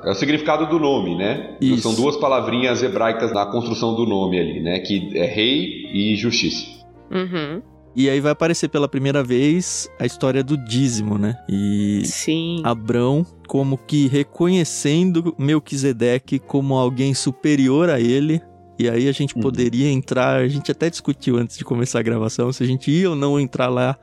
É 0.04 0.10
o 0.10 0.14
significado 0.14 0.66
do 0.68 0.78
nome, 0.78 1.14
né? 1.16 1.56
Isso. 1.60 1.82
São 1.82 1.94
duas 1.94 2.16
palavrinhas 2.16 2.82
hebraicas 2.82 3.32
na 3.32 3.46
construção 3.46 3.94
do 3.94 4.04
nome 4.04 4.38
ali, 4.40 4.60
né? 4.60 4.80
Que 4.80 5.16
é 5.16 5.26
rei 5.26 5.86
e 5.92 6.16
justiça. 6.16 6.66
Uhum. 7.10 7.62
E 7.94 8.08
aí 8.08 8.20
vai 8.20 8.32
aparecer 8.32 8.68
pela 8.68 8.88
primeira 8.88 9.22
vez 9.22 9.88
a 10.00 10.06
história 10.06 10.42
do 10.42 10.56
dízimo, 10.56 11.18
né? 11.18 11.36
E 11.48 12.02
Sim. 12.06 12.62
Abrão 12.64 13.24
como 13.46 13.76
que 13.76 14.08
reconhecendo 14.08 15.34
Melquisedeque 15.38 16.38
como 16.38 16.74
alguém 16.74 17.12
superior 17.14 17.90
a 17.90 18.00
ele. 18.00 18.40
E 18.78 18.88
aí 18.88 19.08
a 19.08 19.12
gente 19.12 19.36
Uhum. 19.36 19.42
poderia 19.42 19.90
entrar, 19.90 20.40
a 20.40 20.48
gente 20.48 20.72
até 20.72 20.88
discutiu 20.88 21.36
antes 21.36 21.56
de 21.56 21.64
começar 21.64 22.00
a 22.00 22.02
gravação 22.02 22.52
se 22.52 22.62
a 22.64 22.66
gente 22.66 22.90
ia 22.90 23.10
ou 23.10 23.14
não 23.16 23.38
entrar 23.38 23.68
lá 23.68 23.96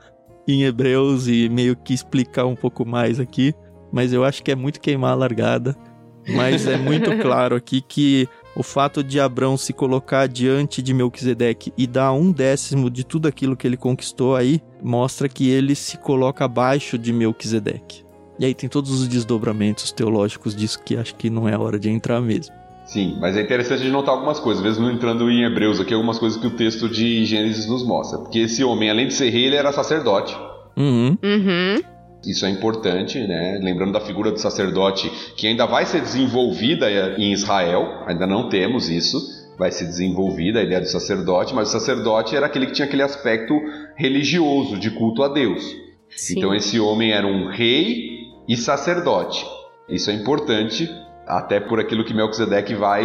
em 0.48 0.62
Hebreus 0.62 1.26
e 1.28 1.48
meio 1.48 1.76
que 1.76 1.92
explicar 1.92 2.46
um 2.46 2.54
pouco 2.54 2.86
mais 2.86 3.20
aqui, 3.20 3.52
mas 3.92 4.12
eu 4.12 4.24
acho 4.24 4.42
que 4.42 4.50
é 4.50 4.54
muito 4.54 4.80
queimar 4.80 5.12
a 5.12 5.16
largada. 5.16 5.76
Mas 6.34 6.66
é 6.66 6.76
muito 6.76 7.16
claro 7.18 7.56
aqui 7.56 7.80
que 7.80 8.28
o 8.54 8.62
fato 8.62 9.02
de 9.02 9.20
Abrão 9.20 9.56
se 9.56 9.72
colocar 9.72 10.26
diante 10.26 10.82
de 10.82 10.92
Melquisedeque 10.92 11.72
e 11.76 11.86
dar 11.86 12.12
um 12.12 12.32
décimo 12.32 12.90
de 12.90 13.04
tudo 13.04 13.28
aquilo 13.28 13.56
que 13.56 13.66
ele 13.66 13.76
conquistou 13.76 14.36
aí, 14.36 14.60
mostra 14.82 15.28
que 15.28 15.48
ele 15.48 15.74
se 15.74 15.96
coloca 15.98 16.44
abaixo 16.44 16.98
de 16.98 17.12
Melquisedeque. 17.12 18.04
E 18.38 18.46
aí 18.46 18.54
tem 18.54 18.68
todos 18.68 18.90
os 18.90 19.06
desdobramentos 19.06 19.92
teológicos 19.92 20.56
disso 20.56 20.82
que 20.82 20.96
acho 20.96 21.14
que 21.14 21.28
não 21.28 21.48
é 21.48 21.56
hora 21.56 21.78
de 21.78 21.90
entrar 21.90 22.20
mesmo. 22.20 22.54
Sim, 22.86 23.16
mas 23.20 23.36
é 23.36 23.42
interessante 23.42 23.82
de 23.82 23.90
notar 23.90 24.14
algumas 24.14 24.40
coisas, 24.40 24.62
mesmo 24.62 24.90
entrando 24.90 25.30
em 25.30 25.44
Hebreus 25.44 25.78
aqui, 25.78 25.94
algumas 25.94 26.18
coisas 26.18 26.40
que 26.40 26.46
o 26.46 26.50
texto 26.50 26.88
de 26.88 27.24
Gênesis 27.24 27.68
nos 27.68 27.86
mostra. 27.86 28.18
Porque 28.18 28.40
esse 28.40 28.64
homem, 28.64 28.90
além 28.90 29.06
de 29.06 29.14
ser 29.14 29.30
rei, 29.30 29.44
ele 29.44 29.54
era 29.54 29.70
sacerdote. 29.72 30.36
Uhum. 30.76 31.16
Uhum. 31.22 31.82
Isso 32.24 32.44
é 32.44 32.50
importante, 32.50 33.18
né? 33.26 33.58
Lembrando 33.62 33.92
da 33.92 34.00
figura 34.00 34.30
do 34.30 34.38
sacerdote 34.38 35.10
que 35.36 35.46
ainda 35.46 35.66
vai 35.66 35.86
ser 35.86 36.00
desenvolvida 36.00 36.90
em 37.16 37.32
Israel, 37.32 38.04
ainda 38.06 38.26
não 38.26 38.48
temos 38.48 38.88
isso 38.88 39.40
vai 39.60 39.70
ser 39.70 39.84
desenvolvida 39.84 40.58
a 40.58 40.62
ideia 40.62 40.80
do 40.80 40.86
sacerdote, 40.86 41.54
mas 41.54 41.68
o 41.68 41.72
sacerdote 41.72 42.34
era 42.34 42.46
aquele 42.46 42.64
que 42.64 42.72
tinha 42.72 42.86
aquele 42.86 43.02
aspecto 43.02 43.54
religioso 43.94 44.78
de 44.78 44.90
culto 44.90 45.22
a 45.22 45.28
Deus. 45.28 45.62
Sim. 46.08 46.38
Então 46.38 46.54
esse 46.54 46.80
homem 46.80 47.12
era 47.12 47.26
um 47.26 47.50
rei 47.50 48.20
e 48.48 48.56
sacerdote. 48.56 49.44
Isso 49.86 50.10
é 50.10 50.14
importante 50.14 50.88
até 51.26 51.60
por 51.60 51.78
aquilo 51.78 52.06
que 52.06 52.14
Melquisedeque 52.14 52.74
vai, 52.74 53.04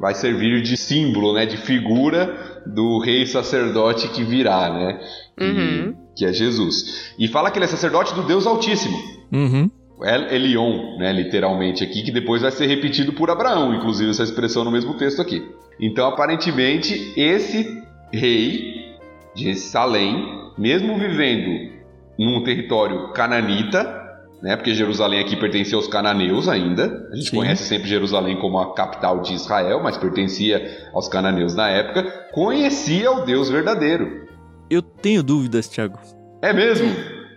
vai 0.00 0.14
servir 0.14 0.62
de 0.62 0.78
símbolo, 0.78 1.34
né, 1.34 1.44
de 1.44 1.58
figura 1.58 2.62
do 2.66 2.98
rei 2.98 3.26
sacerdote 3.26 4.08
que 4.08 4.24
virá, 4.24 4.72
né, 4.72 5.00
uhum. 5.38 5.94
Que 6.16 6.24
é 6.24 6.32
Jesus. 6.32 7.12
E 7.18 7.28
fala 7.28 7.50
que 7.50 7.58
ele 7.58 7.64
é 7.64 7.68
sacerdote 7.68 8.14
do 8.14 8.22
Deus 8.22 8.46
Altíssimo. 8.46 8.98
Uhum. 9.32 9.70
El 10.02 10.32
Elion, 10.32 10.98
né, 10.98 11.12
literalmente 11.12 11.84
aqui, 11.84 12.02
que 12.02 12.10
depois 12.10 12.42
vai 12.42 12.50
ser 12.50 12.66
repetido 12.66 13.12
por 13.12 13.30
Abraão, 13.30 13.74
inclusive 13.74 14.10
essa 14.10 14.24
expressão 14.24 14.64
no 14.64 14.70
mesmo 14.70 14.94
texto 14.94 15.22
aqui. 15.22 15.46
Então, 15.80 16.06
aparentemente, 16.08 17.12
esse 17.16 17.82
rei 18.12 18.96
de 19.34 19.54
Salém, 19.54 20.50
mesmo 20.58 20.98
vivendo 20.98 21.72
num 22.18 22.42
território 22.42 23.12
cananita, 23.12 24.00
né? 24.42 24.56
Porque 24.56 24.74
Jerusalém 24.74 25.20
aqui 25.20 25.36
pertencia 25.36 25.76
aos 25.76 25.86
cananeus 25.86 26.48
ainda. 26.48 27.08
A 27.12 27.14
gente 27.14 27.30
Sim. 27.30 27.36
conhece 27.36 27.62
sempre 27.62 27.88
Jerusalém 27.88 28.36
como 28.40 28.58
a 28.58 28.74
capital 28.74 29.20
de 29.20 29.34
Israel, 29.34 29.80
mas 29.82 29.96
pertencia 29.96 30.88
aos 30.92 31.08
cananeus 31.08 31.54
na 31.54 31.68
época. 31.68 32.02
Conhecia 32.32 33.10
o 33.12 33.24
Deus 33.24 33.48
verdadeiro. 33.48 34.26
Eu 34.72 34.80
tenho 34.80 35.22
dúvidas, 35.22 35.68
Thiago. 35.68 35.98
É 36.40 36.50
mesmo? 36.50 36.88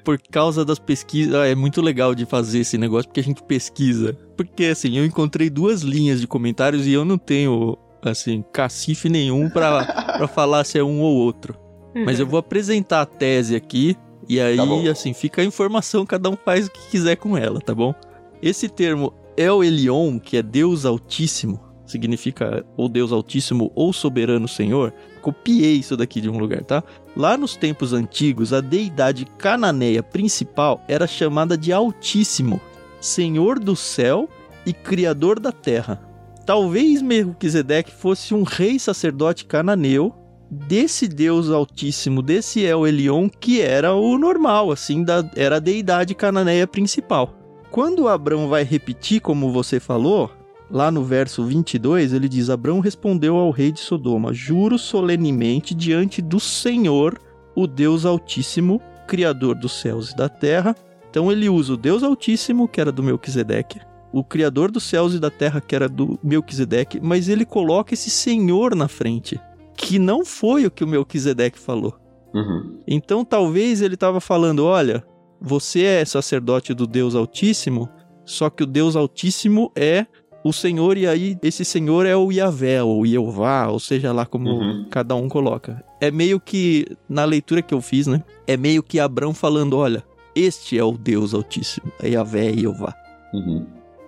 Por 0.05 0.17
causa 0.17 0.63
das 0.63 0.79
pesquisas, 0.79 1.35
é 1.35 1.53
muito 1.53 1.81
legal 1.81 2.15
de 2.15 2.25
fazer 2.25 2.59
esse 2.59 2.77
negócio 2.77 3.09
porque 3.09 3.19
a 3.19 3.23
gente 3.23 3.43
pesquisa. 3.43 4.17
Porque 4.37 4.63
assim, 4.67 4.97
eu 4.97 5.03
encontrei 5.03 5.49
duas 5.49 5.81
linhas 5.81 6.21
de 6.21 6.27
comentários 6.27 6.87
e 6.87 6.93
eu 6.93 7.03
não 7.03 7.17
tenho 7.17 7.77
assim 8.01 8.41
cacife 8.53 9.09
nenhum 9.09 9.49
para 9.49 10.29
falar 10.33 10.63
se 10.63 10.79
é 10.79 10.83
um 10.83 11.01
ou 11.01 11.13
outro. 11.13 11.59
Mas 12.05 12.21
eu 12.21 12.25
vou 12.25 12.39
apresentar 12.39 13.01
a 13.01 13.05
tese 13.05 13.53
aqui 13.53 13.97
e 14.29 14.39
aí, 14.39 14.55
tá 14.55 14.91
assim, 14.91 15.13
fica 15.13 15.41
a 15.41 15.45
informação, 15.45 16.05
cada 16.05 16.29
um 16.29 16.37
faz 16.37 16.67
o 16.67 16.71
que 16.71 16.89
quiser 16.89 17.17
com 17.17 17.37
ela, 17.37 17.59
tá 17.59 17.75
bom? 17.75 17.93
Esse 18.41 18.69
termo 18.69 19.13
El 19.35 19.61
Elion, 19.61 20.19
que 20.19 20.37
é 20.37 20.41
Deus 20.41 20.85
Altíssimo, 20.85 21.59
significa 21.85 22.65
ou 22.77 22.87
Deus 22.87 23.11
Altíssimo 23.11 23.71
ou 23.75 23.91
Soberano 23.91 24.47
Senhor. 24.47 24.93
Copiei 25.21 25.73
isso 25.73 25.97
daqui 25.97 26.21
de 26.21 26.29
um 26.29 26.37
lugar, 26.37 26.63
tá? 26.63 26.83
Lá 27.15 27.37
nos 27.37 27.55
tempos 27.55 27.93
antigos, 27.93 28.51
a 28.51 28.59
deidade 28.59 29.25
cananeia 29.37 30.03
principal 30.03 30.83
era 30.85 31.07
chamada 31.07 31.57
de 31.57 31.71
Altíssimo, 31.71 32.59
Senhor 32.99 33.57
do 33.57 33.73
céu 33.73 34.27
e 34.65 34.73
Criador 34.73 35.39
da 35.39 35.51
terra. 35.51 36.01
Talvez 36.45 37.01
Melquisedeque 37.01 37.91
fosse 37.91 38.33
um 38.33 38.43
rei 38.43 38.77
sacerdote 38.77 39.45
cananeu 39.45 40.13
desse 40.51 41.07
Deus 41.07 41.49
Altíssimo, 41.49 42.21
desse 42.21 42.63
El 42.63 42.85
Elion, 42.85 43.29
que 43.29 43.61
era 43.61 43.93
o 43.93 44.17
normal, 44.17 44.69
assim, 44.69 45.03
da, 45.03 45.27
era 45.35 45.55
a 45.55 45.59
deidade 45.59 46.13
cananeia 46.13 46.67
principal. 46.67 47.33
Quando 47.71 48.07
Abrão 48.07 48.47
vai 48.49 48.63
repetir, 48.63 49.21
como 49.21 49.51
você 49.51 49.79
falou, 49.79 50.29
lá 50.75 50.91
no 50.91 51.01
verso 51.01 51.41
22, 51.45 52.11
ele 52.11 52.27
diz: 52.27 52.49
Abrão 52.49 52.81
respondeu 52.81 53.37
ao 53.37 53.49
rei 53.49 53.71
de 53.71 53.79
Sodoma: 53.79 54.33
Juro 54.33 54.77
solenemente 54.77 55.73
diante 55.73 56.21
do 56.21 56.37
Senhor, 56.37 57.17
o 57.55 57.65
Deus 57.65 58.05
Altíssimo, 58.05 58.81
Criador 59.07 59.55
dos 59.55 59.79
céus 59.79 60.11
e 60.11 60.17
da 60.17 60.27
terra. 60.27 60.75
Então 61.09 61.31
ele 61.31 61.47
usa 61.47 61.73
o 61.73 61.77
Deus 61.77 62.03
Altíssimo, 62.03 62.67
que 62.67 62.81
era 62.81 62.91
do 62.91 63.01
Melquisedeque, 63.01 63.79
o 64.11 64.21
Criador 64.21 64.69
dos 64.69 64.83
céus 64.83 65.13
e 65.13 65.19
da 65.19 65.31
terra, 65.31 65.61
que 65.61 65.73
era 65.73 65.87
do 65.87 66.19
Melquisedeque, 66.21 66.99
mas 67.01 67.29
ele 67.29 67.45
coloca 67.45 67.93
esse 67.93 68.09
Senhor 68.09 68.75
na 68.75 68.89
frente 68.89 69.39
que 69.77 69.97
não 69.97 70.25
foi 70.25 70.65
o 70.65 70.71
que 70.71 70.83
o 70.83 70.87
Melquisedeque 70.87 71.57
falou. 71.57 71.97
Uhum. 72.33 72.81
Então 72.85 73.23
talvez 73.23 73.81
ele 73.81 73.93
estava 73.93 74.19
falando: 74.19 74.65
olha, 74.65 75.05
você 75.39 75.83
é 75.83 76.03
sacerdote 76.03 76.73
do 76.73 76.85
Deus 76.85 77.15
Altíssimo, 77.15 77.87
só 78.25 78.49
que 78.49 78.63
o 78.63 78.65
Deus 78.67 78.97
Altíssimo 78.97 79.71
é 79.73 80.05
o 80.45 80.53
Senhor, 80.53 80.95
e 80.95 81.07
aí 81.07 81.35
esse 81.41 81.65
Senhor 81.65 82.05
é 82.05 82.15
o 82.15 82.31
Yahvé, 82.31 82.83
ou 82.83 83.03
Jeová, 83.03 83.67
ou 83.67 83.79
seja 83.79 84.11
lá 84.11 84.27
como 84.27 84.47
uhum. 84.47 84.85
cada 84.91 85.15
um 85.15 85.27
coloca. 85.27 85.83
É 85.99 86.11
meio 86.11 86.39
que, 86.39 86.85
na 87.09 87.25
leitura 87.25 87.63
que 87.63 87.73
eu 87.73 87.81
fiz, 87.81 88.05
né? 88.05 88.23
É 88.45 88.55
meio 88.55 88.83
que 88.83 88.99
Abraão 88.99 89.33
falando: 89.33 89.75
olha, 89.75 90.03
este 90.35 90.77
é 90.77 90.83
o 90.83 90.91
Deus 90.91 91.33
Altíssimo, 91.33 91.91
é 91.99 92.09
Yahvé 92.09 92.51
e. 92.51 92.67
Uhum. 92.67 93.65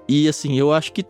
E 0.07 0.27
assim, 0.27 0.57
eu 0.57 0.71
acho 0.71 0.93
que 0.93 1.05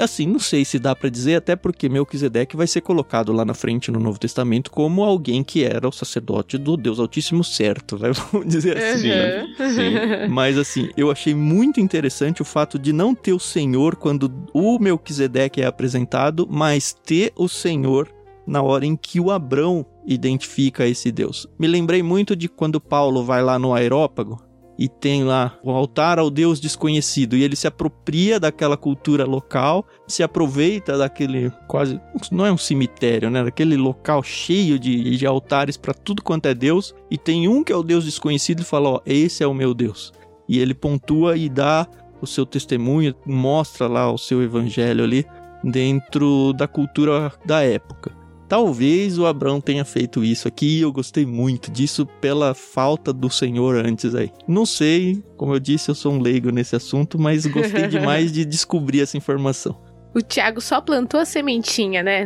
assim, 0.00 0.26
não 0.26 0.38
sei 0.38 0.64
se 0.64 0.78
dá 0.78 0.96
para 0.96 1.10
dizer, 1.10 1.36
até 1.36 1.54
porque 1.54 1.88
Melquisedeque 1.88 2.56
vai 2.56 2.66
ser 2.66 2.80
colocado 2.80 3.32
lá 3.32 3.44
na 3.44 3.52
frente 3.52 3.90
no 3.90 4.00
Novo 4.00 4.18
Testamento 4.18 4.70
como 4.70 5.04
alguém 5.04 5.44
que 5.44 5.62
era 5.62 5.86
o 5.86 5.92
sacerdote 5.92 6.56
do 6.56 6.76
Deus 6.76 6.98
Altíssimo 6.98 7.44
certo, 7.44 7.98
né? 7.98 8.10
Vamos 8.32 8.48
dizer 8.48 8.78
assim. 8.78 9.10
Uhum. 9.10 9.70
Sim. 9.70 10.28
Mas 10.30 10.56
assim, 10.56 10.88
eu 10.96 11.10
achei 11.10 11.34
muito 11.34 11.80
interessante 11.80 12.40
o 12.40 12.44
fato 12.44 12.78
de 12.78 12.92
não 12.92 13.14
ter 13.14 13.32
o 13.32 13.38
Senhor 13.38 13.96
quando 13.96 14.32
o 14.54 14.78
Melquisedeque 14.78 15.60
é 15.60 15.66
apresentado, 15.66 16.48
mas 16.50 16.94
ter 17.04 17.32
o 17.36 17.48
Senhor 17.48 18.08
na 18.46 18.62
hora 18.62 18.84
em 18.84 18.96
que 18.96 19.20
o 19.20 19.30
Abrão 19.30 19.86
identifica 20.06 20.86
esse 20.86 21.10
Deus. 21.10 21.46
Me 21.58 21.66
lembrei 21.66 22.02
muito 22.02 22.36
de 22.36 22.48
quando 22.48 22.80
Paulo 22.80 23.24
vai 23.24 23.42
lá 23.42 23.58
no 23.58 23.72
aerópago 23.72 24.38
e 24.78 24.88
tem 24.88 25.24
lá 25.24 25.56
o 25.62 25.70
altar 25.70 26.18
ao 26.18 26.30
Deus 26.30 26.60
desconhecido 26.60 27.36
e 27.36 27.42
ele 27.42 27.56
se 27.56 27.66
apropria 27.66 28.40
daquela 28.40 28.76
cultura 28.76 29.24
local, 29.24 29.86
se 30.06 30.22
aproveita 30.22 30.98
daquele 30.98 31.50
quase 31.68 32.00
não 32.30 32.44
é 32.44 32.52
um 32.52 32.58
cemitério, 32.58 33.30
né, 33.30 33.44
daquele 33.44 33.76
local 33.76 34.22
cheio 34.22 34.78
de, 34.78 35.16
de 35.16 35.26
altares 35.26 35.76
para 35.76 35.94
tudo 35.94 36.22
quanto 36.22 36.46
é 36.46 36.54
Deus 36.54 36.94
e 37.10 37.16
tem 37.16 37.48
um 37.48 37.62
que 37.62 37.72
é 37.72 37.76
o 37.76 37.82
Deus 37.82 38.04
desconhecido 38.04 38.60
e 38.60 38.64
fala, 38.64 38.88
ó, 38.88 39.00
esse 39.06 39.42
é 39.42 39.46
o 39.46 39.54
meu 39.54 39.74
Deus. 39.74 40.12
E 40.48 40.58
ele 40.58 40.74
pontua 40.74 41.36
e 41.36 41.48
dá 41.48 41.86
o 42.20 42.26
seu 42.26 42.44
testemunho, 42.44 43.14
mostra 43.24 43.86
lá 43.86 44.10
o 44.10 44.18
seu 44.18 44.42
evangelho 44.42 45.04
ali 45.04 45.24
dentro 45.62 46.52
da 46.52 46.68
cultura 46.68 47.32
da 47.44 47.62
época. 47.62 48.13
Talvez 48.48 49.18
o 49.18 49.26
Abraão 49.26 49.60
tenha 49.60 49.84
feito 49.84 50.22
isso 50.22 50.46
aqui 50.46 50.78
e 50.78 50.82
eu 50.82 50.92
gostei 50.92 51.24
muito 51.24 51.70
disso 51.70 52.06
pela 52.20 52.54
falta 52.54 53.12
do 53.12 53.30
Senhor 53.30 53.84
antes 53.84 54.14
aí. 54.14 54.30
Não 54.46 54.66
sei, 54.66 55.22
como 55.36 55.54
eu 55.54 55.60
disse, 55.60 55.90
eu 55.90 55.94
sou 55.94 56.12
um 56.12 56.20
leigo 56.20 56.50
nesse 56.50 56.76
assunto, 56.76 57.18
mas 57.18 57.46
gostei 57.46 57.86
demais 57.88 58.30
de 58.32 58.44
descobrir 58.44 59.00
essa 59.00 59.16
informação. 59.16 59.76
O 60.14 60.22
Thiago 60.22 60.60
só 60.60 60.80
plantou 60.80 61.18
a 61.18 61.24
sementinha, 61.24 62.00
né? 62.00 62.24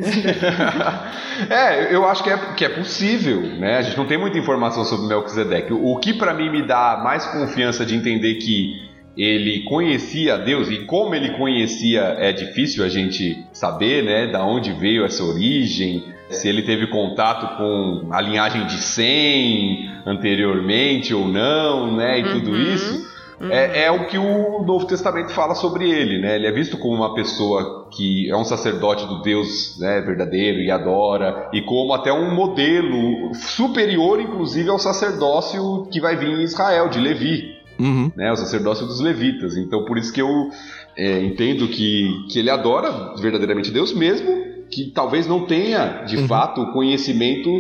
é, 1.49 1.95
eu 1.95 2.07
acho 2.07 2.23
que 2.23 2.29
é, 2.29 2.37
que 2.55 2.65
é 2.65 2.69
possível, 2.69 3.41
né? 3.41 3.79
A 3.79 3.83
gente 3.83 3.97
não 3.97 4.07
tem 4.07 4.19
muita 4.19 4.37
informação 4.37 4.85
sobre 4.85 5.07
Melquisedeque. 5.07 5.73
O 5.73 5.97
que 5.97 6.13
para 6.13 6.35
mim 6.35 6.51
me 6.51 6.67
dá 6.67 7.01
mais 7.03 7.25
confiança 7.25 7.87
de 7.87 7.95
entender 7.95 8.35
que 8.35 8.88
ele 9.19 9.65
conhecia 9.65 10.39
Deus 10.39 10.71
e 10.71 10.85
como 10.85 11.13
ele 11.13 11.31
conhecia 11.31 12.17
é 12.21 12.33
difícil 12.33 12.85
a 12.85 12.89
gente 12.89 13.45
saber, 13.53 14.05
né, 14.05 14.29
da 14.29 14.47
onde 14.47 14.73
veio 14.73 15.05
essa 15.05 15.25
origem, 15.25 16.05
se 16.31 16.49
ele 16.49 16.63
teve 16.63 16.87
contato 16.87 17.57
com 17.57 18.13
a 18.13 18.21
linhagem 18.21 18.65
de 18.67 18.79
Sem 18.79 19.91
anteriormente 20.07 21.13
ou 21.13 21.27
não, 21.27 21.97
né, 21.97 22.21
e 22.21 22.23
uhum. 22.23 22.33
tudo 22.35 22.57
isso. 22.57 23.09
Uhum. 23.41 23.51
É, 23.51 23.85
é, 23.85 23.91
o 23.91 24.07
que 24.07 24.19
o 24.19 24.65
Novo 24.65 24.87
Testamento 24.87 25.31
fala 25.33 25.55
sobre 25.55 25.89
ele, 25.89 26.19
né? 26.19 26.35
Ele 26.35 26.49
é 26.49 26.51
visto 26.51 26.77
como 26.77 26.97
uma 26.97 27.15
pessoa 27.15 27.89
que 27.89 28.29
é 28.29 28.37
um 28.37 28.45
sacerdote 28.45 29.07
do 29.07 29.23
Deus 29.23 29.79
né, 29.79 30.01
verdadeiro 30.01 30.59
e 30.59 30.73
adora, 30.73 31.49
e 31.53 31.63
como 31.63 31.95
até 31.95 32.13
um 32.13 32.35
modelo 32.35 33.33
superior, 33.35 34.21
inclusive, 34.21 34.69
ao 34.69 34.79
sacerdócio 34.79 35.87
que 35.87 36.01
vai 36.01 36.17
vir 36.17 36.31
em 36.31 36.43
Israel, 36.43 36.89
de 36.89 36.99
Levi 36.99 37.58
uhum. 37.79 38.11
né, 38.17 38.33
o 38.33 38.37
sacerdócio 38.37 38.87
dos 38.87 39.01
levitas. 39.01 39.57
Então, 39.57 39.85
por 39.85 39.99
isso 39.99 40.13
que 40.13 40.23
eu 40.23 40.51
é, 40.97 41.23
entendo 41.23 41.69
que, 41.69 42.27
que 42.31 42.39
ele 42.39 42.51
adora 42.51 43.15
verdadeiramente 43.21 43.71
Deus, 43.71 43.93
mesmo 43.93 44.49
que 44.71 44.91
talvez 44.91 45.27
não 45.27 45.47
tenha, 45.47 46.05
de 46.05 46.17
uhum. 46.17 46.27
fato, 46.27 46.61
o 46.61 46.73
conhecimento 46.73 47.51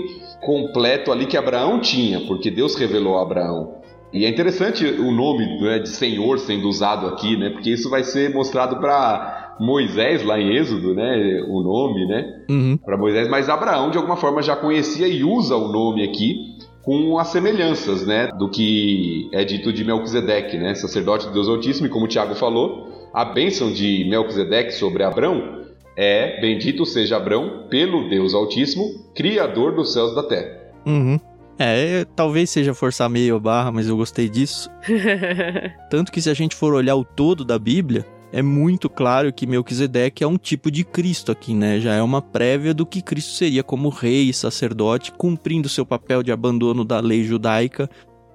completo 0.40 1.10
ali 1.10 1.26
que 1.26 1.36
Abraão 1.36 1.80
tinha, 1.80 2.20
porque 2.20 2.50
Deus 2.50 2.74
revelou 2.74 3.18
a 3.18 3.22
Abraão. 3.22 3.78
E 4.12 4.24
é 4.24 4.28
interessante 4.28 4.84
o 4.84 5.10
nome 5.10 5.60
né, 5.60 5.78
de 5.78 5.88
Senhor 5.88 6.38
sendo 6.38 6.68
usado 6.68 7.06
aqui, 7.08 7.36
né? 7.36 7.50
Porque 7.50 7.70
isso 7.70 7.90
vai 7.90 8.02
ser 8.02 8.32
mostrado 8.32 8.78
para 8.78 9.56
Moisés 9.60 10.24
lá 10.24 10.40
em 10.40 10.56
Êxodo, 10.56 10.94
né? 10.94 11.42
O 11.46 11.62
nome, 11.62 12.06
né? 12.06 12.44
Uhum. 12.48 12.78
Para 12.78 12.96
Moisés, 12.96 13.28
mas 13.28 13.50
Abraão 13.50 13.90
de 13.90 13.98
alguma 13.98 14.16
forma 14.16 14.40
já 14.40 14.56
conhecia 14.56 15.06
e 15.06 15.22
usa 15.24 15.56
o 15.56 15.70
nome 15.70 16.04
aqui 16.04 16.56
com 16.88 17.18
as 17.18 17.28
semelhanças, 17.28 18.06
né, 18.06 18.28
do 18.28 18.48
que 18.48 19.28
é 19.30 19.44
dito 19.44 19.70
de 19.70 19.84
Melquisedeque, 19.84 20.56
né, 20.56 20.74
sacerdote 20.74 21.26
de 21.26 21.34
Deus 21.34 21.46
Altíssimo, 21.46 21.86
e 21.86 21.90
como 21.90 22.06
o 22.06 22.08
Tiago 22.08 22.34
falou, 22.34 23.10
a 23.12 23.26
bênção 23.26 23.70
de 23.70 24.06
Melquisedeque 24.08 24.72
sobre 24.72 25.02
Abrão 25.02 25.66
é 25.94 26.40
bendito 26.40 26.86
seja 26.86 27.18
Abrão 27.18 27.66
pelo 27.68 28.08
Deus 28.08 28.32
Altíssimo, 28.32 29.04
criador 29.14 29.74
dos 29.74 29.92
céus 29.92 30.12
e 30.12 30.14
da 30.14 30.22
terra. 30.22 30.60
Uhum. 30.86 31.20
É, 31.58 32.06
talvez 32.16 32.48
seja 32.48 32.72
forçar 32.72 33.10
meio 33.10 33.38
barra, 33.38 33.70
mas 33.70 33.86
eu 33.86 33.94
gostei 33.94 34.26
disso. 34.26 34.70
Tanto 35.90 36.10
que 36.10 36.22
se 36.22 36.30
a 36.30 36.34
gente 36.34 36.56
for 36.56 36.72
olhar 36.72 36.96
o 36.96 37.04
todo 37.04 37.44
da 37.44 37.58
Bíblia, 37.58 38.06
é 38.32 38.42
muito 38.42 38.90
claro 38.90 39.32
que 39.32 39.46
Melquisedeque 39.46 40.22
é 40.22 40.26
um 40.26 40.36
tipo 40.36 40.70
de 40.70 40.84
Cristo 40.84 41.32
aqui, 41.32 41.54
né? 41.54 41.80
Já 41.80 41.94
é 41.94 42.02
uma 42.02 42.20
prévia 42.20 42.74
do 42.74 42.84
que 42.84 43.00
Cristo 43.00 43.32
seria 43.32 43.62
como 43.62 43.88
rei 43.88 44.28
e 44.28 44.34
sacerdote, 44.34 45.12
cumprindo 45.12 45.68
seu 45.68 45.86
papel 45.86 46.22
de 46.22 46.30
abandono 46.30 46.84
da 46.84 47.00
lei 47.00 47.24
judaica. 47.24 47.88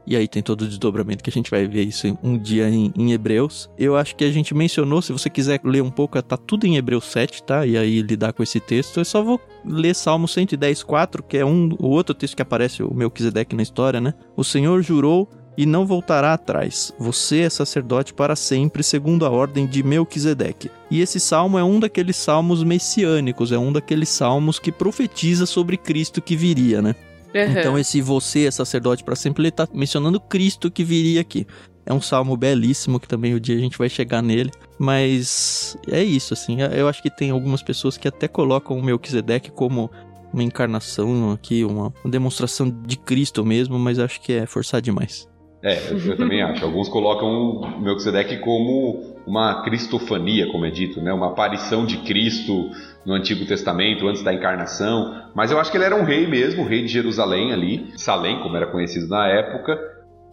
E 0.05 0.17
aí 0.17 0.27
tem 0.27 0.43
todo 0.43 0.63
o 0.63 0.67
desdobramento 0.67 1.23
que 1.23 1.29
a 1.29 1.33
gente 1.33 1.49
vai 1.49 1.65
ver 1.65 1.83
isso 1.83 2.17
um 2.21 2.37
dia 2.37 2.69
em, 2.69 2.91
em 2.97 3.13
Hebreus. 3.13 3.69
Eu 3.77 3.95
acho 3.95 4.15
que 4.15 4.25
a 4.25 4.31
gente 4.31 4.53
mencionou, 4.53 5.01
se 5.01 5.13
você 5.13 5.29
quiser 5.29 5.61
ler 5.63 5.81
um 5.81 5.89
pouco, 5.89 6.21
tá 6.21 6.35
tudo 6.35 6.65
em 6.65 6.75
Hebreus 6.75 7.05
7, 7.05 7.41
tá? 7.43 7.65
E 7.65 7.77
aí 7.77 8.01
lidar 8.01 8.33
com 8.33 8.43
esse 8.43 8.59
texto. 8.59 8.99
Eu 8.99 9.05
só 9.05 9.23
vou 9.23 9.39
ler 9.63 9.95
Salmo 9.95 10.27
110, 10.27 10.83
4, 10.83 11.23
que 11.23 11.37
é 11.37 11.45
um, 11.45 11.69
o 11.79 11.87
outro 11.87 12.13
texto 12.13 12.35
que 12.35 12.41
aparece 12.41 12.83
o 12.83 12.93
Melquisedeque 12.93 13.55
na 13.55 13.63
história, 13.63 14.01
né? 14.01 14.13
O 14.35 14.43
Senhor 14.43 14.81
jurou 14.81 15.29
e 15.57 15.65
não 15.65 15.85
voltará 15.85 16.33
atrás. 16.33 16.93
Você 16.97 17.41
é 17.41 17.49
sacerdote 17.49 18.13
para 18.13 18.35
sempre, 18.35 18.83
segundo 18.83 19.25
a 19.25 19.29
ordem 19.29 19.65
de 19.65 19.83
Melquisedeque. 19.83 20.71
E 20.89 21.01
esse 21.01 21.19
salmo 21.19 21.57
é 21.57 21.63
um 21.63 21.79
daqueles 21.79 22.15
salmos 22.15 22.63
messiânicos, 22.63 23.51
é 23.51 23.57
um 23.57 23.71
daqueles 23.71 24.09
salmos 24.09 24.59
que 24.59 24.71
profetiza 24.71 25.45
sobre 25.45 25.77
Cristo 25.77 26.21
que 26.21 26.35
viria, 26.35 26.81
né? 26.81 26.95
Uhum. 27.33 27.59
Então 27.59 27.79
esse 27.79 28.01
você 28.01 28.45
é 28.45 28.51
sacerdote 28.51 29.03
para 29.03 29.15
sempre, 29.15 29.41
ele 29.41 29.49
está 29.49 29.67
mencionando 29.73 30.19
Cristo 30.19 30.69
que 30.69 30.83
viria 30.83 31.21
aqui. 31.21 31.47
É 31.85 31.93
um 31.93 32.01
salmo 32.01 32.37
belíssimo 32.37 32.99
que 32.99 33.07
também 33.07 33.33
o 33.33 33.37
um 33.37 33.39
dia 33.39 33.57
a 33.57 33.59
gente 33.59 33.77
vai 33.77 33.89
chegar 33.89 34.21
nele. 34.21 34.51
Mas 34.79 35.77
é 35.87 36.01
isso, 36.01 36.33
assim. 36.33 36.57
Eu 36.61 36.87
acho 36.87 37.01
que 37.01 37.09
tem 37.09 37.29
algumas 37.29 37.61
pessoas 37.61 37.97
que 37.97 38.07
até 38.07 38.27
colocam 38.27 38.77
o 38.77 38.83
Melquisedeque 38.83 39.51
como 39.51 39.91
uma 40.31 40.43
encarnação 40.43 41.31
aqui, 41.31 41.63
uma 41.63 41.93
demonstração 42.05 42.69
de 42.69 42.97
Cristo 42.97 43.45
mesmo, 43.45 43.77
mas 43.77 43.99
acho 43.99 44.21
que 44.21 44.33
é 44.33 44.45
forçar 44.45 44.81
demais. 44.81 45.27
É, 45.63 45.79
eu, 45.91 46.17
também 46.17 46.41
acho. 46.41 46.65
Alguns 46.65 46.89
colocam 46.89 47.29
o 47.29 47.81
Melquisedeque 47.81 48.37
como 48.39 49.15
uma 49.25 49.63
cristofania, 49.63 50.51
como 50.51 50.65
é 50.65 50.69
dito, 50.69 51.01
né? 51.01 51.13
uma 51.13 51.27
aparição 51.27 51.85
de 51.85 51.97
Cristo 51.99 52.69
no 53.05 53.13
Antigo 53.13 53.45
Testamento, 53.45 54.05
antes 54.05 54.21
da 54.21 54.33
encarnação. 54.33 55.29
Mas 55.33 55.51
eu 55.51 55.59
acho 55.59 55.71
que 55.71 55.77
ele 55.77 55.85
era 55.85 55.95
um 55.95 56.03
rei 56.03 56.27
mesmo, 56.27 56.65
rei 56.65 56.81
de 56.81 56.89
Jerusalém 56.89 57.53
ali, 57.53 57.93
Salém, 57.95 58.41
como 58.41 58.57
era 58.57 58.67
conhecido 58.67 59.07
na 59.07 59.25
época, 59.29 59.79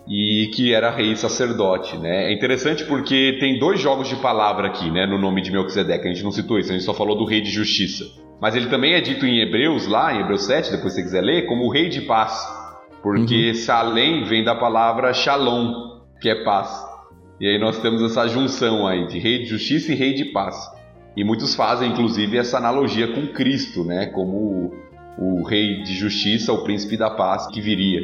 e 0.09 0.51
que 0.53 0.75
era 0.75 0.91
rei 0.91 1.15
sacerdote. 1.15 1.97
Né? 1.97 2.31
É 2.31 2.33
interessante 2.33 2.85
porque 2.85 3.37
tem 3.39 3.57
dois 3.57 3.79
jogos 3.79 4.09
de 4.09 4.17
palavra 4.17 4.67
aqui 4.67 4.91
né, 4.91 5.07
no 5.07 5.17
nome 5.17 5.43
de 5.43 5.53
Melquisedeque. 5.53 6.09
A 6.09 6.13
gente 6.13 6.25
não 6.25 6.33
citou 6.33 6.59
isso, 6.59 6.71
a 6.71 6.73
gente 6.73 6.85
só 6.85 6.93
falou 6.93 7.17
do 7.17 7.25
rei 7.25 7.41
de 7.41 7.51
justiça. 7.51 8.05
Mas 8.41 8.57
ele 8.57 8.67
também 8.67 8.95
é 8.95 9.01
dito 9.01 9.25
em 9.25 9.39
Hebreus, 9.39 9.87
lá 9.87 10.13
em 10.13 10.21
Hebreus 10.23 10.45
7, 10.47 10.73
depois 10.73 10.95
se 10.95 11.01
você 11.01 11.05
quiser 11.05 11.21
ler, 11.21 11.47
como 11.47 11.67
o 11.67 11.71
rei 11.71 11.89
de 11.89 12.01
paz. 12.01 12.60
Porque 13.03 13.49
uhum. 13.49 13.55
Salem 13.55 14.25
vem 14.25 14.45
da 14.45 14.55
palavra 14.55 15.13
Shalom, 15.13 16.01
que 16.21 16.29
é 16.29 16.45
paz. 16.45 16.71
E 17.41 17.47
aí 17.47 17.59
nós 17.59 17.79
temos 17.81 18.03
essa 18.03 18.29
junção 18.29 18.87
aí 18.87 19.07
de 19.07 19.19
rei 19.19 19.39
de 19.39 19.47
justiça 19.47 19.93
e 19.93 19.95
rei 19.95 20.13
de 20.13 20.27
paz. 20.27 20.57
E 21.17 21.25
muitos 21.25 21.55
fazem, 21.55 21.91
inclusive, 21.91 22.37
essa 22.37 22.59
analogia 22.59 23.09
com 23.09 23.27
Cristo, 23.29 23.83
né? 23.83 24.07
Como 24.07 24.73
o, 25.19 25.41
o 25.41 25.43
rei 25.43 25.83
de 25.83 25.95
justiça, 25.95 26.53
o 26.53 26.63
príncipe 26.63 26.97
da 26.97 27.11
paz 27.11 27.47
que 27.49 27.61
viria. 27.61 28.01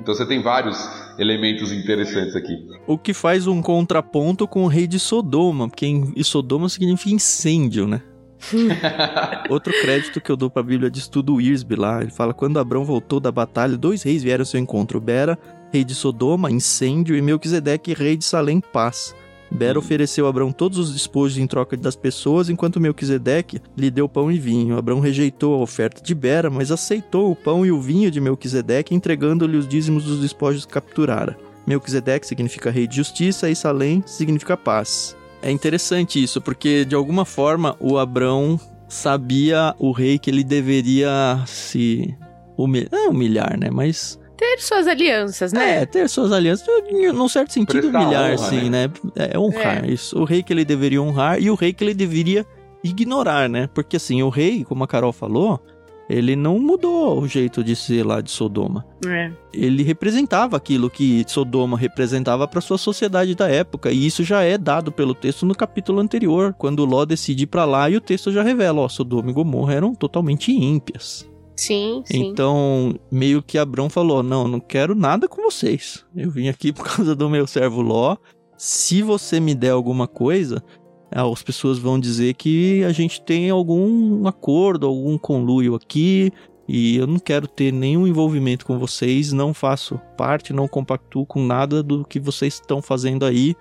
Então 0.00 0.14
você 0.14 0.24
tem 0.24 0.40
vários 0.40 0.78
elementos 1.18 1.72
interessantes 1.72 2.34
aqui. 2.34 2.56
O 2.86 2.96
que 2.96 3.12
faz 3.12 3.46
um 3.46 3.60
contraponto 3.60 4.46
com 4.46 4.64
o 4.64 4.68
rei 4.68 4.86
de 4.86 4.98
Sodoma, 4.98 5.68
porque 5.68 5.86
em 5.86 6.22
Sodoma 6.22 6.68
significa 6.68 7.14
incêndio, 7.14 7.86
né? 7.86 8.00
Outro 9.48 9.72
crédito 9.80 10.20
que 10.20 10.30
eu 10.30 10.36
dou 10.36 10.48
pra 10.48 10.62
Bíblia 10.62 10.90
de 10.90 10.98
estudo 10.98 11.40
Irsby 11.40 11.76
lá, 11.76 12.02
ele 12.02 12.10
fala: 12.10 12.32
quando 12.32 12.58
Abrão 12.58 12.84
voltou 12.84 13.20
da 13.20 13.32
batalha, 13.32 13.76
dois 13.76 14.02
reis 14.02 14.22
vieram 14.22 14.42
ao 14.42 14.46
seu 14.46 14.60
encontro: 14.60 15.00
Bera, 15.00 15.38
rei 15.72 15.84
de 15.84 15.94
Sodoma, 15.94 16.50
incêndio, 16.50 17.16
e 17.16 17.22
Melquisedeque, 17.22 17.94
rei 17.94 18.16
de 18.16 18.24
Salém, 18.24 18.60
paz. 18.60 19.14
Bera 19.50 19.78
ofereceu 19.78 20.26
a 20.26 20.28
Abrão 20.28 20.52
todos 20.52 20.78
os 20.78 20.92
despojos 20.92 21.38
em 21.38 21.46
troca 21.46 21.76
das 21.76 21.96
pessoas, 21.96 22.50
enquanto 22.50 22.80
Melquisedeque 22.80 23.62
lhe 23.76 23.90
deu 23.90 24.08
pão 24.08 24.30
e 24.30 24.38
vinho. 24.38 24.76
Abrão 24.76 25.00
rejeitou 25.00 25.54
a 25.54 25.58
oferta 25.58 26.02
de 26.02 26.14
Bera, 26.14 26.50
mas 26.50 26.70
aceitou 26.70 27.30
o 27.30 27.36
pão 27.36 27.64
e 27.64 27.72
o 27.72 27.80
vinho 27.80 28.10
de 28.10 28.20
Melquisedeque, 28.20 28.94
entregando-lhe 28.94 29.56
os 29.56 29.66
dízimos 29.66 30.04
dos 30.04 30.20
despojos 30.20 30.66
que 30.66 30.72
capturara. 30.74 31.36
Melquisedeque 31.66 32.26
significa 32.26 32.70
rei 32.70 32.86
de 32.86 32.96
justiça 32.96 33.48
e 33.48 33.56
Salém 33.56 34.02
significa 34.06 34.56
paz. 34.56 35.17
É 35.42 35.50
interessante 35.50 36.22
isso, 36.22 36.40
porque 36.40 36.84
de 36.84 36.94
alguma 36.94 37.24
forma 37.24 37.76
o 37.78 37.98
Abrão 37.98 38.58
sabia 38.88 39.74
o 39.78 39.92
rei 39.92 40.18
que 40.18 40.30
ele 40.30 40.42
deveria 40.42 41.42
se 41.46 42.16
humilhar, 42.56 42.88
não 42.90 42.98
é 42.98 43.08
humilhar, 43.08 43.58
né? 43.58 43.70
Mas 43.70 44.18
ter 44.36 44.60
suas 44.60 44.86
alianças, 44.86 45.52
né? 45.52 45.82
É, 45.82 45.86
ter 45.86 46.08
suas 46.08 46.32
alianças, 46.32 46.66
num 47.12 47.28
certo 47.28 47.52
sentido, 47.52 47.80
Prestar 47.82 48.00
humilhar, 48.00 48.32
honra, 48.32 48.48
sim, 48.48 48.70
né? 48.70 48.86
né? 48.86 49.30
É 49.32 49.38
honrar 49.38 49.84
é. 49.84 49.90
isso. 49.90 50.18
O 50.18 50.24
rei 50.24 50.42
que 50.42 50.52
ele 50.52 50.64
deveria 50.64 51.02
honrar 51.02 51.40
e 51.40 51.50
o 51.50 51.54
rei 51.54 51.72
que 51.72 51.82
ele 51.82 51.94
deveria 51.94 52.46
ignorar, 52.82 53.48
né? 53.48 53.68
Porque 53.74 53.96
assim, 53.96 54.22
o 54.22 54.28
rei, 54.28 54.64
como 54.64 54.84
a 54.84 54.86
Carol 54.86 55.12
falou, 55.12 55.60
ele 56.08 56.34
não 56.34 56.58
mudou 56.58 57.20
o 57.20 57.28
jeito 57.28 57.62
de 57.62 57.76
ser 57.76 58.04
lá 58.04 58.20
de 58.20 58.30
Sodoma. 58.30 58.84
É. 59.06 59.30
Ele 59.52 59.82
representava 59.82 60.56
aquilo 60.56 60.88
que 60.88 61.24
Sodoma 61.26 61.76
representava 61.76 62.48
para 62.48 62.60
sua 62.60 62.78
sociedade 62.78 63.34
da 63.34 63.48
época, 63.48 63.92
e 63.92 64.06
isso 64.06 64.24
já 64.24 64.42
é 64.42 64.56
dado 64.56 64.90
pelo 64.90 65.14
texto 65.14 65.44
no 65.44 65.54
capítulo 65.54 66.00
anterior, 66.00 66.54
quando 66.56 66.84
Ló 66.84 67.04
decide 67.04 67.44
ir 67.44 67.46
para 67.46 67.64
lá 67.64 67.90
e 67.90 67.96
o 67.96 68.00
texto 68.00 68.32
já 68.32 68.42
revela, 68.42 68.80
ó, 68.80 68.88
Sodoma 68.88 69.30
e 69.30 69.34
Gomorra 69.34 69.74
eram 69.74 69.94
totalmente 69.94 70.50
ímpias. 70.52 71.28
Sim, 71.58 72.02
sim. 72.06 72.28
Então, 72.28 72.94
meio 73.10 73.42
que 73.42 73.58
Abrão 73.58 73.90
falou: 73.90 74.22
Não, 74.22 74.46
não 74.46 74.60
quero 74.60 74.94
nada 74.94 75.26
com 75.26 75.42
vocês. 75.42 76.04
Eu 76.14 76.30
vim 76.30 76.46
aqui 76.46 76.72
por 76.72 76.84
causa 76.86 77.16
do 77.16 77.28
meu 77.28 77.48
servo 77.48 77.82
Ló. 77.82 78.16
Se 78.56 79.02
você 79.02 79.40
me 79.40 79.56
der 79.56 79.70
alguma 79.70 80.06
coisa, 80.06 80.62
as 81.10 81.42
pessoas 81.42 81.78
vão 81.78 81.98
dizer 81.98 82.34
que 82.34 82.84
a 82.84 82.92
gente 82.92 83.20
tem 83.20 83.50
algum 83.50 84.26
acordo, 84.26 84.86
algum 84.86 85.16
conluio 85.16 85.74
aqui, 85.74 86.32
e 86.68 86.96
eu 86.96 87.06
não 87.06 87.18
quero 87.18 87.48
ter 87.48 87.72
nenhum 87.72 88.06
envolvimento 88.06 88.66
com 88.66 88.78
vocês, 88.78 89.32
não 89.32 89.54
faço 89.54 89.98
parte, 90.16 90.52
não 90.52 90.68
compactuo 90.68 91.24
com 91.24 91.42
nada 91.42 91.82
do 91.82 92.04
que 92.04 92.20
vocês 92.20 92.54
estão 92.54 92.82
fazendo 92.82 93.24
aí. 93.24 93.54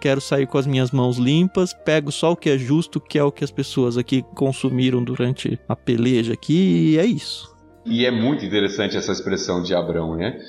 Quero 0.00 0.20
sair 0.20 0.46
com 0.46 0.56
as 0.56 0.66
minhas 0.66 0.90
mãos 0.90 1.18
limpas, 1.18 1.74
pego 1.74 2.10
só 2.10 2.32
o 2.32 2.36
que 2.36 2.48
é 2.48 2.58
justo, 2.58 3.00
que 3.00 3.18
é 3.18 3.24
o 3.24 3.32
que 3.32 3.44
as 3.44 3.50
pessoas 3.50 3.98
aqui 3.98 4.22
consumiram 4.34 5.04
durante 5.04 5.58
a 5.68 5.76
peleja 5.76 6.32
aqui, 6.32 6.92
e 6.92 6.98
é 6.98 7.04
isso. 7.04 7.54
E 7.84 8.06
é 8.06 8.10
muito 8.10 8.44
interessante 8.46 8.96
essa 8.96 9.12
expressão 9.12 9.62
de 9.62 9.74
Abraão, 9.74 10.16
né? 10.16 10.40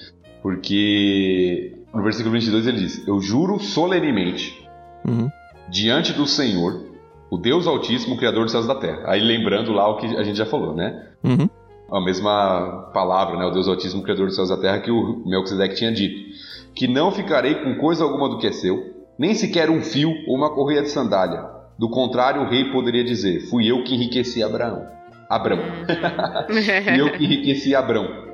Porque 0.41 1.73
no 1.93 2.01
versículo 2.01 2.33
22 2.33 2.67
ele 2.67 2.79
diz: 2.79 3.05
Eu 3.05 3.19
juro 3.19 3.59
solenemente. 3.59 4.65
Uhum 5.05 5.29
diante 5.69 6.13
do 6.13 6.25
Senhor, 6.25 6.85
o 7.29 7.37
Deus 7.37 7.67
Altíssimo, 7.67 8.17
Criador 8.17 8.43
dos 8.43 8.51
céus 8.51 8.65
e 8.65 8.67
da 8.67 8.75
terra. 8.75 9.03
Aí 9.05 9.19
lembrando 9.19 9.71
lá 9.71 9.87
o 9.89 9.97
que 9.97 10.05
a 10.05 10.23
gente 10.23 10.37
já 10.37 10.45
falou, 10.45 10.75
né? 10.75 11.07
Uhum. 11.23 11.49
A 11.91 12.01
mesma 12.01 12.89
palavra, 12.93 13.37
né? 13.37 13.45
O 13.45 13.51
Deus 13.51 13.67
Altíssimo, 13.67 14.03
Criador 14.03 14.27
dos 14.27 14.35
céus 14.35 14.49
e 14.49 14.55
da 14.55 14.61
terra, 14.61 14.79
que 14.79 14.91
o 14.91 15.23
Melquisedeque 15.25 15.75
tinha 15.75 15.91
dito. 15.91 16.33
Que 16.73 16.87
não 16.87 17.11
ficarei 17.11 17.55
com 17.55 17.75
coisa 17.75 18.03
alguma 18.03 18.29
do 18.29 18.37
que 18.37 18.47
é 18.47 18.51
seu, 18.51 18.93
nem 19.17 19.33
sequer 19.33 19.69
um 19.69 19.81
fio 19.81 20.13
ou 20.27 20.35
uma 20.35 20.53
correia 20.53 20.81
de 20.81 20.89
sandália. 20.89 21.45
Do 21.77 21.89
contrário, 21.89 22.41
o 22.41 22.49
rei 22.49 22.71
poderia 22.71 23.03
dizer: 23.03 23.41
Fui 23.49 23.69
eu 23.69 23.83
que 23.83 23.95
enriqueci 23.95 24.43
Abraão. 24.43 24.85
Abrão. 25.29 25.57
Fui 26.47 26.99
eu 27.01 27.11
que 27.11 27.23
enriqueci 27.23 27.75
Abrão. 27.75 28.25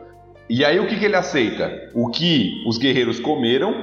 E 0.50 0.66
aí 0.66 0.80
o 0.80 0.88
que, 0.88 1.00
que 1.00 1.06
ele 1.06 1.16
aceita? 1.16 1.90
O 1.96 2.10
que 2.10 2.62
os 2.68 2.78
guerreiros 2.78 3.20
comeram 3.20 3.74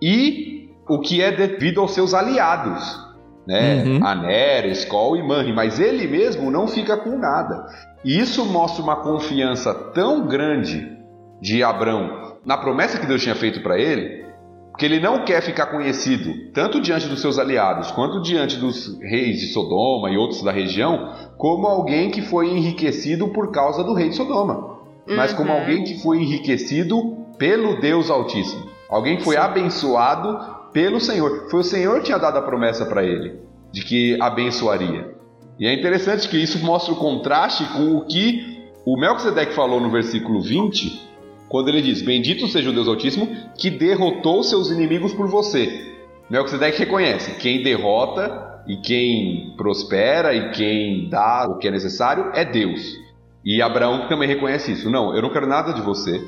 e 0.00 0.55
o 0.88 1.00
que 1.00 1.22
é 1.22 1.32
devido 1.32 1.80
aos 1.80 1.92
seus 1.92 2.14
aliados, 2.14 3.04
né? 3.46 3.84
Uhum. 3.84 4.06
Aner, 4.06 4.66
Skoll 4.72 5.16
e 5.16 5.22
Manri, 5.22 5.52
mas 5.52 5.78
ele 5.78 6.06
mesmo 6.06 6.50
não 6.50 6.66
fica 6.66 6.96
com 6.96 7.18
nada. 7.18 7.66
E 8.04 8.18
isso 8.18 8.44
mostra 8.44 8.82
uma 8.82 8.96
confiança 8.96 9.74
tão 9.74 10.26
grande 10.26 10.96
de 11.40 11.62
Abrão 11.62 12.36
na 12.44 12.56
promessa 12.56 12.98
que 12.98 13.06
Deus 13.06 13.22
tinha 13.22 13.34
feito 13.34 13.60
para 13.60 13.78
ele, 13.78 14.24
que 14.78 14.84
ele 14.84 15.00
não 15.00 15.24
quer 15.24 15.42
ficar 15.42 15.66
conhecido 15.66 16.52
tanto 16.52 16.80
diante 16.80 17.08
dos 17.08 17.20
seus 17.20 17.38
aliados 17.38 17.90
quanto 17.90 18.22
diante 18.22 18.56
dos 18.56 19.00
reis 19.00 19.40
de 19.40 19.46
Sodoma 19.46 20.10
e 20.10 20.16
outros 20.16 20.42
da 20.42 20.52
região, 20.52 21.12
como 21.36 21.66
alguém 21.66 22.10
que 22.10 22.22
foi 22.22 22.48
enriquecido 22.48 23.28
por 23.28 23.50
causa 23.50 23.82
do 23.82 23.94
rei 23.94 24.10
de 24.10 24.16
Sodoma, 24.16 24.78
mas 25.08 25.32
como 25.32 25.50
uhum. 25.50 25.58
alguém 25.58 25.82
que 25.82 26.00
foi 26.00 26.18
enriquecido 26.18 27.16
pelo 27.38 27.80
Deus 27.80 28.10
Altíssimo. 28.10 28.66
Alguém 28.88 29.16
que 29.16 29.24
foi 29.24 29.34
Sim. 29.34 29.42
abençoado 29.42 30.55
pelo 30.76 31.00
Senhor. 31.00 31.46
Foi 31.50 31.60
o 31.60 31.64
Senhor 31.64 32.00
que 32.00 32.04
tinha 32.04 32.18
dado 32.18 32.36
a 32.36 32.42
promessa 32.42 32.84
para 32.84 33.02
ele 33.02 33.40
de 33.72 33.82
que 33.82 34.20
abençoaria. 34.20 35.10
E 35.58 35.66
é 35.66 35.72
interessante 35.72 36.28
que 36.28 36.36
isso 36.36 36.58
mostra 36.58 36.92
o 36.92 36.98
contraste 36.98 37.64
com 37.72 37.96
o 37.96 38.04
que 38.04 38.68
o 38.84 38.94
Melquisedeque 39.00 39.54
falou 39.54 39.80
no 39.80 39.90
versículo 39.90 40.42
20, 40.42 41.00
quando 41.48 41.68
ele 41.68 41.80
diz: 41.80 42.02
Bendito 42.02 42.46
seja 42.46 42.68
o 42.68 42.74
Deus 42.74 42.88
Altíssimo 42.88 43.26
que 43.56 43.70
derrotou 43.70 44.42
seus 44.42 44.70
inimigos 44.70 45.14
por 45.14 45.28
você. 45.28 45.94
Melquisedeque 46.28 46.80
reconhece: 46.80 47.38
quem 47.38 47.62
derrota 47.62 48.62
e 48.68 48.76
quem 48.76 49.54
prospera 49.56 50.34
e 50.34 50.50
quem 50.50 51.08
dá 51.08 51.48
o 51.48 51.56
que 51.56 51.68
é 51.68 51.70
necessário 51.70 52.32
é 52.34 52.44
Deus. 52.44 52.82
E 53.42 53.62
Abraão 53.62 54.08
também 54.08 54.28
reconhece 54.28 54.72
isso. 54.72 54.90
Não, 54.90 55.16
eu 55.16 55.22
não 55.22 55.32
quero 55.32 55.46
nada 55.46 55.72
de 55.72 55.80
você. 55.80 56.22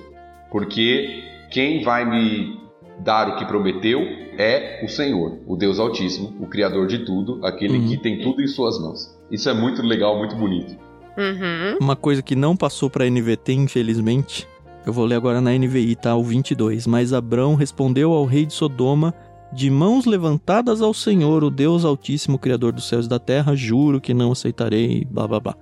porque 0.50 1.22
quem 1.50 1.82
vai 1.82 2.06
me 2.06 2.67
dar 3.00 3.28
o 3.28 3.36
que 3.36 3.44
prometeu 3.44 4.00
é 4.38 4.84
o 4.84 4.88
Senhor, 4.88 5.38
o 5.46 5.56
Deus 5.56 5.78
Altíssimo, 5.78 6.34
o 6.40 6.46
Criador 6.46 6.86
de 6.86 7.04
tudo, 7.04 7.44
aquele 7.44 7.78
uhum. 7.78 7.88
que 7.88 7.96
tem 7.98 8.20
tudo 8.20 8.42
em 8.42 8.46
suas 8.46 8.78
mãos. 8.80 9.16
Isso 9.30 9.48
é 9.48 9.54
muito 9.54 9.82
legal, 9.82 10.18
muito 10.18 10.36
bonito. 10.36 10.76
Uhum. 11.16 11.78
Uma 11.80 11.96
coisa 11.96 12.22
que 12.22 12.36
não 12.36 12.56
passou 12.56 12.88
para 12.88 13.08
NVT, 13.08 13.52
infelizmente, 13.52 14.46
eu 14.86 14.92
vou 14.92 15.04
ler 15.04 15.16
agora 15.16 15.40
na 15.40 15.52
NVI, 15.52 15.96
tá? 15.96 16.14
O 16.14 16.22
22. 16.22 16.86
Mas 16.86 17.12
Abrão 17.12 17.54
respondeu 17.54 18.12
ao 18.12 18.24
rei 18.24 18.46
de 18.46 18.54
Sodoma 18.54 19.12
de 19.52 19.70
mãos 19.70 20.04
levantadas 20.04 20.82
ao 20.82 20.92
Senhor, 20.92 21.42
o 21.42 21.50
Deus 21.50 21.84
Altíssimo, 21.84 22.38
Criador 22.38 22.72
dos 22.72 22.88
céus 22.88 23.06
e 23.06 23.08
da 23.08 23.18
terra, 23.18 23.56
juro 23.56 24.00
que 24.00 24.12
não 24.12 24.32
aceitarei, 24.32 25.06
blá 25.10 25.26
blá 25.26 25.40
blá. 25.40 25.56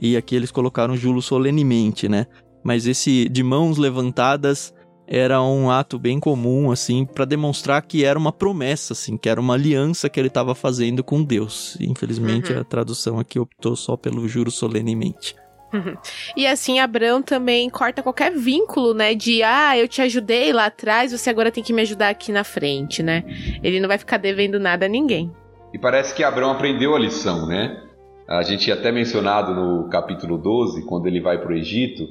E 0.00 0.16
aqui 0.16 0.34
eles 0.34 0.50
colocaram 0.50 0.96
juro 0.96 1.20
solenemente, 1.20 2.08
né? 2.08 2.26
Mas 2.62 2.86
esse 2.86 3.28
de 3.28 3.42
mãos 3.42 3.78
levantadas 3.78 4.72
era 5.06 5.42
um 5.42 5.70
ato 5.70 5.98
bem 5.98 6.18
comum, 6.18 6.70
assim, 6.70 7.04
para 7.04 7.24
demonstrar 7.24 7.82
que 7.82 8.04
era 8.04 8.18
uma 8.18 8.32
promessa, 8.32 8.92
assim, 8.92 9.16
que 9.16 9.28
era 9.28 9.40
uma 9.40 9.54
aliança 9.54 10.08
que 10.08 10.18
ele 10.18 10.28
estava 10.28 10.54
fazendo 10.54 11.02
com 11.02 11.22
Deus. 11.22 11.76
E, 11.80 11.86
infelizmente, 11.90 12.52
uhum. 12.52 12.60
a 12.60 12.64
tradução 12.64 13.18
aqui 13.18 13.38
optou 13.38 13.76
só 13.76 13.96
pelo 13.96 14.26
juro 14.28 14.50
solenemente. 14.50 15.34
Uhum. 15.72 15.96
E 16.36 16.46
assim, 16.46 16.80
Abraão 16.80 17.22
também 17.22 17.68
corta 17.70 18.02
qualquer 18.02 18.30
vínculo, 18.32 18.92
né? 18.92 19.14
De, 19.14 19.42
ah, 19.42 19.76
eu 19.76 19.88
te 19.88 20.02
ajudei 20.02 20.52
lá 20.52 20.66
atrás, 20.66 21.12
você 21.12 21.30
agora 21.30 21.50
tem 21.50 21.64
que 21.64 21.72
me 21.72 21.80
ajudar 21.82 22.10
aqui 22.10 22.30
na 22.30 22.44
frente, 22.44 23.02
né? 23.02 23.24
Ele 23.62 23.80
não 23.80 23.88
vai 23.88 23.96
ficar 23.96 24.18
devendo 24.18 24.60
nada 24.60 24.84
a 24.84 24.88
ninguém. 24.88 25.32
E 25.72 25.78
parece 25.78 26.14
que 26.14 26.22
Abraão 26.22 26.50
aprendeu 26.50 26.94
a 26.94 26.98
lição, 26.98 27.46
né? 27.46 27.82
A 28.28 28.42
gente 28.42 28.64
tinha 28.64 28.76
até 28.76 28.92
mencionado 28.92 29.54
no 29.54 29.88
capítulo 29.88 30.36
12, 30.36 30.84
quando 30.84 31.06
ele 31.06 31.20
vai 31.20 31.38
para 31.38 31.52
o 31.52 31.56
Egito, 31.56 32.06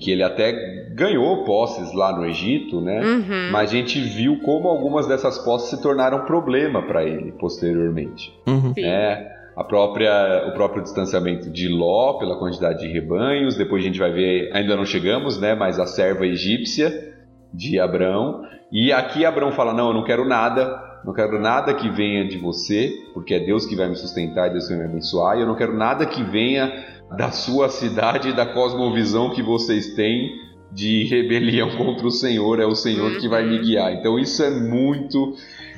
que 0.00 0.10
ele 0.10 0.22
até 0.22 0.52
ganhou 0.94 1.44
posses 1.44 1.92
lá 1.92 2.16
no 2.16 2.26
Egito, 2.26 2.80
né? 2.80 3.00
Uhum. 3.00 3.50
Mas 3.52 3.70
a 3.70 3.74
gente 3.74 4.00
viu 4.00 4.40
como 4.40 4.66
algumas 4.66 5.06
dessas 5.06 5.38
posses 5.38 5.68
se 5.70 5.82
tornaram 5.82 6.24
problema 6.24 6.82
para 6.82 7.04
ele 7.04 7.32
posteriormente. 7.32 8.32
Uhum. 8.46 8.72
É, 8.78 9.30
a 9.54 9.62
própria, 9.62 10.48
o 10.48 10.52
próprio 10.52 10.82
distanciamento 10.82 11.50
de 11.50 11.68
Ló 11.68 12.14
pela 12.14 12.38
quantidade 12.38 12.80
de 12.80 12.88
rebanhos. 12.88 13.56
Depois 13.56 13.82
a 13.82 13.86
gente 13.86 13.98
vai 13.98 14.10
ver, 14.10 14.50
ainda 14.54 14.74
não 14.74 14.86
chegamos, 14.86 15.38
né? 15.38 15.54
Mas 15.54 15.78
a 15.78 15.86
serva 15.86 16.26
egípcia 16.26 17.14
de 17.52 17.78
Abraão. 17.78 18.42
E 18.72 18.90
aqui 18.92 19.26
Abraão 19.26 19.52
fala: 19.52 19.74
Não, 19.74 19.88
eu 19.88 19.94
não 19.94 20.04
quero 20.04 20.24
nada. 20.24 20.88
Não 21.04 21.14
quero 21.14 21.40
nada 21.40 21.72
que 21.72 21.88
venha 21.88 22.28
de 22.28 22.36
você, 22.36 22.92
porque 23.14 23.32
é 23.32 23.40
Deus 23.40 23.64
que 23.64 23.74
vai 23.74 23.88
me 23.88 23.96
sustentar 23.96 24.48
e 24.48 24.50
Deus 24.50 24.68
que 24.68 24.74
vai 24.74 24.84
me 24.84 24.90
abençoar. 24.90 25.36
E 25.36 25.40
eu 25.40 25.46
não 25.46 25.54
quero 25.56 25.74
nada 25.74 26.04
que 26.04 26.22
venha 26.22 26.70
da 27.16 27.30
sua 27.30 27.68
cidade 27.68 28.28
e 28.28 28.32
da 28.32 28.46
cosmovisão 28.46 29.30
que 29.30 29.42
vocês 29.42 29.94
têm 29.94 30.30
de 30.72 31.04
rebelião 31.04 31.70
contra 31.76 32.06
o 32.06 32.10
Senhor. 32.10 32.60
É 32.60 32.66
o 32.66 32.74
Senhor 32.74 33.18
que 33.18 33.28
vai 33.28 33.44
me 33.44 33.56
uhum. 33.56 33.62
guiar. 33.62 33.92
Então 33.92 34.18
isso 34.18 34.42
é 34.42 34.50
muito 34.50 35.34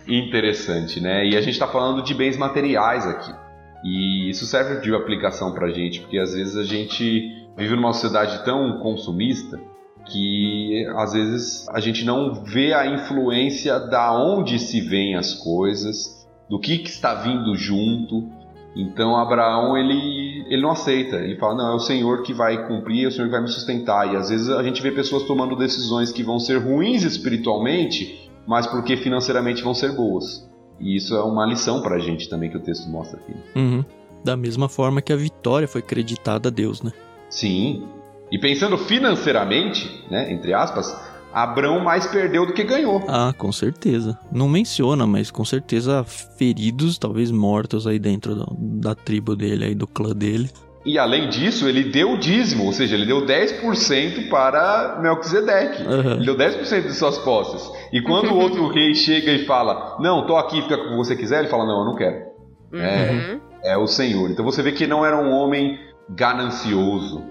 interessante, 0.06 1.00
né? 1.00 1.26
E 1.26 1.36
a 1.36 1.40
gente 1.40 1.54
está 1.54 1.66
falando 1.66 2.02
de 2.02 2.14
bens 2.14 2.36
materiais 2.36 3.06
aqui. 3.06 3.32
E 3.84 4.30
isso 4.30 4.46
serve 4.46 4.80
de 4.80 4.94
aplicação 4.94 5.52
para 5.52 5.66
a 5.66 5.70
gente, 5.70 6.00
porque 6.00 6.18
às 6.18 6.34
vezes 6.34 6.56
a 6.56 6.64
gente 6.64 7.30
vive 7.56 7.74
numa 7.74 7.92
sociedade 7.92 8.44
tão 8.44 8.78
consumista 8.78 9.58
que 10.06 10.86
às 10.96 11.12
vezes 11.12 11.68
a 11.68 11.80
gente 11.80 12.04
não 12.04 12.44
vê 12.44 12.72
a 12.72 12.86
influência 12.86 13.78
da 13.78 14.12
onde 14.14 14.58
se 14.58 14.80
vêm 14.80 15.14
as 15.14 15.34
coisas, 15.34 16.26
do 16.48 16.58
que, 16.58 16.78
que 16.78 16.90
está 16.90 17.14
vindo 17.14 17.54
junto. 17.56 18.28
Então 18.74 19.16
Abraão 19.16 19.76
ele, 19.76 20.44
ele 20.48 20.62
não 20.62 20.70
aceita, 20.70 21.16
ele 21.16 21.36
fala: 21.36 21.54
Não, 21.54 21.72
é 21.72 21.74
o 21.74 21.80
Senhor 21.80 22.22
que 22.22 22.32
vai 22.32 22.66
cumprir, 22.66 23.04
é 23.04 23.08
o 23.08 23.12
Senhor 23.12 23.26
que 23.26 23.32
vai 23.32 23.42
me 23.42 23.48
sustentar. 23.48 24.12
E 24.12 24.16
às 24.16 24.30
vezes 24.30 24.48
a 24.48 24.62
gente 24.62 24.80
vê 24.82 24.90
pessoas 24.90 25.24
tomando 25.24 25.54
decisões 25.54 26.10
que 26.10 26.22
vão 26.22 26.38
ser 26.38 26.58
ruins 26.58 27.02
espiritualmente, 27.02 28.30
mas 28.46 28.66
porque 28.66 28.96
financeiramente 28.96 29.62
vão 29.62 29.74
ser 29.74 29.92
boas. 29.92 30.48
E 30.80 30.96
isso 30.96 31.14
é 31.14 31.22
uma 31.22 31.46
lição 31.46 31.82
para 31.82 31.96
a 31.96 31.98
gente 31.98 32.28
também 32.28 32.50
que 32.50 32.56
o 32.56 32.60
texto 32.60 32.88
mostra 32.88 33.20
aqui. 33.20 33.34
Uhum. 33.54 33.84
Da 34.24 34.36
mesma 34.36 34.68
forma 34.68 35.02
que 35.02 35.12
a 35.12 35.16
vitória 35.16 35.68
foi 35.68 35.82
creditada 35.82 36.48
a 36.48 36.52
Deus, 36.52 36.82
né? 36.82 36.92
Sim. 37.28 37.86
E 38.30 38.38
pensando 38.38 38.78
financeiramente, 38.78 40.04
né, 40.10 40.32
entre 40.32 40.54
aspas, 40.54 40.96
Abrão 41.32 41.80
mais 41.80 42.06
perdeu 42.06 42.46
do 42.46 42.52
que 42.52 42.62
ganhou. 42.62 43.04
Ah, 43.08 43.32
com 43.36 43.50
certeza. 43.50 44.18
Não 44.30 44.48
menciona, 44.48 45.06
mas 45.06 45.30
com 45.30 45.44
certeza 45.44 46.04
feridos, 46.04 46.98
talvez 46.98 47.30
mortos 47.30 47.86
aí 47.86 47.98
dentro 47.98 48.34
do, 48.34 48.56
da 48.58 48.94
tribo 48.94 49.34
dele, 49.34 49.64
aí 49.64 49.74
do 49.74 49.86
clã 49.86 50.14
dele. 50.14 50.50
E 50.84 50.98
além 50.98 51.28
disso, 51.28 51.68
ele 51.68 51.84
deu 51.84 52.12
o 52.12 52.18
dízimo, 52.18 52.64
ou 52.64 52.72
seja, 52.72 52.96
ele 52.96 53.06
deu 53.06 53.24
10% 53.24 54.28
para 54.28 54.98
Melquisedeque. 55.00 55.82
Uhum. 55.84 56.12
Ele 56.14 56.24
deu 56.24 56.36
10% 56.36 56.82
de 56.82 56.94
suas 56.94 57.18
posses. 57.18 57.70
E 57.92 58.02
quando 58.02 58.32
o 58.32 58.36
outro 58.36 58.66
rei 58.74 58.94
chega 58.94 59.30
e 59.32 59.46
fala, 59.46 59.96
não, 60.00 60.26
tô 60.26 60.36
aqui, 60.36 60.60
fica 60.60 60.76
com 60.76 60.84
o 60.84 60.90
que 60.90 60.96
você 60.96 61.14
quiser, 61.14 61.38
ele 61.40 61.48
fala, 61.48 61.66
não, 61.66 61.80
eu 61.80 61.84
não 61.84 61.94
quero. 61.94 62.16
Uhum. 62.72 62.80
É, 63.62 63.72
é 63.74 63.78
o 63.78 63.86
Senhor. 63.86 64.28
Então 64.30 64.44
você 64.44 64.60
vê 64.60 64.72
que 64.72 64.86
não 64.86 65.06
era 65.06 65.16
um 65.16 65.30
homem 65.30 65.78
ganancioso, 66.10 67.22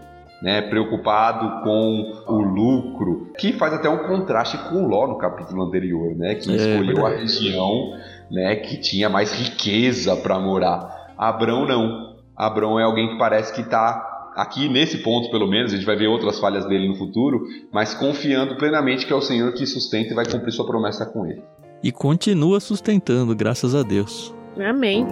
né, 0.42 0.62
preocupado 0.62 1.64
com 1.64 2.24
o 2.28 2.42
lucro, 2.42 3.32
que 3.38 3.54
faz 3.54 3.74
até 3.74 3.90
um 3.90 4.08
contraste 4.08 4.58
com 4.70 4.88
Ló 4.88 5.08
no 5.08 5.18
capítulo 5.18 5.64
anterior, 5.64 6.16
né, 6.16 6.36
que 6.36 6.52
é, 6.52 6.56
escolheu 6.56 7.06
a 7.06 7.10
região 7.10 7.94
né, 8.30 8.56
que 8.56 8.78
tinha 8.78 9.10
mais 9.10 9.34
riqueza 9.34 10.16
para 10.16 10.40
morar. 10.40 11.14
Abrão 11.18 11.66
não. 11.68 12.16
Abrão 12.36 12.80
é 12.80 12.84
alguém 12.84 13.10
que 13.10 13.18
parece 13.18 13.54
que 13.54 13.62
está 13.62 14.32
aqui 14.36 14.68
nesse 14.68 15.00
ponto, 15.00 15.30
pelo 15.30 15.48
menos, 15.48 15.74
a 15.74 15.76
gente 15.76 15.86
vai 15.86 15.96
ver 15.96 16.08
outras 16.08 16.40
falhas 16.40 16.66
dele 16.66 16.88
no 16.88 16.96
futuro, 16.96 17.46
mas 17.72 17.94
confiando 17.94 18.56
plenamente 18.56 19.06
que 19.06 19.14
é 19.14 19.16
o 19.16 19.22
Senhor 19.22 19.54
que 19.54 19.66
sustenta 19.66 20.12
e 20.12 20.16
vai 20.16 20.26
cumprir 20.26 20.52
sua 20.52 20.66
promessa 20.66 21.06
com 21.06 21.26
ele. 21.26 21.44
E 21.84 21.92
continua 21.92 22.60
sustentando, 22.60 23.36
graças 23.36 23.76
a 23.76 23.84
Deus. 23.84 24.34
Amém. 24.58 25.06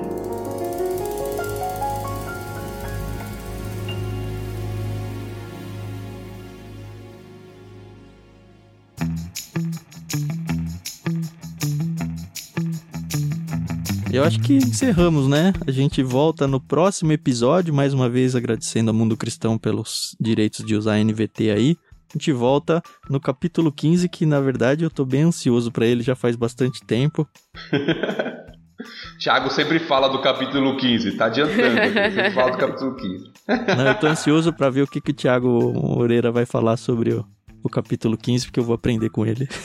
Eu 14.20 14.26
acho 14.26 14.42
que 14.42 14.58
encerramos, 14.58 15.30
né? 15.30 15.54
A 15.66 15.72
gente 15.72 16.04
volta 16.04 16.46
no 16.46 16.60
próximo 16.60 17.10
episódio, 17.14 17.74
mais 17.74 17.94
uma 17.94 18.10
vez 18.10 18.36
agradecendo 18.36 18.92
ao 18.92 18.94
Mundo 18.94 19.16
Cristão 19.16 19.58
pelos 19.58 20.14
direitos 20.20 20.66
de 20.66 20.76
usar 20.76 21.02
NVT 21.02 21.50
aí. 21.50 21.78
A 22.10 22.18
gente 22.18 22.34
volta 22.34 22.82
no 23.10 23.18
capítulo 23.18 23.72
15, 23.72 24.10
que 24.10 24.26
na 24.26 24.42
verdade 24.42 24.84
eu 24.84 24.90
tô 24.90 25.06
bem 25.06 25.22
ansioso 25.22 25.72
para 25.72 25.86
ele 25.86 26.04
já 26.04 26.16
faz 26.16 26.36
bastante 26.36 26.84
tempo. 26.84 27.26
Tiago 29.18 29.50
sempre 29.50 29.80
fala 29.80 30.10
do 30.10 30.20
capítulo 30.20 30.76
15, 30.76 31.14
tá 31.14 31.28
adiantando, 31.28 31.78
sempre 31.94 32.32
fala 32.32 32.52
do 32.52 32.58
capítulo 32.58 32.96
15. 32.98 33.32
Não, 33.78 33.88
eu 33.88 33.96
tô 33.96 34.08
ansioso 34.08 34.52
para 34.52 34.70
ver 34.70 34.82
o 34.82 34.88
que, 34.88 35.00
que 35.00 35.12
o 35.12 35.14
Tiago 35.14 35.72
Moreira 35.74 36.30
vai 36.30 36.46
falar 36.46 36.76
sobre 36.76 37.14
o, 37.14 37.26
o 37.64 37.70
capítulo 37.70 38.18
15, 38.18 38.46
porque 38.46 38.60
eu 38.60 38.64
vou 38.64 38.76
aprender 38.76 39.10
com 39.10 39.26
ele. 39.26 39.48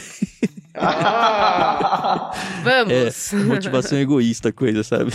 Vamos! 2.64 3.32
É, 3.32 3.36
motivação 3.45 3.97
egoísta, 3.99 4.53
coisa, 4.53 4.82
sabe? 4.82 5.12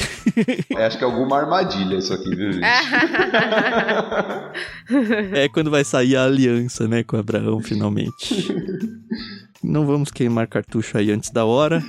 É, 0.70 0.86
acho 0.86 0.98
que 0.98 1.04
é 1.04 1.08
alguma 1.08 1.38
armadilha 1.38 1.98
isso 1.98 2.14
aqui, 2.14 2.34
viu, 2.34 2.54
gente? 2.54 2.64
é 5.34 5.50
quando 5.50 5.70
vai 5.70 5.84
sair 5.84 6.16
a 6.16 6.24
aliança, 6.24 6.88
né, 6.88 7.04
com 7.04 7.18
Abraão, 7.18 7.62
finalmente. 7.62 8.56
Não 9.62 9.86
vamos 9.86 10.10
queimar 10.10 10.48
cartucho 10.48 10.98
aí 10.98 11.12
antes 11.12 11.30
da 11.30 11.44
hora. 11.44 11.84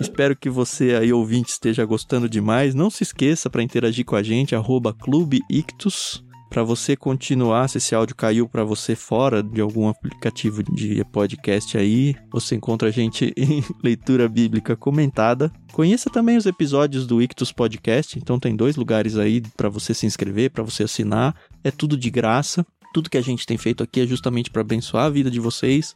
Espero 0.00 0.34
que 0.34 0.50
você 0.50 0.96
aí, 0.96 1.12
ouvinte, 1.12 1.50
esteja 1.50 1.84
gostando 1.84 2.28
demais. 2.28 2.74
Não 2.74 2.90
se 2.90 3.04
esqueça 3.04 3.48
para 3.48 3.62
interagir 3.62 4.04
com 4.04 4.16
a 4.16 4.22
gente, 4.22 4.56
arroba 4.56 4.92
Clube 4.92 5.40
Ictus 5.48 6.26
para 6.48 6.62
você 6.62 6.96
continuar, 6.96 7.68
se 7.68 7.78
esse 7.78 7.94
áudio 7.94 8.16
caiu 8.16 8.48
para 8.48 8.64
você 8.64 8.96
fora 8.96 9.42
de 9.42 9.60
algum 9.60 9.88
aplicativo 9.88 10.62
de 10.62 11.04
podcast 11.12 11.76
aí, 11.76 12.14
você 12.32 12.56
encontra 12.56 12.88
a 12.88 12.90
gente 12.90 13.32
em 13.36 13.62
leitura 13.82 14.28
bíblica 14.28 14.74
comentada. 14.76 15.52
Conheça 15.72 16.08
também 16.10 16.36
os 16.36 16.46
episódios 16.46 17.06
do 17.06 17.20
Ictus 17.20 17.52
Podcast, 17.52 18.18
então 18.18 18.38
tem 18.38 18.56
dois 18.56 18.76
lugares 18.76 19.16
aí 19.16 19.42
para 19.56 19.68
você 19.68 19.92
se 19.92 20.06
inscrever, 20.06 20.50
para 20.50 20.62
você 20.62 20.84
assinar. 20.84 21.34
É 21.62 21.70
tudo 21.70 21.96
de 21.96 22.10
graça. 22.10 22.66
Tudo 22.94 23.10
que 23.10 23.18
a 23.18 23.22
gente 23.22 23.46
tem 23.46 23.58
feito 23.58 23.82
aqui 23.82 24.00
é 24.00 24.06
justamente 24.06 24.50
para 24.50 24.62
abençoar 24.62 25.04
a 25.04 25.10
vida 25.10 25.30
de 25.30 25.38
vocês. 25.38 25.94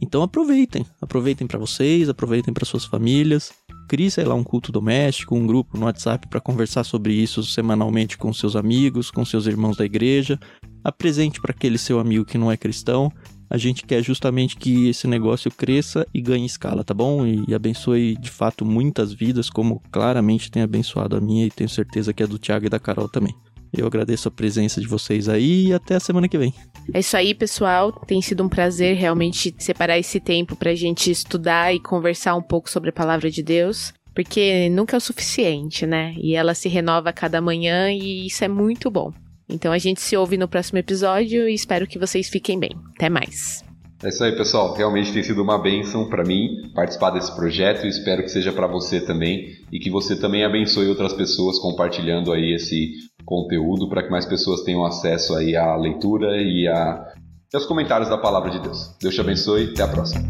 Então 0.00 0.22
aproveitem, 0.22 0.84
aproveitem 1.00 1.46
para 1.46 1.58
vocês, 1.58 2.08
aproveitem 2.08 2.52
para 2.52 2.66
suas 2.66 2.84
famílias. 2.84 3.52
Crie, 3.88 4.10
sei 4.10 4.24
lá, 4.24 4.34
um 4.34 4.44
culto 4.44 4.72
doméstico, 4.72 5.34
um 5.34 5.46
grupo 5.46 5.78
no 5.78 5.86
WhatsApp 5.86 6.28
para 6.28 6.40
conversar 6.40 6.84
sobre 6.84 7.12
isso 7.14 7.42
semanalmente 7.42 8.18
com 8.18 8.32
seus 8.32 8.56
amigos, 8.56 9.10
com 9.10 9.24
seus 9.24 9.46
irmãos 9.46 9.76
da 9.76 9.84
igreja. 9.84 10.38
Apresente 10.82 11.40
para 11.40 11.52
aquele 11.52 11.78
seu 11.78 11.98
amigo 11.98 12.24
que 12.24 12.38
não 12.38 12.50
é 12.50 12.56
cristão. 12.56 13.12
A 13.48 13.56
gente 13.56 13.84
quer 13.84 14.02
justamente 14.02 14.56
que 14.56 14.88
esse 14.88 15.06
negócio 15.06 15.50
cresça 15.50 16.06
e 16.12 16.20
ganhe 16.20 16.46
escala, 16.46 16.82
tá 16.82 16.94
bom? 16.94 17.26
E, 17.26 17.44
e 17.46 17.54
abençoe 17.54 18.16
de 18.16 18.30
fato 18.30 18.64
muitas 18.64 19.12
vidas, 19.12 19.48
como 19.48 19.80
claramente 19.92 20.50
tem 20.50 20.62
abençoado 20.62 21.16
a 21.16 21.20
minha 21.20 21.46
e 21.46 21.50
tenho 21.50 21.70
certeza 21.70 22.12
que 22.12 22.22
a 22.22 22.26
do 22.26 22.38
Thiago 22.38 22.66
e 22.66 22.70
da 22.70 22.78
Carol 22.78 23.08
também. 23.08 23.34
Eu 23.72 23.86
agradeço 23.86 24.28
a 24.28 24.30
presença 24.30 24.80
de 24.80 24.86
vocês 24.86 25.28
aí 25.28 25.68
e 25.68 25.72
até 25.72 25.96
a 25.96 26.00
semana 26.00 26.28
que 26.28 26.38
vem. 26.38 26.54
É 26.92 27.00
isso 27.00 27.16
aí, 27.16 27.34
pessoal. 27.34 27.92
Tem 27.92 28.20
sido 28.20 28.44
um 28.44 28.48
prazer 28.48 28.96
realmente 28.96 29.54
separar 29.58 29.98
esse 29.98 30.20
tempo 30.20 30.56
pra 30.56 30.74
gente 30.74 31.10
estudar 31.10 31.74
e 31.74 31.80
conversar 31.80 32.34
um 32.34 32.42
pouco 32.42 32.70
sobre 32.70 32.90
a 32.90 32.92
palavra 32.92 33.30
de 33.30 33.42
Deus. 33.42 33.92
Porque 34.14 34.68
nunca 34.68 34.96
é 34.96 34.98
o 34.98 35.00
suficiente, 35.00 35.86
né? 35.86 36.14
E 36.18 36.36
ela 36.36 36.54
se 36.54 36.68
renova 36.68 37.10
a 37.10 37.12
cada 37.12 37.40
manhã 37.40 37.90
e 37.90 38.26
isso 38.26 38.44
é 38.44 38.48
muito 38.48 38.90
bom. 38.90 39.12
Então 39.48 39.72
a 39.72 39.78
gente 39.78 40.00
se 40.00 40.16
ouve 40.16 40.36
no 40.36 40.48
próximo 40.48 40.78
episódio 40.78 41.48
e 41.48 41.54
espero 41.54 41.86
que 41.86 41.98
vocês 41.98 42.28
fiquem 42.28 42.58
bem. 42.58 42.70
Até 42.94 43.08
mais. 43.08 43.64
É 44.02 44.08
isso 44.08 44.22
aí, 44.22 44.36
pessoal. 44.36 44.74
Realmente 44.74 45.12
tem 45.12 45.22
sido 45.22 45.42
uma 45.42 45.58
bênção 45.58 46.08
para 46.08 46.24
mim 46.24 46.70
participar 46.74 47.10
desse 47.10 47.34
projeto 47.34 47.84
e 47.86 47.88
espero 47.88 48.22
que 48.22 48.28
seja 48.28 48.52
para 48.52 48.66
você 48.66 49.00
também 49.00 49.56
e 49.72 49.78
que 49.78 49.90
você 49.90 50.14
também 50.14 50.44
abençoe 50.44 50.88
outras 50.88 51.12
pessoas 51.12 51.58
compartilhando 51.58 52.32
aí 52.32 52.54
esse 52.54 52.92
conteúdo 53.24 53.88
para 53.88 54.02
que 54.02 54.10
mais 54.10 54.26
pessoas 54.26 54.62
tenham 54.62 54.84
acesso 54.84 55.34
aí 55.34 55.56
à 55.56 55.74
leitura 55.76 56.36
e, 56.36 56.68
a, 56.68 57.12
e 57.52 57.56
aos 57.56 57.66
comentários 57.66 58.08
da 58.08 58.18
palavra 58.18 58.50
de 58.50 58.60
Deus. 58.60 58.94
Deus 59.00 59.14
te 59.14 59.20
abençoe. 59.20 59.70
Até 59.72 59.82
a 59.82 59.88
próxima. 59.88 60.24